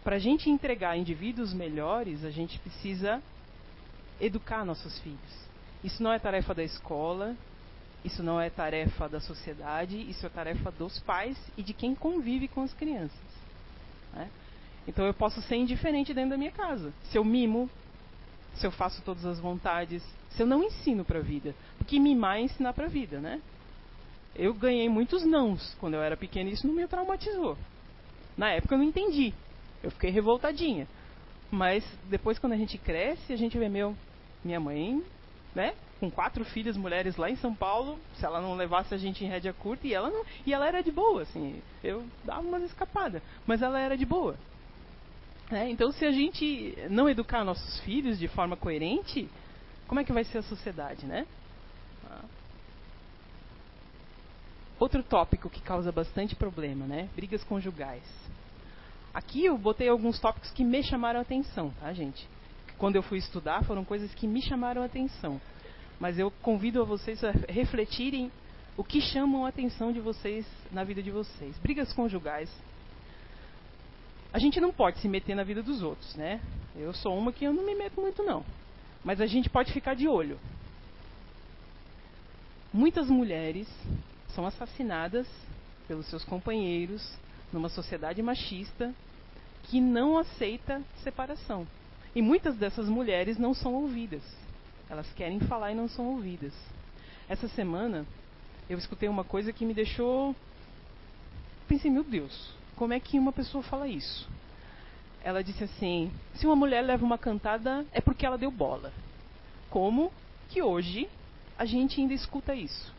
Para 0.02 0.16
a 0.16 0.18
gente 0.18 0.50
entregar 0.50 0.98
indivíduos 0.98 1.54
melhores, 1.54 2.24
a 2.24 2.30
gente 2.30 2.58
precisa 2.58 3.22
educar 4.20 4.64
nossos 4.64 4.98
filhos. 4.98 5.48
Isso 5.84 6.02
não 6.02 6.12
é 6.12 6.18
tarefa 6.18 6.52
da 6.52 6.64
escola, 6.64 7.36
isso 8.05 8.22
não 8.22 8.40
é 8.40 8.48
tarefa 8.48 9.09
da 9.09 9.20
sociedade, 9.20 9.96
isso 10.11 10.24
é 10.24 10.28
tarefa 10.28 10.70
dos 10.70 10.98
pais 11.01 11.36
e 11.57 11.62
de 11.62 11.74
quem 11.74 11.94
convive 11.94 12.48
com 12.48 12.62
as 12.62 12.72
crianças. 12.72 13.18
Né? 14.12 14.28
Então 14.88 15.05
eu 15.05 15.12
posso 15.12 15.42
ser 15.42 15.57
indiferente 15.57 16.14
dentro 16.14 16.30
da 16.30 16.36
minha 16.36 16.51
casa. 16.51 16.92
Se 17.05 17.18
eu 17.18 17.24
mimo, 17.24 17.68
se 18.55 18.66
eu 18.66 18.70
faço 18.70 19.03
todas 19.03 19.24
as 19.26 19.38
vontades, 19.38 20.03
se 20.30 20.42
eu 20.42 20.46
não 20.46 20.62
ensino 20.62 21.05
para 21.05 21.18
a 21.18 21.22
vida. 21.22 21.55
Porque 21.76 21.98
mimar 22.01 22.38
é 22.38 22.42
ensinar 22.42 22.72
para 22.72 22.86
a 22.86 22.88
vida, 22.88 23.20
né? 23.20 23.40
Eu 24.34 24.55
ganhei 24.55 24.88
muitos 24.88 25.24
nãos 25.24 25.76
quando 25.78 25.94
eu 25.94 26.03
era 26.03 26.16
pequena 26.16 26.48
e 26.48 26.55
isso 26.55 26.66
não 26.66 26.74
me 26.74 26.86
traumatizou. 26.86 27.59
Na 28.36 28.51
época 28.51 28.74
eu 28.74 28.78
não 28.78 28.84
entendi. 28.84 29.34
Eu 29.82 29.90
fiquei 29.90 30.11
revoltadinha. 30.11 30.88
Mas 31.51 31.84
depois 32.09 32.38
quando 32.38 32.55
a 32.55 32.57
gente 32.57 32.78
cresce, 32.78 33.32
a 33.32 33.36
gente 33.36 33.59
vê, 33.59 33.68
meu, 33.68 33.94
minha 34.42 34.61
mãe, 34.61 35.03
né? 35.55 35.74
Com 36.01 36.11
quatro 36.11 36.44
filhas 36.44 36.76
mulheres 36.76 37.16
lá 37.16 37.30
em 37.30 37.36
São 37.36 37.55
Paulo, 37.55 37.98
se 38.14 38.24
ela 38.24 38.40
não 38.40 38.57
levasse 38.57 38.94
a 38.94 38.98
gente 38.98 39.22
em 39.22 39.28
rédea 39.28 39.53
curta, 39.53 39.86
e 39.86 39.94
ela 39.94 40.11
não. 40.11 40.24
E 40.46 40.53
ela 40.53 40.66
era 40.66 40.82
de 40.82 40.90
boa, 40.90 41.22
assim. 41.22 41.62
Eu 41.84 42.05
dava 42.24 42.40
umas 42.40 42.62
escapadas. 42.62 43.22
Mas 43.46 43.61
ela 43.61 43.78
era 43.78 43.96
de 43.96 44.07
boa. 44.07 44.36
Né? 45.51 45.68
Então 45.68 45.90
se 45.92 46.07
a 46.07 46.12
gente 46.12 46.76
não 46.88 47.09
educar 47.09 47.44
nossos 47.44 47.80
filhos 47.80 48.18
de 48.18 48.28
forma 48.28 48.57
coerente, 48.57 49.28
como 49.88 50.01
é 50.01 50.05
que 50.05 50.12
vai 50.12 50.22
ser 50.22 50.38
a 50.38 50.42
sociedade, 50.42 51.05
né? 51.05 51.26
Ah. 52.09 52.24
Outro 54.78 55.03
tópico 55.03 55.51
que 55.51 55.61
causa 55.61 55.90
bastante 55.90 56.36
problema, 56.36 56.86
né? 56.86 57.09
Brigas 57.16 57.42
conjugais. 57.42 58.05
Aqui 59.12 59.44
eu 59.44 59.59
botei 59.59 59.88
alguns 59.88 60.20
tópicos 60.20 60.53
que 60.53 60.62
me 60.62 60.82
chamaram 60.84 61.18
a 61.18 61.22
atenção, 61.22 61.70
tá, 61.80 61.92
gente? 61.92 62.28
Quando 62.78 62.94
eu 62.94 63.03
fui 63.03 63.18
estudar, 63.18 63.64
foram 63.64 63.84
coisas 63.84 64.14
que 64.14 64.28
me 64.28 64.40
chamaram 64.40 64.82
a 64.82 64.86
atenção. 64.86 65.40
Mas 66.01 66.18
eu 66.18 66.30
convido 66.42 66.80
a 66.80 66.84
vocês 66.84 67.22
a 67.22 67.30
refletirem 67.48 68.32
o 68.76 68.82
que 68.82 69.03
chamam 69.03 69.44
a 69.44 69.51
atenção 69.51 69.92
de 69.92 70.01
vocês 70.01 70.46
na 70.72 70.82
vida 70.82 71.03
de 71.03 71.11
vocês. 71.11 71.57
Brigas 71.59 71.92
conjugais. 71.92 72.51
A 74.32 74.38
gente 74.38 74.59
não 74.59 74.72
pode 74.72 74.98
se 75.01 75.09
meter 75.09 75.34
na 75.34 75.44
vida 75.44 75.62
dos 75.62 75.82
outros, 75.82 76.16
né? 76.16 76.40
Eu 76.74 76.94
sou 76.94 77.16
uma 77.18 77.32
que 77.32 77.44
eu 77.44 77.53
não 77.53 77.66
me 77.66 77.74
meto 77.74 78.01
muito 78.01 78.22
não. 78.22 78.42
Mas 79.05 79.20
a 79.20 79.26
gente 79.26 79.51
pode 79.51 79.72
ficar 79.72 79.94
de 79.94 80.09
olho. 80.09 80.38
Muitas 82.72 83.11
mulheres 83.11 83.68
são 84.28 84.46
assassinadas 84.46 85.28
pelos 85.86 86.07
seus 86.07 86.24
companheiros 86.24 87.18
numa 87.53 87.68
sociedade 87.68 88.22
machista 88.22 88.94
que 89.64 89.80
não 89.80 90.16
aceita 90.16 90.80
separação. 91.03 91.66
E 92.14 92.22
muitas 92.22 92.57
dessas 92.57 92.88
mulheres 92.88 93.36
não 93.36 93.53
são 93.53 93.74
ouvidas. 93.74 94.22
Elas 94.91 95.11
querem 95.12 95.38
falar 95.41 95.70
e 95.70 95.74
não 95.76 95.88
são 95.88 96.05
ouvidas. 96.09 96.53
Essa 97.28 97.47
semana 97.47 98.05
eu 98.68 98.76
escutei 98.76 99.09
uma 99.09 99.22
coisa 99.22 99.53
que 99.53 99.64
me 99.64 99.72
deixou. 99.72 100.34
Pensei, 101.68 101.88
meu 101.91 102.03
Deus, 102.03 102.53
como 102.74 102.93
é 102.93 102.99
que 102.99 103.18
uma 103.18 103.32
pessoa 103.32 103.62
fala 103.62 103.86
isso? 103.86 104.28
Ela 105.22 105.45
disse 105.45 105.62
assim: 105.62 106.11
se 106.34 106.45
uma 106.45 106.57
mulher 106.57 106.82
leva 106.82 107.05
uma 107.05 107.16
cantada 107.16 107.86
é 107.93 108.01
porque 108.01 108.26
ela 108.26 108.36
deu 108.36 108.51
bola. 108.51 108.93
Como 109.70 110.11
que 110.49 110.61
hoje 110.61 111.09
a 111.57 111.64
gente 111.64 112.01
ainda 112.01 112.12
escuta 112.12 112.53
isso? 112.53 112.93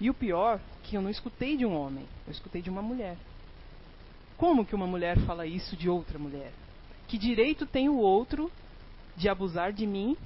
E 0.00 0.08
o 0.08 0.14
pior, 0.14 0.58
que 0.84 0.96
eu 0.96 1.02
não 1.02 1.10
escutei 1.10 1.56
de 1.56 1.66
um 1.66 1.76
homem, 1.76 2.06
eu 2.26 2.32
escutei 2.32 2.62
de 2.62 2.70
uma 2.70 2.80
mulher. 2.80 3.18
Como 4.38 4.64
que 4.64 4.74
uma 4.74 4.86
mulher 4.86 5.18
fala 5.26 5.46
isso 5.46 5.76
de 5.76 5.88
outra 5.90 6.18
mulher? 6.18 6.52
Que 7.08 7.18
direito 7.18 7.66
tem 7.66 7.88
o 7.88 7.98
outro 7.98 8.50
de 9.16 9.28
abusar 9.28 9.72
de 9.72 9.86
mim 9.86 10.16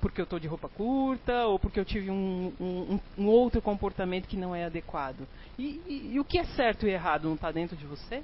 porque 0.00 0.20
eu 0.20 0.24
estou 0.24 0.38
de 0.38 0.46
roupa 0.46 0.68
curta 0.68 1.46
ou 1.46 1.58
porque 1.58 1.78
eu 1.78 1.84
tive 1.84 2.10
um, 2.10 2.52
um, 2.60 3.00
um, 3.16 3.26
outro 3.26 3.60
comportamento 3.60 4.26
que 4.26 4.36
não 4.36 4.54
é 4.54 4.64
adequado? 4.64 5.26
E, 5.58 5.80
e, 5.86 6.10
e 6.14 6.20
o 6.20 6.24
que 6.24 6.38
é 6.38 6.44
certo 6.44 6.86
e 6.86 6.90
errado 6.90 7.28
não 7.28 7.34
está 7.34 7.50
dentro 7.50 7.76
de 7.76 7.86
você? 7.86 8.22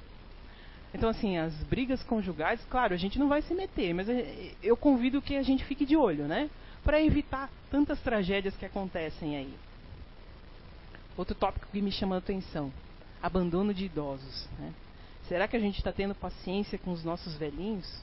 Então, 0.93 1.09
assim, 1.09 1.37
as 1.37 1.53
brigas 1.65 2.01
conjugais, 2.03 2.63
claro, 2.69 2.93
a 2.93 2.97
gente 2.97 3.19
não 3.19 3.27
vai 3.27 3.41
se 3.41 3.53
meter, 3.53 3.93
mas 3.93 4.07
é, 4.07 4.51
eu 4.63 4.77
convido 4.77 5.21
que 5.21 5.35
a 5.35 5.43
gente 5.43 5.65
fique 5.65 5.85
de 5.85 5.97
olho, 5.97 6.25
né? 6.25 6.49
Para 6.85 7.01
evitar 7.01 7.49
tantas 7.69 7.99
tragédias 7.99 8.55
que 8.55 8.65
acontecem 8.65 9.35
aí. 9.35 9.53
Outro 11.17 11.35
tópico 11.35 11.67
que 11.71 11.81
me 11.81 11.91
chama 11.91 12.15
a 12.15 12.19
atenção: 12.19 12.71
abandono 13.21 13.73
de 13.73 13.85
idosos. 13.85 14.47
Né? 14.57 14.73
Será 15.27 15.47
que 15.47 15.57
a 15.57 15.59
gente 15.59 15.77
está 15.77 15.91
tendo 15.91 16.15
paciência 16.15 16.77
com 16.77 16.91
os 16.91 17.03
nossos 17.03 17.35
velhinhos? 17.35 18.01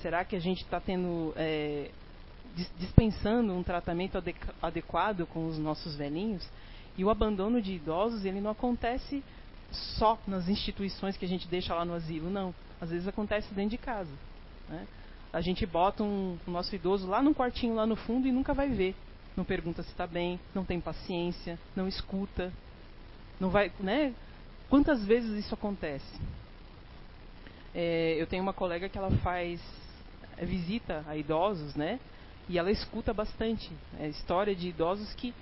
Será 0.00 0.24
que 0.24 0.36
a 0.36 0.40
gente 0.40 0.62
está 0.62 0.80
tendo 0.80 1.34
é, 1.36 1.90
dispensando 2.78 3.52
um 3.52 3.62
tratamento 3.62 4.22
adequado 4.62 5.26
com 5.26 5.46
os 5.46 5.58
nossos 5.58 5.94
velhinhos? 5.94 6.48
E 6.96 7.04
o 7.04 7.10
abandono 7.10 7.62
de 7.62 7.74
idosos 7.74 8.24
ele 8.24 8.40
não 8.40 8.50
acontece 8.50 9.22
só 9.70 10.18
nas 10.26 10.48
instituições 10.48 11.16
que 11.16 11.24
a 11.24 11.28
gente 11.28 11.46
deixa 11.46 11.74
lá 11.74 11.84
no 11.84 11.94
asilo, 11.94 12.30
não. 12.30 12.54
Às 12.80 12.90
vezes 12.90 13.06
acontece 13.06 13.52
dentro 13.54 13.70
de 13.70 13.78
casa. 13.78 14.10
Né? 14.68 14.86
A 15.32 15.40
gente 15.40 15.64
bota 15.66 16.02
um, 16.02 16.38
o 16.46 16.50
nosso 16.50 16.74
idoso 16.74 17.06
lá 17.06 17.22
num 17.22 17.34
quartinho 17.34 17.74
lá 17.74 17.86
no 17.86 17.96
fundo 17.96 18.26
e 18.26 18.32
nunca 18.32 18.54
vai 18.54 18.68
ver 18.68 18.94
não 19.38 19.44
pergunta 19.44 19.84
se 19.84 19.90
está 19.90 20.04
bem, 20.04 20.38
não 20.52 20.64
tem 20.64 20.80
paciência, 20.80 21.56
não 21.76 21.86
escuta, 21.86 22.52
não 23.38 23.50
vai, 23.50 23.70
né? 23.78 24.12
Quantas 24.68 25.04
vezes 25.04 25.44
isso 25.44 25.54
acontece? 25.54 26.20
É, 27.72 28.16
eu 28.18 28.26
tenho 28.26 28.42
uma 28.42 28.52
colega 28.52 28.88
que 28.88 28.98
ela 28.98 29.12
faz 29.18 29.60
visita 30.42 31.04
a 31.06 31.16
idosos, 31.16 31.76
né? 31.76 32.00
E 32.48 32.58
ela 32.58 32.70
escuta 32.70 33.12
bastante 33.12 33.70
é, 33.98 34.08
história 34.08 34.54
de 34.54 34.68
idosos 34.68 35.12
que 35.14 35.34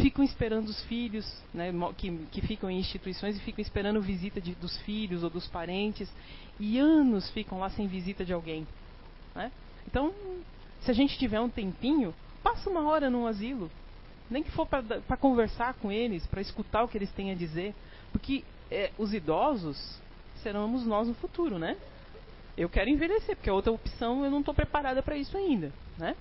ficam 0.00 0.24
esperando 0.24 0.68
os 0.68 0.82
filhos, 0.84 1.26
né, 1.54 1.72
que, 1.96 2.10
que 2.30 2.40
ficam 2.42 2.70
em 2.70 2.78
instituições 2.78 3.36
e 3.36 3.40
ficam 3.40 3.62
esperando 3.62 4.00
visita 4.00 4.40
de, 4.40 4.54
dos 4.54 4.76
filhos 4.78 5.22
ou 5.22 5.30
dos 5.30 5.46
parentes, 5.46 6.10
e 6.58 6.78
anos 6.78 7.30
ficam 7.30 7.58
lá 7.58 7.70
sem 7.70 7.86
visita 7.86 8.24
de 8.24 8.32
alguém. 8.32 8.66
Né? 9.34 9.50
Então, 9.86 10.12
se 10.80 10.90
a 10.90 10.94
gente 10.94 11.18
tiver 11.18 11.40
um 11.40 11.48
tempinho, 11.48 12.14
Passa 12.46 12.70
uma 12.70 12.88
hora 12.88 13.10
num 13.10 13.26
asilo. 13.26 13.68
Nem 14.30 14.40
que 14.40 14.52
for 14.52 14.68
para 14.68 15.16
conversar 15.16 15.74
com 15.74 15.90
eles, 15.90 16.24
para 16.28 16.40
escutar 16.40 16.84
o 16.84 16.88
que 16.88 16.96
eles 16.96 17.10
têm 17.10 17.32
a 17.32 17.34
dizer. 17.34 17.74
Porque 18.12 18.44
é, 18.70 18.92
os 18.96 19.12
idosos 19.12 19.98
seremos 20.44 20.86
nós 20.86 21.08
no 21.08 21.14
futuro, 21.14 21.58
né? 21.58 21.76
Eu 22.56 22.68
quero 22.68 22.88
envelhecer, 22.88 23.34
porque 23.34 23.50
a 23.50 23.52
outra 23.52 23.72
opção 23.72 24.24
eu 24.24 24.30
não 24.30 24.38
estou 24.38 24.54
preparada 24.54 25.02
para 25.02 25.16
isso 25.16 25.36
ainda, 25.36 25.72
né? 25.98 26.14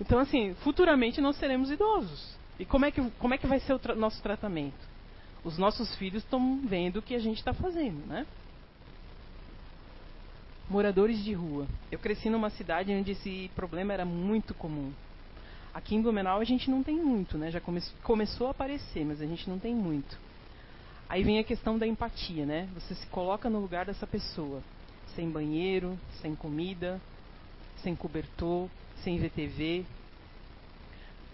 Então, 0.00 0.18
assim, 0.18 0.54
futuramente 0.62 1.20
nós 1.20 1.36
seremos 1.36 1.70
idosos. 1.70 2.34
E 2.58 2.64
como 2.64 2.84
é 2.84 2.90
que, 2.90 3.02
como 3.18 3.34
é 3.34 3.38
que 3.38 3.46
vai 3.46 3.60
ser 3.60 3.74
o 3.74 3.78
tra 3.78 3.94
nosso 3.94 4.22
tratamento? 4.22 4.88
Os 5.44 5.58
nossos 5.58 5.94
filhos 5.96 6.22
estão 6.22 6.60
vendo 6.64 6.98
o 6.98 7.02
que 7.02 7.14
a 7.14 7.18
gente 7.18 7.38
está 7.38 7.52
fazendo, 7.52 8.06
né? 8.06 8.26
Moradores 10.68 11.22
de 11.22 11.32
rua. 11.32 11.66
Eu 11.90 11.98
cresci 11.98 12.30
numa 12.30 12.50
cidade 12.50 12.92
onde 12.92 13.12
esse 13.12 13.50
problema 13.54 13.92
era 13.92 14.04
muito 14.04 14.54
comum. 14.54 14.92
Aqui 15.72 15.94
em 15.94 16.02
Blumenau 16.02 16.40
a 16.40 16.44
gente 16.44 16.70
não 16.70 16.82
tem 16.82 16.96
muito, 16.96 17.38
né? 17.38 17.50
Já 17.50 17.60
come 17.60 17.80
começou 18.02 18.48
a 18.48 18.50
aparecer, 18.50 19.04
mas 19.04 19.20
a 19.20 19.26
gente 19.26 19.48
não 19.48 19.58
tem 19.58 19.74
muito. 19.74 20.18
Aí 21.08 21.22
vem 21.22 21.38
a 21.38 21.44
questão 21.44 21.78
da 21.78 21.86
empatia, 21.86 22.46
né? 22.46 22.68
Você 22.74 22.94
se 22.94 23.06
coloca 23.06 23.50
no 23.50 23.58
lugar 23.58 23.86
dessa 23.86 24.06
pessoa, 24.06 24.62
sem 25.14 25.30
banheiro, 25.30 25.98
sem 26.20 26.34
comida, 26.34 27.00
sem 27.82 27.96
cobertor, 27.96 28.68
sem 29.02 29.18
VTV. 29.18 29.84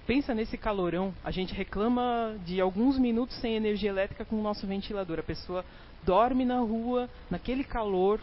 Pensa 0.07 0.35
nesse 0.35 0.57
calorão. 0.57 1.13
A 1.25 1.31
gente 1.31 1.53
reclama 1.53 2.37
de 2.45 2.61
alguns 2.61 2.99
minutos 2.99 3.37
sem 3.41 3.57
energia 3.57 3.91
elétrica 3.91 4.25
com 4.25 4.37
o 4.37 4.43
nosso 4.43 4.67
ventilador. 4.67 5.19
A 5.19 5.23
pessoa 5.23 5.65
dorme 6.05 6.45
na 6.45 6.61
rua, 6.61 7.11
naquele 7.31 7.65
calor, 7.65 8.21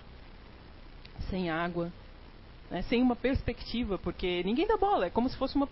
sem 1.30 1.50
água, 1.50 1.92
né? 2.72 2.82
sem 2.84 3.02
uma 3.02 3.16
perspectiva, 3.16 3.98
porque 3.98 4.42
ninguém 4.44 4.66
dá 4.66 4.78
bola. 4.78 5.08
É 5.08 5.10
como 5.10 5.30
se 5.30 5.38
fosse 5.38 5.56
uma 5.56 5.68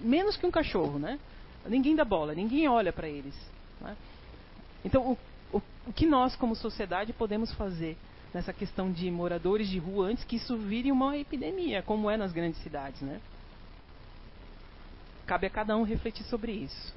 menos 0.00 0.36
que 0.36 0.46
um 0.46 0.50
cachorro, 0.50 0.98
né? 0.98 1.18
Ninguém 1.66 1.94
dá 1.94 2.04
bola, 2.04 2.34
ninguém 2.34 2.66
olha 2.68 2.92
para 2.92 3.06
eles. 3.06 3.34
Né? 3.80 3.94
Então, 4.82 5.02
o, 5.52 5.58
o, 5.58 5.62
o 5.88 5.92
que 5.92 6.06
nós, 6.06 6.34
como 6.36 6.56
sociedade, 6.56 7.12
podemos 7.12 7.52
fazer 7.52 7.98
nessa 8.32 8.52
questão 8.52 8.90
de 8.90 9.10
moradores 9.10 9.68
de 9.68 9.78
rua 9.78 10.06
antes 10.08 10.24
que 10.24 10.36
isso 10.36 10.56
vire 10.56 10.92
uma 10.92 11.16
epidemia, 11.16 11.82
como 11.82 12.10
é 12.10 12.16
nas 12.16 12.32
grandes 12.32 12.62
cidades, 12.62 13.00
né? 13.00 13.20
Cabe 15.26 15.46
a 15.46 15.50
cada 15.50 15.76
um 15.76 15.82
refletir 15.82 16.24
sobre 16.24 16.52
isso. 16.52 16.94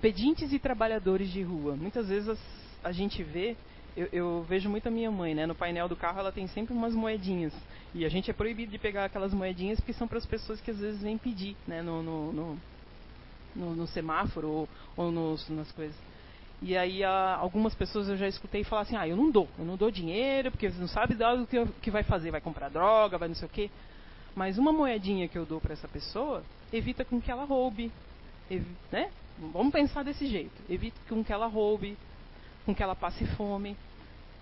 Pedintes 0.00 0.52
e 0.52 0.58
trabalhadores 0.58 1.30
de 1.30 1.42
rua. 1.42 1.76
Muitas 1.76 2.08
vezes 2.08 2.28
as, 2.28 2.40
a 2.82 2.92
gente 2.92 3.22
vê, 3.22 3.56
eu, 3.96 4.08
eu, 4.12 4.46
vejo 4.48 4.68
muito 4.68 4.88
a 4.88 4.90
minha 4.90 5.10
mãe, 5.10 5.34
né? 5.34 5.46
No 5.46 5.54
painel 5.54 5.88
do 5.88 5.96
carro 5.96 6.20
ela 6.20 6.32
tem 6.32 6.46
sempre 6.46 6.72
umas 6.72 6.94
moedinhas. 6.94 7.52
E 7.94 8.04
a 8.04 8.08
gente 8.08 8.30
é 8.30 8.34
proibido 8.34 8.72
de 8.72 8.78
pegar 8.78 9.04
aquelas 9.04 9.32
moedinhas 9.32 9.78
porque 9.78 9.92
são 9.92 10.08
para 10.08 10.18
as 10.18 10.26
pessoas 10.26 10.60
que 10.60 10.70
às 10.70 10.78
vezes 10.78 11.02
vêm 11.02 11.18
pedir, 11.18 11.56
né? 11.66 11.82
No, 11.82 12.02
no, 12.02 12.32
no, 13.54 13.74
no, 13.74 13.86
semáforo 13.86 14.48
ou, 14.48 14.68
ou 14.96 15.10
nos, 15.10 15.48
nas 15.48 15.70
coisas. 15.72 15.96
E 16.62 16.76
aí 16.76 17.02
a, 17.02 17.36
algumas 17.36 17.74
pessoas 17.74 18.08
eu 18.08 18.16
já 18.16 18.28
escutei 18.28 18.62
falar 18.62 18.82
assim, 18.82 18.96
ah, 18.96 19.06
eu 19.06 19.16
não 19.16 19.30
dou, 19.30 19.48
eu 19.58 19.64
não 19.64 19.76
dou 19.76 19.90
dinheiro, 19.90 20.50
porque 20.52 20.70
você 20.70 20.78
não 20.78 20.86
sabe 20.86 21.14
o 21.14 21.46
que, 21.46 21.66
que 21.82 21.90
vai 21.90 22.04
fazer, 22.04 22.30
vai 22.30 22.40
comprar 22.40 22.68
droga, 22.68 23.18
vai 23.18 23.26
não 23.26 23.34
sei 23.34 23.46
o 23.46 23.50
quê. 23.50 23.68
Mas 24.34 24.58
uma 24.58 24.72
moedinha 24.72 25.26
que 25.26 25.36
eu 25.36 25.44
dou 25.44 25.60
para 25.60 25.72
essa 25.72 25.88
pessoa 25.88 26.44
evita 26.72 27.04
com 27.04 27.20
que 27.20 27.30
ela 27.30 27.44
roube, 27.44 27.90
né? 28.90 29.10
Vamos 29.52 29.72
pensar 29.72 30.04
desse 30.04 30.26
jeito. 30.26 30.52
Evita 30.68 30.98
com 31.08 31.24
que 31.24 31.32
ela 31.32 31.46
roube, 31.46 31.98
com 32.64 32.74
que 32.74 32.82
ela 32.82 32.94
passe 32.94 33.26
fome. 33.36 33.76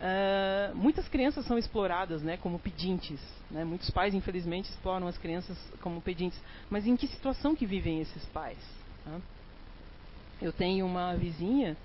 Uh, 0.01 0.75
muitas 0.77 1.09
crianças 1.09 1.47
são 1.47 1.59
exploradas, 1.59 2.23
né, 2.23 2.37
como 2.37 2.59
pedintes. 2.59 3.21
Né? 3.51 3.64
Muitos 3.64 3.91
pais, 3.91 4.14
infelizmente, 4.14 4.71
exploram 4.71 5.07
as 5.07 5.16
crianças 5.16 5.59
como 5.81 6.01
pedintes. 6.01 6.41
Mas 6.68 6.87
em 6.87 6.97
que 6.97 7.07
situação 7.07 7.57
que 7.57 7.66
vivem 7.66 8.01
esses 8.01 8.25
pais? 8.27 8.59
Eu 10.41 10.53
tenho 10.53 10.87
uma 10.87 11.14
vizinha 11.16 11.77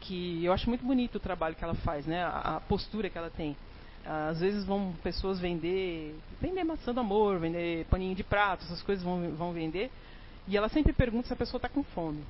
que 0.00 0.44
eu 0.44 0.52
acho 0.52 0.68
muito 0.68 0.84
bonito 0.84 1.16
o 1.16 1.20
trabalho 1.20 1.54
que 1.54 1.64
ela 1.64 1.74
faz, 1.74 2.06
né? 2.06 2.22
A, 2.24 2.56
a 2.56 2.60
postura 2.60 3.10
que 3.10 3.18
ela 3.18 3.30
tem. 3.30 3.56
Às 4.04 4.40
vezes 4.40 4.64
vão 4.64 4.94
pessoas 5.02 5.38
vender, 5.38 6.14
vender 6.40 6.64
maçã 6.64 6.94
do 6.94 7.00
amor, 7.00 7.38
vender 7.38 7.84
paninho 7.86 8.14
de 8.14 8.24
prato, 8.24 8.64
essas 8.64 8.82
coisas 8.82 9.04
vão, 9.04 9.30
vão 9.36 9.52
vender. 9.52 9.90
E 10.46 10.56
ela 10.56 10.68
sempre 10.68 10.92
pergunta 10.94 11.26
se 11.26 11.32
a 11.32 11.36
pessoa 11.36 11.58
está 11.58 11.68
com 11.68 11.82
fome. 11.82 12.24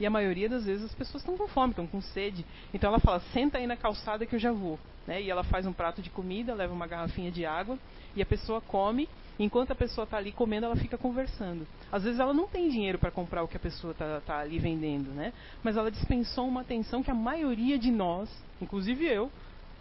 E 0.00 0.06
a 0.06 0.10
maioria 0.10 0.48
das 0.48 0.64
vezes 0.64 0.86
as 0.86 0.94
pessoas 0.94 1.22
estão 1.22 1.36
com 1.36 1.46
fome, 1.46 1.72
estão 1.72 1.86
com 1.86 2.00
sede. 2.00 2.44
Então 2.72 2.88
ela 2.88 2.98
fala: 2.98 3.20
senta 3.34 3.58
aí 3.58 3.66
na 3.66 3.76
calçada 3.76 4.24
que 4.24 4.34
eu 4.34 4.38
já 4.38 4.50
vou. 4.50 4.78
Né? 5.06 5.20
E 5.20 5.30
ela 5.30 5.44
faz 5.44 5.66
um 5.66 5.72
prato 5.74 6.00
de 6.00 6.08
comida, 6.08 6.54
leva 6.54 6.72
uma 6.72 6.86
garrafinha 6.86 7.30
de 7.30 7.44
água 7.44 7.78
e 8.16 8.22
a 8.22 8.26
pessoa 8.26 8.62
come. 8.62 9.06
Enquanto 9.38 9.70
a 9.70 9.74
pessoa 9.74 10.04
está 10.04 10.16
ali 10.16 10.32
comendo, 10.32 10.66
ela 10.66 10.76
fica 10.76 10.98
conversando. 10.98 11.66
Às 11.92 12.04
vezes 12.04 12.18
ela 12.18 12.32
não 12.32 12.46
tem 12.46 12.68
dinheiro 12.70 12.98
para 12.98 13.10
comprar 13.10 13.42
o 13.42 13.48
que 13.48 13.56
a 13.56 13.60
pessoa 13.60 13.92
está 13.92 14.20
tá 14.20 14.38
ali 14.38 14.58
vendendo, 14.58 15.10
né? 15.10 15.32
Mas 15.62 15.76
ela 15.76 15.90
dispensou 15.90 16.46
uma 16.46 16.62
atenção 16.62 17.02
que 17.02 17.10
a 17.10 17.14
maioria 17.14 17.78
de 17.78 17.90
nós, 17.90 18.30
inclusive 18.60 19.06
eu, 19.06 19.30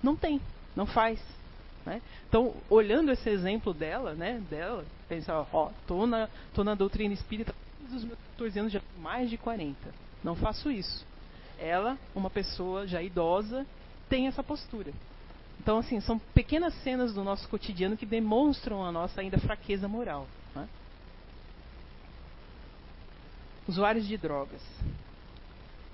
não 0.03 0.15
tem, 0.15 0.41
não 0.75 0.85
faz. 0.85 1.19
Né? 1.85 2.01
Então, 2.27 2.53
olhando 2.69 3.11
esse 3.11 3.29
exemplo 3.29 3.73
dela, 3.73 4.13
né, 4.13 4.41
dela, 4.49 4.85
pensar, 5.09 5.45
ó, 5.51 5.71
tô 5.87 6.05
na, 6.05 6.29
tô 6.53 6.63
na 6.63 6.75
doutrina 6.75 7.13
espírita 7.13 7.53
desde 7.79 7.97
os 7.97 8.03
meus 8.05 8.19
14 8.37 8.59
anos, 8.59 8.71
já 8.71 8.81
mais 9.01 9.29
de 9.29 9.37
40 9.37 9.75
não 10.23 10.35
faço 10.35 10.71
isso. 10.71 11.05
Ela, 11.59 11.97
uma 12.15 12.29
pessoa 12.29 12.87
já 12.87 13.01
idosa, 13.01 13.65
tem 14.09 14.27
essa 14.27 14.43
postura. 14.43 14.91
Então, 15.59 15.77
assim, 15.77 15.99
são 15.99 16.17
pequenas 16.33 16.73
cenas 16.83 17.13
do 17.13 17.23
nosso 17.23 17.47
cotidiano 17.49 17.97
que 17.97 18.05
demonstram 18.05 18.83
a 18.83 18.91
nossa 18.91 19.19
ainda 19.21 19.37
fraqueza 19.37 19.87
moral. 19.87 20.25
Né? 20.55 20.67
Usuários 23.67 24.07
de 24.07 24.17
drogas. 24.17 24.61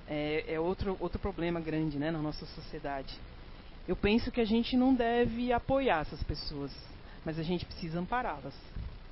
É, 0.07 0.45
é, 0.47 0.59
outro, 0.59 0.95
outro 0.99 1.17
problema 1.17 1.59
grande 1.59 1.97
né, 1.97 2.11
na 2.11 2.19
nossa 2.19 2.45
sociedade. 2.45 3.13
Eu 3.87 3.95
penso 3.95 4.31
que 4.31 4.39
a 4.39 4.45
gente 4.45 4.77
não 4.77 4.93
deve 4.93 5.51
apoiar 5.51 6.01
essas 6.01 6.21
pessoas, 6.23 6.71
mas 7.23 7.39
a 7.39 7.43
gente 7.43 7.65
precisa 7.65 7.99
ampará-las. 7.99 8.53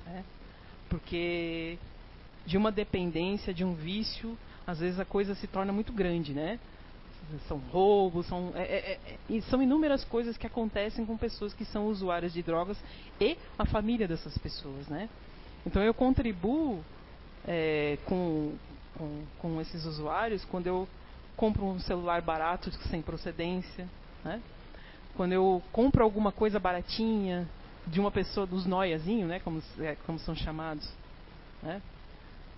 Né? 0.06 0.24
Porque 0.88 1.78
de 2.46 2.56
uma 2.56 2.70
dependência, 2.70 3.52
de 3.52 3.64
um 3.64 3.74
vício, 3.74 4.36
às 4.66 4.78
vezes 4.78 4.98
a 4.98 5.04
coisa 5.04 5.34
se 5.34 5.46
torna 5.46 5.72
muito 5.72 5.92
grande, 5.92 6.32
né? 6.32 6.58
São 7.48 7.58
roubos, 7.58 8.26
são, 8.26 8.52
é, 8.54 8.62
é, 8.62 9.18
é, 9.30 9.40
são 9.42 9.62
inúmeras 9.62 10.04
coisas 10.04 10.36
que 10.36 10.46
acontecem 10.46 11.06
com 11.06 11.16
pessoas 11.16 11.54
que 11.54 11.64
são 11.64 11.86
usuárias 11.86 12.32
de 12.32 12.42
drogas 12.42 12.78
e 13.20 13.36
a 13.58 13.64
família 13.64 14.06
dessas 14.06 14.36
pessoas, 14.38 14.86
né? 14.88 15.08
Então 15.66 15.82
eu 15.82 15.94
contribuo 15.94 16.84
é, 17.46 17.98
com, 18.04 18.54
com, 18.96 19.24
com 19.38 19.60
esses 19.60 19.84
usuários 19.86 20.44
quando 20.44 20.66
eu 20.66 20.88
compro 21.36 21.64
um 21.64 21.78
celular 21.80 22.20
barato 22.20 22.70
sem 22.90 23.00
procedência, 23.02 23.88
né? 24.24 24.40
Quando 25.16 25.32
eu 25.32 25.62
compro 25.72 26.02
alguma 26.02 26.32
coisa 26.32 26.58
baratinha 26.58 27.48
de 27.86 28.00
uma 28.00 28.10
pessoa 28.10 28.46
dos 28.46 28.66
noiazinhos, 28.66 29.28
né? 29.28 29.40
Como, 29.40 29.62
é, 29.80 29.96
como 30.06 30.18
são 30.18 30.34
chamados, 30.34 30.90
né? 31.62 31.80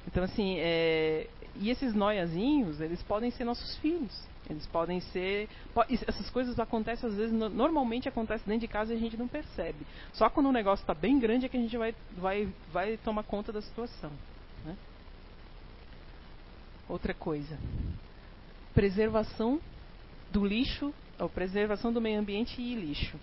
Então, 0.06 0.22
assim, 0.22 0.56
é, 0.58 1.26
e 1.56 1.70
esses 1.70 1.94
noiazinhos, 1.94 2.80
eles 2.80 3.02
podem 3.02 3.30
ser 3.30 3.44
nossos 3.44 3.76
filhos. 3.78 4.12
Eles 4.48 4.66
podem 4.66 5.00
ser. 5.00 5.48
Essas 6.06 6.30
coisas 6.30 6.58
acontecem, 6.60 7.08
às 7.08 7.16
vezes, 7.16 7.32
normalmente 7.32 8.08
acontece 8.08 8.46
dentro 8.46 8.60
de 8.60 8.68
casa 8.68 8.94
e 8.94 8.96
a 8.96 9.00
gente 9.00 9.16
não 9.16 9.26
percebe. 9.26 9.84
Só 10.12 10.30
quando 10.30 10.48
o 10.48 10.52
negócio 10.52 10.82
está 10.84 10.94
bem 10.94 11.18
grande 11.18 11.46
é 11.46 11.48
que 11.48 11.56
a 11.56 11.60
gente 11.60 11.76
vai, 11.76 11.94
vai, 12.16 12.48
vai 12.72 12.96
tomar 12.98 13.24
conta 13.24 13.52
da 13.52 13.60
situação. 13.60 14.12
Né? 14.64 14.76
Outra 16.88 17.12
coisa. 17.12 17.58
Preservação 18.72 19.60
do 20.30 20.46
lixo, 20.46 20.94
ou 21.18 21.28
preservação 21.28 21.92
do 21.92 22.00
meio 22.00 22.20
ambiente 22.20 22.60
e 22.60 22.74
lixo 22.76 23.18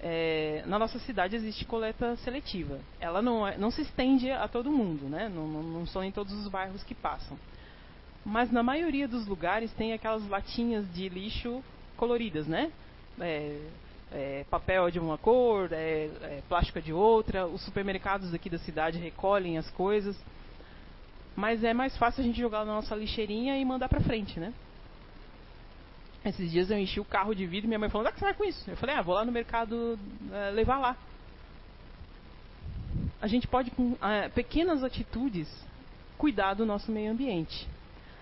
é, 0.00 0.62
na 0.66 0.78
nossa 0.78 0.98
cidade 1.00 1.34
existe 1.34 1.64
coleta 1.64 2.16
seletiva. 2.16 2.78
Ela 3.00 3.20
não, 3.20 3.46
é, 3.46 3.58
não 3.58 3.70
se 3.70 3.82
estende 3.82 4.30
a 4.30 4.46
todo 4.46 4.70
mundo, 4.70 5.06
né? 5.06 5.28
não, 5.28 5.46
não, 5.48 5.62
não 5.62 5.86
são 5.86 6.04
em 6.04 6.12
todos 6.12 6.32
os 6.34 6.48
bairros 6.48 6.82
que 6.82 6.94
passam. 6.94 7.36
Mas 8.24 8.50
na 8.50 8.62
maioria 8.62 9.08
dos 9.08 9.26
lugares 9.26 9.72
tem 9.72 9.92
aquelas 9.92 10.26
latinhas 10.28 10.84
de 10.92 11.08
lixo 11.08 11.62
coloridas, 11.96 12.46
né? 12.46 12.70
É, 13.20 13.60
é, 14.12 14.44
papel 14.50 14.90
de 14.90 14.98
uma 14.98 15.18
cor, 15.18 15.72
é, 15.72 16.10
é, 16.22 16.42
plástico 16.48 16.80
de 16.80 16.92
outra. 16.92 17.46
Os 17.46 17.62
supermercados 17.64 18.32
aqui 18.34 18.48
da 18.50 18.58
cidade 18.58 18.98
recolhem 18.98 19.58
as 19.58 19.70
coisas. 19.70 20.16
Mas 21.34 21.62
é 21.64 21.72
mais 21.72 21.96
fácil 21.96 22.20
a 22.20 22.24
gente 22.24 22.38
jogar 22.38 22.64
na 22.64 22.74
nossa 22.74 22.94
lixeirinha 22.94 23.56
e 23.58 23.64
mandar 23.64 23.88
para 23.88 24.00
frente, 24.00 24.38
né? 24.38 24.52
Esses 26.28 26.50
dias 26.50 26.70
eu 26.70 26.78
enchi 26.78 27.00
o 27.00 27.04
carro 27.06 27.34
de 27.34 27.46
vidro 27.46 27.66
e 27.66 27.68
minha 27.68 27.78
mãe 27.78 27.88
falou: 27.88 28.06
onde 28.06 28.10
é 28.10 28.12
que 28.12 28.18
você 28.18 28.24
vai 28.26 28.34
com 28.34 28.44
isso? 28.44 28.70
Eu 28.70 28.76
falei: 28.76 28.94
ah, 28.94 29.00
vou 29.00 29.14
lá 29.14 29.24
no 29.24 29.32
mercado 29.32 29.98
é, 30.30 30.50
levar 30.50 30.78
lá. 30.78 30.96
A 33.20 33.26
gente 33.26 33.48
pode, 33.48 33.70
com 33.70 33.96
é, 34.02 34.28
pequenas 34.28 34.84
atitudes, 34.84 35.48
cuidar 36.18 36.52
do 36.52 36.66
nosso 36.66 36.92
meio 36.92 37.10
ambiente. 37.10 37.66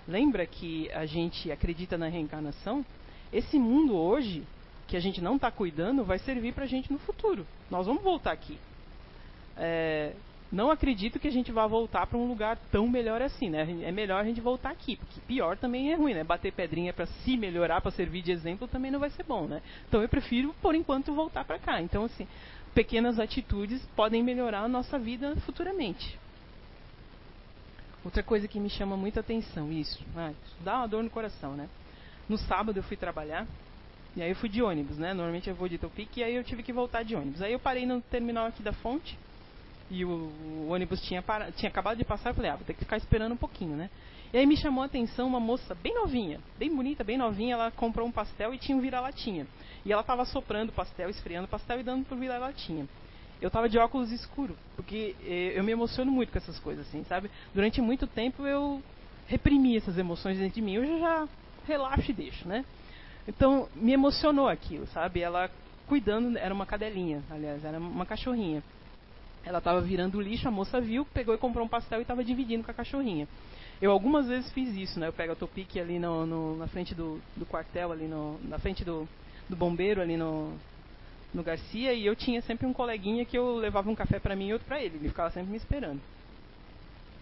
Lembra 0.07 0.47
que 0.47 0.89
a 0.93 1.05
gente 1.05 1.51
acredita 1.51 1.99
na 1.99 2.07
reencarnação? 2.07 2.87
Esse 3.33 3.59
mundo 3.59 3.97
hoje, 3.97 4.45
que 4.87 4.97
a 4.97 5.01
gente 5.01 5.21
não 5.21 5.35
está 5.35 5.51
cuidando, 5.51 6.05
vai 6.05 6.21
servir 6.21 6.55
para 6.55 6.63
a 6.63 6.69
gente 6.69 6.93
no 6.93 6.99
futuro. 7.01 7.45
Nós 7.69 7.87
vamos 7.87 8.05
voltar 8.05 8.31
aqui. 8.31 8.57
É, 9.57 10.13
não 10.51 10.71
acredito 10.71 11.19
que 11.19 11.27
a 11.27 11.33
gente 11.33 11.51
vá 11.51 11.67
voltar 11.67 12.07
para 12.07 12.19
um 12.19 12.27
lugar 12.27 12.57
tão 12.71 12.89
melhor 12.89 13.21
assim, 13.21 13.51
né? 13.51 13.67
É 13.83 13.91
melhor 13.91 14.21
a 14.21 14.25
gente 14.25 14.41
voltar 14.41 14.71
aqui, 14.71 14.97
porque 14.97 15.21
pior 15.27 15.57
também 15.57 15.93
é 15.93 15.97
ruim, 15.97 16.15
né? 16.15 16.23
Bater 16.23 16.53
pedrinha 16.53 16.93
para 16.93 17.07
se 17.07 17.37
melhorar, 17.37 17.81
para 17.81 17.91
servir 17.91 18.23
de 18.23 18.31
exemplo, 18.31 18.69
também 18.69 18.91
não 18.91 19.01
vai 19.01 19.11
ser 19.11 19.25
bom, 19.25 19.47
né? 19.47 19.61
Então 19.89 20.01
eu 20.01 20.09
prefiro, 20.09 20.55
por 20.63 20.75
enquanto, 20.75 21.13
voltar 21.15 21.45
para 21.45 21.59
cá. 21.59 21.83
Então, 21.83 22.05
assim, 22.05 22.29
pequenas 22.75 23.19
atitudes 23.19 23.85
podem 23.97 24.23
melhorar 24.23 24.61
a 24.61 24.69
nossa 24.69 24.99
vida 24.99 25.35
futuramente. 25.45 26.19
Outra 28.05 28.23
coisa 28.23 28.47
que 28.47 28.61
me 28.61 28.71
chama 28.71 28.97
muita 28.97 29.19
atenção, 29.19 29.73
isso, 29.73 30.05
ah, 30.17 30.31
isso 30.31 30.57
dá 30.61 30.77
uma 30.77 30.87
dor 30.87 31.03
no 31.03 31.11
coração, 31.11 31.57
né? 31.57 31.69
No 32.29 32.39
sábado 32.39 32.79
eu 32.79 32.83
fui 32.85 32.97
trabalhar, 32.97 33.49
e 34.15 34.23
aí 34.23 34.31
eu 34.31 34.37
fui 34.37 34.49
de 34.49 34.63
ônibus, 34.63 34.97
né? 34.97 35.13
Normalmente 35.13 35.51
eu 35.51 35.57
vou 35.57 35.69
de 35.69 35.77
Topic, 35.77 36.17
e 36.17 36.23
aí 36.23 36.37
eu 36.37 36.45
tive 36.45 36.63
que 36.63 36.73
voltar 36.73 37.03
de 37.03 37.17
ônibus. 37.17 37.43
Aí 37.43 37.53
eu 37.53 37.59
parei 37.59 37.85
no 37.85 38.01
terminal 38.01 38.47
aqui 38.47 38.63
da 38.63 38.73
fonte, 38.73 39.19
e 39.91 40.05
o, 40.05 40.09
o 40.09 40.68
ônibus 40.70 41.01
tinha, 41.03 41.22
para, 41.22 41.53
tinha 41.53 41.68
acabado 41.68 41.97
de 41.97 42.05
passar, 42.05 42.30
eu 42.30 42.34
falei, 42.34 42.51
ah, 42.51 42.57
vou 42.57 42.64
ter 42.64 42.74
que 42.74 42.80
ficar 42.80 42.97
esperando 42.97 43.32
um 43.32 43.37
pouquinho, 43.37 43.76
né? 43.76 43.91
E 44.32 44.39
aí 44.39 44.47
me 44.47 44.57
chamou 44.57 44.82
a 44.82 44.87
atenção 44.87 45.26
uma 45.26 45.39
moça 45.39 45.74
bem 45.74 45.95
novinha, 45.95 46.41
bem 46.59 46.74
bonita, 46.74 47.05
bem 47.05 47.16
novinha, 47.16 47.55
ela 47.55 47.70
comprou 47.70 48.07
um 48.07 48.12
pastel 48.12 48.53
e 48.53 48.59
tinha 48.59 48.76
um 48.76 48.80
vira-latinha. 48.80 49.47
E 49.84 49.93
ela 49.93 50.01
estava 50.01 50.24
soprando 50.24 50.70
o 50.70 50.72
pastel, 50.72 51.09
esfriando 51.09 51.47
o 51.47 51.49
pastel 51.49 51.80
e 51.80 51.82
dando 51.82 52.05
pro 52.05 52.16
vira-latinha. 52.16 52.87
Eu 53.41 53.49
estava 53.49 53.68
de 53.68 53.78
óculos 53.78 54.11
escuro, 54.11 54.57
porque 54.74 55.14
eh, 55.24 55.53
eu 55.55 55.62
me 55.62 55.70
emociono 55.70 56.11
muito 56.11 56.32
com 56.32 56.39
essas 56.39 56.59
coisas, 56.59 56.87
assim, 56.89 57.05
sabe? 57.05 57.30
Durante 57.55 57.80
muito 57.80 58.07
tempo 58.07 58.47
eu 58.47 58.82
reprimi 59.28 59.76
essas 59.76 59.99
emoções 59.99 60.39
dentro 60.39 60.55
de 60.55 60.62
mim, 60.62 60.78
hoje 60.78 60.91
eu 60.91 61.01
já 61.01 61.28
relaxo 61.66 62.11
e 62.11 62.14
deixo, 62.14 62.49
né? 62.49 62.64
Então, 63.28 63.68
me 63.74 63.93
emocionou 63.93 64.49
aquilo, 64.49 64.87
sabe? 64.89 65.20
Ela 65.20 65.51
cuidando, 65.87 66.37
era 66.37 66.53
uma 66.53 66.66
cadelinha, 66.66 67.22
aliás, 67.30 67.64
era 67.64 67.78
uma 67.78 68.07
cachorrinha. 68.07 68.62
Ela 69.47 69.59
estava 69.59 69.81
virando 69.81 70.21
lixo, 70.21 70.49
a 70.49 70.51
moça 70.51 70.81
viu, 70.81 71.07
pegou 71.15 71.33
e 71.33 71.39
comprou 71.39 71.65
um 71.65 71.69
pastel 71.69 72.01
e 72.01 72.03
estava 72.03 72.25
dividindo 72.25 72.65
com 72.65 72.71
a 72.73 72.75
cachorrinha. 72.75 73.29
Eu 73.81 73.93
algumas 73.93 74.27
vezes 74.27 74.51
fiz 74.51 74.75
isso, 74.75 74.99
né? 74.99 75.07
Eu 75.07 75.13
pego 75.13 75.35
a 75.35 75.37
topique 75.37 75.79
ali 75.79 76.01
no, 76.01 76.27
no, 76.27 76.57
na 76.57 76.67
frente 76.67 76.97
do, 76.97 77.21
do 77.37 77.47
quartel, 77.47 77.93
ali 77.93 78.09
no, 78.09 78.41
na 78.43 78.59
frente 78.59 78.85
do, 78.85 79.09
do 79.49 79.55
bombeiro, 79.55 80.03
ali 80.03 80.17
no, 80.17 80.53
no 81.33 81.45
Garcia, 81.45 81.93
e 81.93 82.05
eu 82.05 82.17
tinha 82.17 82.43
sempre 82.43 82.67
um 82.67 82.73
coleguinha 82.73 83.25
que 83.25 83.39
eu 83.39 83.55
levava 83.55 83.89
um 83.89 83.95
café 83.95 84.19
para 84.19 84.35
mim 84.35 84.49
e 84.49 84.53
outro 84.53 84.67
para 84.67 84.83
ele. 84.83 84.97
Ele 84.97 85.09
ficava 85.09 85.31
sempre 85.31 85.53
me 85.53 85.57
esperando. 85.57 86.01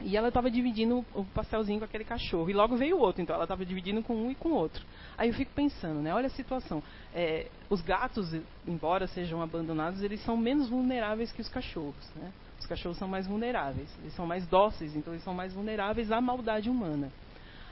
E 0.04 0.18
ela 0.18 0.28
estava 0.28 0.50
dividindo 0.50 1.02
o 1.14 1.24
pastelzinho 1.24 1.78
com 1.78 1.86
aquele 1.86 2.04
cachorro. 2.04 2.50
E 2.50 2.52
logo 2.52 2.76
veio 2.76 2.98
o 2.98 3.00
outro, 3.00 3.22
então 3.22 3.34
ela 3.34 3.46
estava 3.46 3.64
dividindo 3.64 4.02
com 4.02 4.14
um 4.14 4.30
e 4.30 4.34
com 4.34 4.50
o 4.50 4.54
outro. 4.54 4.84
Aí 5.16 5.30
eu 5.30 5.34
fico 5.34 5.50
pensando, 5.54 6.00
né? 6.00 6.14
Olha 6.14 6.26
a 6.26 6.30
situação. 6.30 6.82
É, 7.14 7.48
os 7.70 7.80
gatos, 7.80 8.34
embora 8.66 9.06
sejam 9.06 9.40
abandonados, 9.40 10.02
eles 10.02 10.22
são 10.22 10.36
menos 10.36 10.68
vulneráveis 10.68 11.32
que 11.32 11.40
os 11.40 11.48
cachorros, 11.48 12.12
né? 12.16 12.30
Os 12.60 12.66
cachorros 12.66 12.98
são 12.98 13.08
mais 13.08 13.26
vulneráveis, 13.26 13.88
eles 14.00 14.14
são 14.14 14.26
mais 14.26 14.46
dóceis, 14.46 14.94
então 14.94 15.12
eles 15.12 15.24
são 15.24 15.32
mais 15.32 15.54
vulneráveis 15.54 16.12
à 16.12 16.20
maldade 16.20 16.68
humana. 16.68 17.10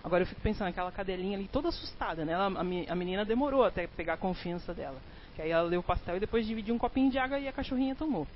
Agora 0.03 0.23
eu 0.23 0.27
fico 0.27 0.41
pensando, 0.41 0.69
aquela 0.69 0.91
cadelinha 0.91 1.37
ali 1.37 1.49
toda 1.49 1.69
assustada, 1.69 2.25
né? 2.25 2.33
Ela, 2.33 2.47
a, 2.47 2.95
menina 2.95 3.25
demorou 3.25 3.63
até 3.63 3.87
pegar 3.87 4.15
a 4.15 4.17
confiança 4.17 4.75
dela. 4.75 4.97
Que 5.37 5.43
aí 5.43 5.51
ela 5.51 5.69
leu 5.69 5.81
o 5.81 5.83
pastel 5.83 6.17
e 6.17 6.21
depois 6.21 6.47
dividiu 6.47 6.75
um 6.75 6.79
copinho 6.79 7.11
de 7.11 7.19
água 7.19 7.39
e 7.39 7.47
a 7.47 7.53
cachorrinha 7.53 7.95
tomou. 7.95 8.27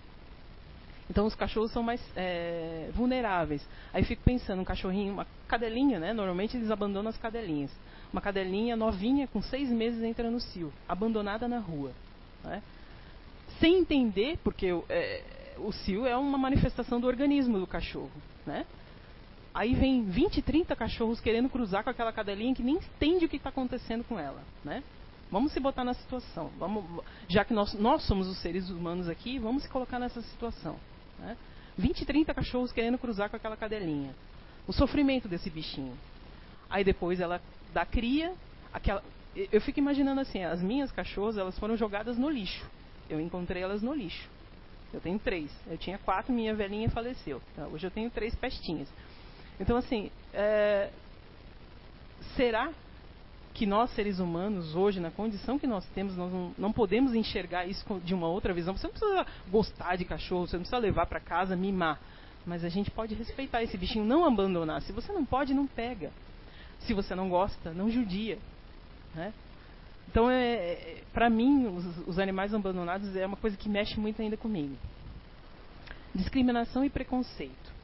Então 1.09 1.25
os 1.27 1.35
cachorros 1.35 1.71
são 1.73 1.83
mais 1.83 2.01
é, 2.17 2.91
vulneráveis. 2.93 3.67
Aí 3.93 4.05
fico 4.05 4.23
pensando, 4.23 4.61
um 4.61 4.65
cachorrinho, 4.65 5.13
uma 5.13 5.27
cadelinha, 5.47 6.01
né? 6.01 6.13
Normalmente 6.13 6.57
eles 6.57 6.71
abandonam 6.71 7.11
as 7.11 7.17
cadelinhas. 7.17 7.71
Uma 8.13 8.21
cadelinha 8.21 8.77
novinha, 8.77 9.27
com 9.29 9.41
seis 9.41 9.71
meses, 9.71 10.03
entra 10.03 10.31
no 10.31 10.41
cio, 10.41 10.73
abandonada 10.89 11.47
na 11.47 11.59
rua. 11.59 11.93
Né? 12.43 12.63
Sem 13.61 13.79
entender, 13.79 14.39
porque 14.43 14.67
é, 14.89 15.23
o 15.59 15.73
cio 15.73 16.07
é 16.07 16.17
uma 16.17 16.39
manifestação 16.39 17.01
do 17.01 17.07
organismo 17.07 17.59
do 17.59 17.67
cachorro, 17.67 18.11
né? 18.45 18.67
Aí 19.55 19.75
vem 19.75 20.05
20, 20.05 20.43
30 20.43 20.77
cachorros 20.77 21.19
querendo 21.19 21.49
cruzar 21.49 21.83
com 21.83 21.89
aquela 21.89 22.13
cadelinha 22.13 22.55
que 22.55 22.63
nem 22.63 22.75
entende 22.75 23.25
o 23.25 23.29
que 23.29 23.37
está 23.37 23.49
acontecendo 23.49 24.05
com 24.05 24.19
ela, 24.19 24.43
né? 24.63 24.83
Vamos 25.31 25.53
se 25.53 25.59
botar 25.59 25.83
na 25.83 25.95
situação. 25.95 26.51
Vamos, 26.59 26.85
já 27.27 27.45
que 27.45 27.55
nós, 27.55 27.73
nós 27.75 28.03
somos 28.03 28.29
os 28.29 28.39
seres 28.39 28.69
humanos 28.69 29.09
aqui, 29.09 29.39
vamos 29.39 29.63
se 29.63 29.69
colocar 29.69 29.99
nessa 29.99 30.21
situação. 30.21 30.77
Né? 31.19 31.37
20, 31.79 32.05
30 32.05 32.35
cachorros 32.35 32.73
querendo 32.73 32.99
cruzar 32.99 33.29
com 33.29 33.37
aquela 33.37 33.57
cadelinha. 33.57 34.15
O 34.67 34.73
sofrimento 34.73 35.29
desse 35.29 35.51
bichinho. 35.51 35.97
Aí 36.69 36.83
depois 36.83 37.21
ela 37.21 37.41
dá 37.73 37.85
cria. 37.85 38.35
Aquela, 38.73 39.03
eu 39.35 39.61
fico 39.61 39.79
imaginando 39.79 40.21
assim, 40.21 40.43
as 40.43 40.63
minhas 40.63 40.91
cachorras 40.91 41.37
elas 41.37 41.59
foram 41.59 41.77
jogadas 41.77 42.17
no 42.17 42.29
lixo. 42.29 42.67
Eu 43.09 43.21
encontrei 43.21 43.63
elas 43.63 43.83
no 43.83 43.95
lixo. 43.95 44.29
Eu 44.93 45.01
tenho 45.01 45.19
três. 45.19 45.51
Eu 45.67 45.77
tinha 45.77 45.99
quatro, 45.99 46.33
minha 46.33 46.55
velhinha 46.55 46.89
faleceu. 46.91 47.41
Então, 47.53 47.71
hoje 47.73 47.87
eu 47.87 47.91
tenho 47.91 48.11
três 48.11 48.35
pestinhas. 48.35 48.89
Então, 49.61 49.77
assim, 49.77 50.11
é... 50.33 50.91
será 52.37 52.73
que 53.57 53.65
nós, 53.65 53.91
seres 53.93 54.19
humanos, 54.19 54.75
hoje, 54.75 55.01
na 55.01 55.11
condição 55.11 55.59
que 55.59 55.67
nós 55.67 55.83
temos, 55.95 56.15
nós 56.15 56.31
não, 56.31 56.53
não, 56.59 56.73
podemos 56.73 57.15
enxergar 57.15 57.65
isso 57.65 57.83
de 58.05 58.13
uma 58.13 58.29
outra 58.29 58.53
visão? 58.53 58.77
Você 58.77 58.87
não 58.87 58.93
precisa 58.93 59.27
gostar 59.51 59.97
de 59.97 60.05
cachorro, 60.05 60.47
você 60.47 60.57
não 60.57 60.63
precisa 60.63 60.77
levar 60.77 61.07
para 61.07 61.19
casa, 61.19 61.57
mimar. 61.57 61.99
Mas 62.45 62.63
a 62.63 62.69
gente 62.69 62.91
pode 62.91 63.15
respeitar 63.15 63.63
esse 63.63 63.79
bichinho, 63.79 64.05
não 64.05 64.27
abandonar. 64.27 64.83
Se 64.83 64.93
você 64.93 65.11
não 65.11 65.25
pode, 65.25 65.55
não 65.55 65.67
pega. 65.67 66.13
Se 66.81 66.93
você 66.93 67.15
não 67.15 67.31
gosta, 67.31 67.73
não 67.73 67.91
judia. 67.91 68.39
Né? 69.15 69.33
Então, 70.11 70.31
é, 70.31 70.55
é 70.55 71.03
para 71.15 71.31
mim, 71.31 71.67
os, 71.67 72.07
os, 72.07 72.19
animais 72.19 72.53
abandonados 72.53 73.17
é 73.17 73.25
uma 73.25 73.39
coisa 73.39 73.57
que 73.57 73.71
mexe 73.71 73.99
muito 73.99 74.21
ainda 74.21 74.37
comigo. 74.37 74.77
Discriminação 76.15 76.85
e 76.85 76.91
preconceito. 76.91 77.75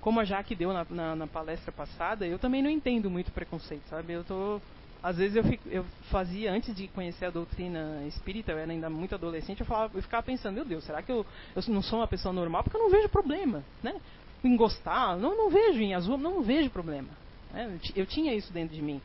Como 0.00 0.18
a 0.18 0.24
Jaque 0.24 0.54
deu 0.54 0.72
na, 0.72 0.86
na, 0.88 1.14
na, 1.14 1.26
palestra 1.26 1.70
passada, 1.70 2.26
eu 2.26 2.38
também 2.38 2.62
não 2.62 2.70
entendo 2.70 3.10
muito 3.10 3.30
preconceito, 3.30 3.84
sabe? 3.88 4.14
Eu 4.14 4.24
tô, 4.24 4.58
às 5.02 5.16
vezes 5.16 5.36
eu, 5.36 5.42
fico, 5.42 5.68
eu 5.68 5.84
fazia 6.10 6.52
antes 6.52 6.74
de 6.74 6.86
conhecer 6.88 7.24
a 7.26 7.30
doutrina 7.30 8.04
espírita, 8.06 8.52
eu 8.52 8.58
era 8.58 8.70
ainda 8.70 8.88
muito 8.88 9.14
adolescente, 9.14 9.60
eu, 9.60 9.66
falava, 9.66 9.98
eu 9.98 10.02
ficava 10.02 10.22
pensando, 10.22 10.54
meu 10.54 10.64
Deus, 10.64 10.84
será 10.84 11.02
que 11.02 11.10
eu, 11.10 11.26
eu 11.56 11.62
não 11.68 11.82
sou 11.82 11.98
uma 11.98 12.06
pessoa 12.06 12.32
normal? 12.32 12.62
Porque 12.62 12.76
eu 12.76 12.82
não 12.82 12.90
vejo 12.90 13.08
problema, 13.08 13.64
né? 13.82 14.00
Em 14.44 14.56
gostar, 14.56 15.16
não, 15.16 15.36
não 15.36 15.50
vejo 15.50 15.80
em 15.80 15.94
azul, 15.94 16.16
não 16.16 16.42
vejo 16.42 16.70
problema. 16.70 17.08
Né? 17.52 17.78
Eu, 17.96 18.06
tinha 18.06 18.32
isso 18.32 18.52
dentro 18.52 18.74
de 18.74 18.82
mim. 18.82 19.00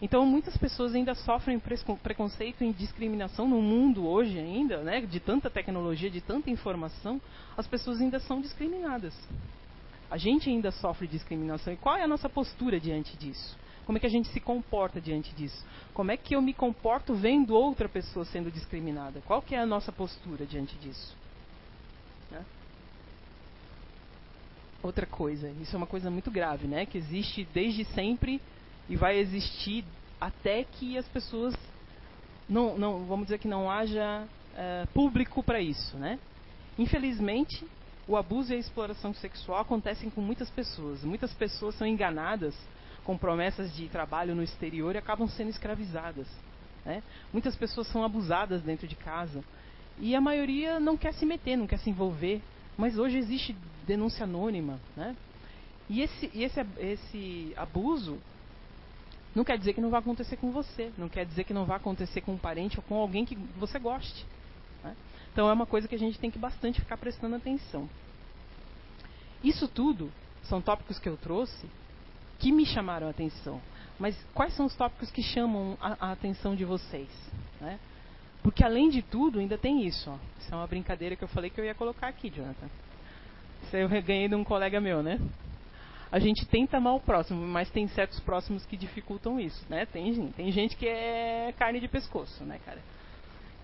Então, 0.00 0.26
muitas 0.26 0.56
pessoas 0.56 0.94
ainda 0.94 1.14
sofrem 1.14 1.60
preconceito 2.02 2.64
e 2.64 2.72
discriminação 2.72 3.46
no 3.46 3.62
mundo 3.62 4.06
hoje 4.06 4.36
ainda, 4.38 4.78
né, 4.78 5.00
de 5.02 5.20
tanta 5.20 5.48
tecnologia, 5.48 6.10
de 6.10 6.20
tanta 6.20 6.50
informação, 6.50 7.20
as 7.56 7.68
pessoas 7.68 8.00
ainda 8.00 8.18
são 8.18 8.40
discriminadas. 8.40 9.14
A 10.10 10.16
gente 10.16 10.50
ainda 10.50 10.72
sofre 10.72 11.06
discriminação. 11.06 11.72
E 11.72 11.76
qual 11.76 11.96
é 11.96 12.02
a 12.02 12.08
nossa 12.08 12.28
postura 12.28 12.80
diante 12.80 13.16
disso? 13.16 13.56
Como 13.84 13.98
é 13.98 14.00
que 14.00 14.06
a 14.06 14.10
gente 14.10 14.28
se 14.28 14.40
comporta 14.40 15.00
diante 15.00 15.34
disso? 15.34 15.64
Como 15.92 16.10
é 16.10 16.16
que 16.16 16.34
eu 16.36 16.42
me 16.42 16.54
comporto 16.54 17.14
vendo 17.14 17.54
outra 17.54 17.88
pessoa 17.88 18.24
sendo 18.24 18.50
discriminada? 18.50 19.20
Qual 19.26 19.42
que 19.42 19.54
é 19.54 19.58
a 19.58 19.66
nossa 19.66 19.90
postura 19.90 20.46
diante 20.46 20.76
disso? 20.76 21.16
Né? 22.30 22.44
Outra 24.82 25.06
coisa, 25.06 25.50
isso 25.60 25.74
é 25.74 25.76
uma 25.76 25.86
coisa 25.86 26.10
muito 26.10 26.30
grave, 26.30 26.66
né? 26.66 26.86
Que 26.86 26.98
existe 26.98 27.46
desde 27.52 27.84
sempre 27.86 28.40
e 28.88 28.96
vai 28.96 29.18
existir 29.18 29.84
até 30.20 30.64
que 30.64 30.96
as 30.96 31.06
pessoas 31.08 31.54
não, 32.48 32.76
não 32.76 33.04
vamos 33.06 33.26
dizer 33.26 33.38
que 33.38 33.48
não 33.48 33.70
haja 33.70 34.24
uh, 34.24 34.86
público 34.92 35.42
para 35.42 35.60
isso, 35.60 35.96
né? 35.96 36.18
Infelizmente, 36.78 37.66
o 38.06 38.16
abuso 38.16 38.52
e 38.52 38.56
a 38.56 38.58
exploração 38.58 39.14
sexual 39.14 39.60
acontecem 39.60 40.10
com 40.10 40.20
muitas 40.20 40.50
pessoas. 40.50 41.04
Muitas 41.04 41.32
pessoas 41.34 41.74
são 41.76 41.86
enganadas 41.86 42.54
com 43.04 43.16
promessas 43.16 43.74
de 43.74 43.88
trabalho 43.88 44.34
no 44.34 44.42
exterior 44.42 44.94
e 44.94 44.98
acabam 44.98 45.28
sendo 45.28 45.50
escravizadas. 45.50 46.26
Né? 46.84 47.02
Muitas 47.32 47.56
pessoas 47.56 47.86
são 47.88 48.04
abusadas 48.04 48.62
dentro 48.62 48.86
de 48.86 48.96
casa 48.96 49.42
e 49.98 50.14
a 50.14 50.20
maioria 50.20 50.80
não 50.80 50.96
quer 50.96 51.12
se 51.14 51.26
meter, 51.26 51.56
não 51.56 51.66
quer 51.66 51.78
se 51.78 51.90
envolver. 51.90 52.40
Mas 52.76 52.98
hoje 52.98 53.18
existe 53.18 53.54
denúncia 53.86 54.24
anônima, 54.24 54.80
né? 54.96 55.14
E 55.88 56.00
esse, 56.00 56.30
esse, 56.34 56.60
esse 56.78 57.52
abuso 57.56 58.18
não 59.34 59.44
quer 59.44 59.58
dizer 59.58 59.74
que 59.74 59.80
não 59.80 59.90
vai 59.90 60.00
acontecer 60.00 60.36
com 60.36 60.50
você, 60.50 60.90
não 60.96 61.08
quer 61.08 61.26
dizer 61.26 61.44
que 61.44 61.52
não 61.52 61.64
vai 61.64 61.76
acontecer 61.76 62.20
com 62.20 62.32
um 62.32 62.38
parente 62.38 62.78
ou 62.78 62.82
com 62.82 62.96
alguém 62.96 63.24
que 63.24 63.36
você 63.58 63.78
goste. 63.78 64.24
Né? 64.82 64.96
Então 65.32 65.48
é 65.48 65.52
uma 65.52 65.66
coisa 65.66 65.88
que 65.88 65.94
a 65.94 65.98
gente 65.98 66.18
tem 66.18 66.30
que 66.30 66.38
bastante 66.38 66.80
ficar 66.80 66.96
prestando 66.96 67.36
atenção. 67.36 67.88
Isso 69.42 69.68
tudo 69.68 70.10
são 70.44 70.62
tópicos 70.62 70.98
que 70.98 71.08
eu 71.08 71.16
trouxe 71.16 71.66
que 72.42 72.50
me 72.50 72.66
chamaram 72.66 73.06
a 73.06 73.10
atenção. 73.10 73.62
Mas 73.98 74.16
quais 74.34 74.52
são 74.54 74.66
os 74.66 74.74
tópicos 74.74 75.12
que 75.12 75.22
chamam 75.22 75.78
a, 75.80 76.08
a 76.08 76.12
atenção 76.12 76.56
de 76.56 76.64
vocês? 76.64 77.08
Né? 77.60 77.78
Porque 78.42 78.64
além 78.64 78.90
de 78.90 79.00
tudo, 79.00 79.38
ainda 79.38 79.56
tem 79.56 79.86
isso. 79.86 80.10
Ó. 80.10 80.16
Isso 80.40 80.52
é 80.52 80.56
uma 80.56 80.66
brincadeira 80.66 81.14
que 81.14 81.22
eu 81.22 81.28
falei 81.28 81.48
que 81.48 81.60
eu 81.60 81.64
ia 81.64 81.74
colocar 81.74 82.08
aqui, 82.08 82.28
Jonathan. 82.28 82.66
Isso 83.62 83.76
eu 83.76 83.88
ganhei 84.02 84.28
de 84.28 84.34
um 84.34 84.42
colega 84.42 84.80
meu, 84.80 85.04
né? 85.04 85.20
a 86.10 86.18
gente 86.18 86.44
tenta 86.44 86.76
amar 86.76 86.94
o 86.94 87.00
próximo, 87.00 87.40
mas 87.46 87.70
tem 87.70 87.88
certos 87.88 88.20
próximos 88.20 88.66
que 88.66 88.76
dificultam 88.76 89.40
isso, 89.40 89.64
né? 89.70 89.86
Tem, 89.86 90.30
tem 90.32 90.52
gente 90.52 90.76
que 90.76 90.86
é 90.86 91.54
carne 91.58 91.80
de 91.80 91.88
pescoço, 91.88 92.44
né, 92.44 92.60
cara? 92.66 92.80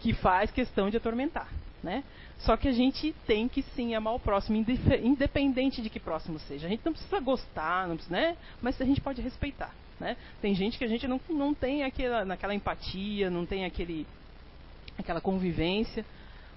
Que 0.00 0.14
faz 0.14 0.50
questão 0.50 0.88
de 0.88 0.96
atormentar, 0.96 1.46
né? 1.82 2.04
Só 2.38 2.56
que 2.56 2.68
a 2.68 2.72
gente 2.72 3.14
tem 3.26 3.48
que 3.48 3.62
sim 3.62 3.94
amar 3.94 4.14
o 4.14 4.20
próximo, 4.20 4.56
independente 5.02 5.82
de 5.82 5.90
que 5.90 5.98
próximo 5.98 6.38
seja. 6.40 6.66
A 6.66 6.70
gente 6.70 6.84
não 6.84 6.92
precisa 6.92 7.20
gostar, 7.20 7.88
não 7.88 7.96
precisa, 7.96 8.16
né? 8.16 8.36
Mas 8.60 8.80
a 8.80 8.84
gente 8.84 9.00
pode 9.00 9.20
respeitar, 9.20 9.74
né? 9.98 10.16
Tem 10.40 10.54
gente 10.54 10.78
que 10.78 10.84
a 10.84 10.88
gente 10.88 11.06
não, 11.06 11.20
não 11.28 11.54
tem 11.54 11.84
aquela, 11.84 12.24
naquela 12.24 12.54
empatia, 12.54 13.30
não 13.30 13.44
tem 13.44 13.64
aquele, 13.64 14.06
aquela 14.96 15.20
convivência, 15.20 16.04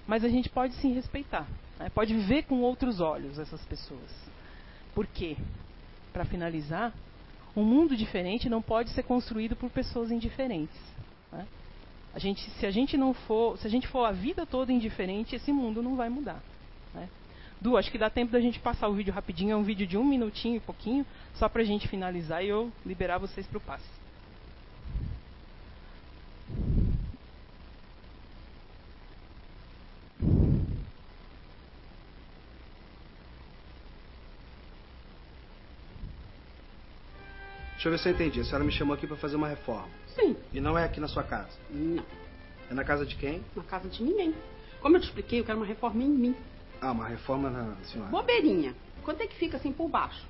mas 0.06 0.24
a 0.24 0.28
gente 0.28 0.48
pode 0.48 0.74
sim 0.74 0.92
respeitar, 0.94 1.46
né? 1.78 1.90
pode 1.94 2.14
ver 2.14 2.44
com 2.44 2.60
outros 2.60 3.00
olhos 3.00 3.38
essas 3.38 3.64
pessoas. 3.66 4.10
Por 4.94 5.06
quê? 5.06 5.36
para 6.12 6.24
finalizar, 6.24 6.92
um 7.56 7.64
mundo 7.64 7.96
diferente 7.96 8.48
não 8.48 8.62
pode 8.62 8.90
ser 8.90 9.02
construído 9.02 9.56
por 9.56 9.70
pessoas 9.70 10.10
indiferentes. 10.10 10.78
Né? 11.32 11.46
A 12.14 12.18
gente, 12.18 12.42
se 12.50 12.66
a 12.66 12.70
gente 12.70 12.96
não 12.96 13.14
for, 13.14 13.56
se 13.58 13.66
a 13.66 13.70
gente 13.70 13.88
for 13.88 14.04
a 14.04 14.12
vida 14.12 14.44
toda 14.44 14.72
indiferente, 14.72 15.34
esse 15.34 15.50
mundo 15.52 15.82
não 15.82 15.96
vai 15.96 16.08
mudar. 16.08 16.42
Né? 16.94 17.08
Du, 17.60 17.76
acho 17.76 17.90
que 17.90 17.98
dá 17.98 18.10
tempo 18.10 18.32
da 18.32 18.40
gente 18.40 18.58
passar 18.58 18.88
o 18.88 18.94
vídeo 18.94 19.14
rapidinho, 19.14 19.52
é 19.52 19.56
um 19.56 19.62
vídeo 19.62 19.86
de 19.86 19.96
um 19.96 20.04
minutinho 20.04 20.56
e 20.56 20.60
pouquinho, 20.60 21.06
só 21.34 21.48
para 21.48 21.62
a 21.62 21.64
gente 21.64 21.88
finalizar 21.88 22.44
e 22.44 22.48
eu 22.48 22.70
liberar 22.84 23.18
vocês 23.18 23.46
para 23.46 23.58
o 23.58 23.60
passe. 23.60 24.01
Deixa 37.82 37.88
eu 37.88 37.98
ver 37.98 37.98
se 37.98 38.08
eu 38.08 38.12
entendi. 38.12 38.40
A 38.40 38.44
senhora 38.44 38.62
me 38.62 38.70
chamou 38.70 38.94
aqui 38.94 39.08
para 39.08 39.16
fazer 39.16 39.34
uma 39.34 39.48
reforma. 39.48 39.88
Sim. 40.14 40.36
E 40.52 40.60
não 40.60 40.78
é 40.78 40.84
aqui 40.84 41.00
na 41.00 41.08
sua 41.08 41.24
casa? 41.24 41.50
Não. 41.68 42.04
É 42.70 42.74
na 42.74 42.84
casa 42.84 43.04
de 43.04 43.16
quem? 43.16 43.42
Na 43.56 43.64
casa 43.64 43.88
de 43.88 44.04
ninguém. 44.04 44.32
Como 44.80 44.96
eu 44.96 45.00
te 45.00 45.06
expliquei, 45.06 45.40
eu 45.40 45.44
quero 45.44 45.58
uma 45.58 45.66
reforma 45.66 46.00
em 46.00 46.08
mim. 46.08 46.36
Ah, 46.80 46.92
uma 46.92 47.08
reforma 47.08 47.50
na 47.50 47.74
senhora. 47.82 48.08
Bobeirinha. 48.08 48.72
Quanto 49.02 49.20
é 49.22 49.26
que 49.26 49.34
fica 49.34 49.56
assim 49.56 49.72
por 49.72 49.88
baixo? 49.88 50.24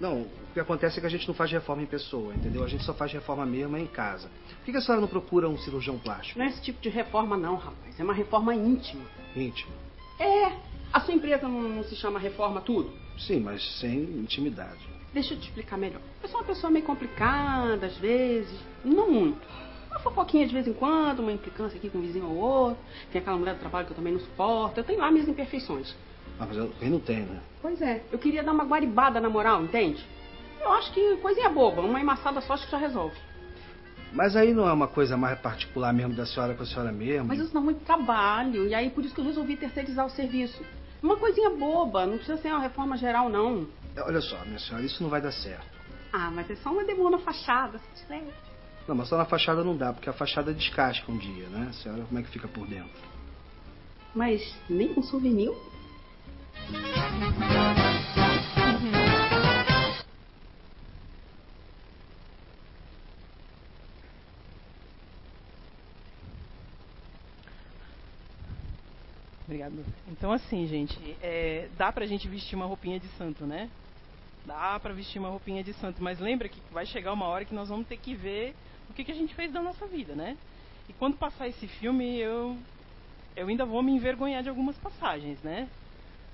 Não, 0.00 0.22
o 0.22 0.52
que 0.52 0.58
acontece 0.58 0.98
é 0.98 1.00
que 1.00 1.06
a 1.06 1.10
gente 1.10 1.28
não 1.28 1.34
faz 1.34 1.52
reforma 1.52 1.84
em 1.84 1.86
pessoa, 1.86 2.34
entendeu? 2.34 2.64
A 2.64 2.68
gente 2.68 2.82
só 2.82 2.92
faz 2.92 3.12
reforma 3.12 3.46
mesmo 3.46 3.76
em 3.76 3.86
casa. 3.86 4.28
Por 4.64 4.72
que 4.72 4.76
a 4.76 4.80
senhora 4.80 5.00
não 5.00 5.08
procura 5.08 5.48
um 5.48 5.58
cirurgião 5.58 5.96
plástico? 5.96 6.40
Não 6.40 6.44
é 6.44 6.48
esse 6.48 6.60
tipo 6.60 6.82
de 6.82 6.88
reforma, 6.88 7.36
não, 7.36 7.54
rapaz. 7.54 8.00
É 8.00 8.02
uma 8.02 8.14
reforma 8.14 8.52
íntima. 8.52 9.04
Íntimo. 9.36 9.72
É. 10.18 10.56
A 10.92 10.98
sua 11.02 11.14
empresa 11.14 11.46
não, 11.46 11.62
não 11.62 11.84
se 11.84 11.94
chama 11.94 12.18
Reforma 12.18 12.60
Tudo? 12.62 12.92
Sim, 13.16 13.38
mas 13.38 13.62
sem 13.78 14.02
intimidade. 14.02 14.99
Deixa 15.12 15.34
eu 15.34 15.40
te 15.40 15.48
explicar 15.48 15.76
melhor. 15.76 16.00
Eu 16.22 16.28
sou 16.28 16.40
uma 16.40 16.46
pessoa 16.46 16.70
meio 16.70 16.84
complicada, 16.84 17.86
às 17.86 17.96
vezes. 17.96 18.58
Não 18.84 19.10
muito. 19.10 19.40
Uma 19.90 19.98
fofoquinha 20.00 20.46
de 20.46 20.54
vez 20.54 20.68
em 20.68 20.72
quando, 20.72 21.18
uma 21.18 21.32
implicância 21.32 21.76
aqui 21.76 21.90
com 21.90 21.98
um 21.98 22.02
vizinho 22.02 22.26
ou 22.26 22.36
outro. 22.36 22.78
Tem 23.10 23.20
aquela 23.20 23.36
mulher 23.36 23.54
do 23.54 23.60
trabalho 23.60 23.86
que 23.86 23.92
eu 23.92 23.96
também 23.96 24.12
não 24.12 24.20
suporto. 24.20 24.78
Eu 24.78 24.84
tenho 24.84 25.00
lá 25.00 25.10
minhas 25.10 25.28
imperfeições. 25.28 25.94
Ah, 26.38 26.46
mas 26.46 26.56
eu, 26.56 26.70
quem 26.78 26.90
não 26.90 27.00
tem, 27.00 27.20
né? 27.20 27.40
Pois 27.60 27.82
é. 27.82 28.02
Eu 28.12 28.18
queria 28.18 28.42
dar 28.42 28.52
uma 28.52 28.64
guaribada 28.64 29.20
na 29.20 29.28
moral, 29.28 29.64
entende? 29.64 30.04
Eu 30.60 30.72
acho 30.72 30.92
que 30.92 31.16
coisinha 31.16 31.48
boba. 31.48 31.82
Uma 31.82 32.00
emassada 32.00 32.40
só 32.40 32.52
acho 32.52 32.66
que 32.66 32.72
já 32.72 32.78
resolve. 32.78 33.16
Mas 34.12 34.36
aí 34.36 34.52
não 34.54 34.68
é 34.68 34.72
uma 34.72 34.88
coisa 34.88 35.16
mais 35.16 35.38
particular 35.40 35.92
mesmo 35.92 36.14
da 36.14 36.26
senhora 36.26 36.54
com 36.54 36.62
a 36.62 36.66
senhora 36.66 36.92
mesmo? 36.92 37.26
Mas 37.28 37.40
isso 37.40 37.52
dá 37.52 37.60
muito 37.60 37.84
trabalho. 37.84 38.68
E 38.68 38.74
aí 38.74 38.90
por 38.90 39.04
isso 39.04 39.14
que 39.14 39.20
eu 39.20 39.24
resolvi 39.24 39.56
terceirizar 39.56 40.06
o 40.06 40.10
serviço. 40.10 40.62
Uma 41.02 41.16
coisinha 41.16 41.50
boba. 41.50 42.06
Não 42.06 42.16
precisa 42.16 42.38
ser 42.38 42.48
uma 42.48 42.60
reforma 42.60 42.96
geral, 42.96 43.28
não. 43.28 43.66
Olha 43.96 44.20
só, 44.20 44.44
minha 44.44 44.58
senhora, 44.58 44.84
isso 44.84 45.02
não 45.02 45.10
vai 45.10 45.20
dar 45.20 45.32
certo. 45.32 45.66
Ah, 46.12 46.30
mas 46.30 46.50
é 46.50 46.56
só 46.56 46.70
uma 46.70 46.84
demora 46.84 47.16
na 47.16 47.18
fachada, 47.18 47.78
se 47.78 48.02
tiver. 48.02 48.24
Não, 48.88 48.94
mas 48.94 49.08
só 49.08 49.16
na 49.16 49.24
fachada 49.24 49.62
não 49.62 49.76
dá, 49.76 49.92
porque 49.92 50.08
a 50.10 50.12
fachada 50.12 50.52
descasca 50.52 51.10
um 51.10 51.16
dia, 51.16 51.48
né? 51.48 51.68
A 51.70 51.72
senhora, 51.72 52.02
como 52.04 52.18
é 52.18 52.22
que 52.22 52.30
fica 52.30 52.48
por 52.48 52.66
dentro? 52.66 52.90
Mas 54.14 54.54
nem 54.68 54.92
com 54.92 55.02
souvenir? 55.02 55.52
Obrigado. 69.50 69.84
Então, 70.06 70.30
assim, 70.30 70.64
gente, 70.68 70.96
é, 71.20 71.68
dá 71.76 71.90
pra 71.90 72.06
gente 72.06 72.28
vestir 72.28 72.54
uma 72.54 72.66
roupinha 72.66 73.00
de 73.00 73.08
santo, 73.18 73.44
né? 73.44 73.68
Dá 74.46 74.78
pra 74.78 74.94
vestir 74.94 75.18
uma 75.18 75.28
roupinha 75.28 75.64
de 75.64 75.72
santo, 75.72 76.00
mas 76.00 76.20
lembra 76.20 76.48
que 76.48 76.60
vai 76.70 76.86
chegar 76.86 77.12
uma 77.12 77.26
hora 77.26 77.44
que 77.44 77.52
nós 77.52 77.68
vamos 77.68 77.88
ter 77.88 77.96
que 77.96 78.14
ver 78.14 78.54
o 78.88 78.92
que, 78.92 79.02
que 79.02 79.10
a 79.10 79.14
gente 79.14 79.34
fez 79.34 79.52
da 79.52 79.60
nossa 79.60 79.88
vida, 79.88 80.14
né? 80.14 80.36
E 80.88 80.92
quando 80.92 81.16
passar 81.16 81.48
esse 81.48 81.66
filme, 81.66 82.16
eu, 82.16 82.56
eu 83.34 83.48
ainda 83.48 83.66
vou 83.66 83.82
me 83.82 83.90
envergonhar 83.90 84.40
de 84.40 84.48
algumas 84.48 84.78
passagens, 84.78 85.42
né? 85.42 85.68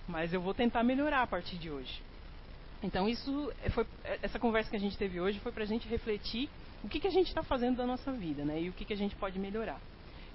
Mas 0.07 0.35
eu 0.35 0.41
vou 0.43 0.53
tentar 0.53 0.83
melhorar 0.83 1.23
a 1.23 1.27
partir 1.27 1.57
de 1.57 1.71
hoje. 1.71 2.03
Então, 2.83 3.09
isso 3.09 3.51
é, 3.65 3.71
foi, 3.71 3.87
essa 4.21 4.39
conversa 4.39 4.69
que 4.69 4.77
a 4.77 4.81
gente 4.81 4.99
teve 4.99 5.23
hoje 5.23 5.41
foi 5.41 5.53
pra 5.53 5.65
gente 5.65 5.89
refletir 5.89 6.51
o 6.85 6.89
que, 6.89 7.01
que 7.01 7.09
a 7.09 7.11
gente 7.11 7.29
está 7.29 7.43
fazendo 7.43 7.79
da 7.79 7.87
nossa 7.87 8.13
vida, 8.13 8.45
né? 8.45 8.61
E 8.61 8.69
o 8.69 8.75
que, 8.75 8.85
que 8.85 8.93
a 8.93 8.97
gente 8.97 9.17
pode 9.17 9.39
melhorar. 9.39 9.81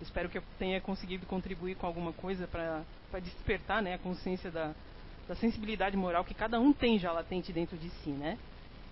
Espero 0.01 0.29
que 0.29 0.37
eu 0.37 0.43
tenha 0.57 0.81
conseguido 0.81 1.25
contribuir 1.25 1.75
com 1.75 1.85
alguma 1.85 2.11
coisa 2.11 2.47
para 2.47 2.83
despertar 3.19 3.81
né, 3.81 3.93
a 3.93 3.99
consciência 3.99 4.49
da, 4.49 4.73
da 5.27 5.35
sensibilidade 5.35 5.95
moral 5.95 6.23
que 6.23 6.33
cada 6.33 6.59
um 6.59 6.73
tem 6.73 6.97
já 6.97 7.11
latente 7.11 7.53
dentro 7.53 7.77
de 7.77 7.89
si, 7.89 8.09
né? 8.09 8.37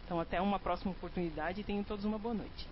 Então, 0.06 0.20
até 0.20 0.40
uma 0.42 0.60
próxima 0.60 0.92
oportunidade 0.92 1.62
e 1.62 1.64
tenham 1.64 1.84
todos 1.84 2.06
uma 2.06 2.18
boa 2.18 2.34
noite. 2.34 2.68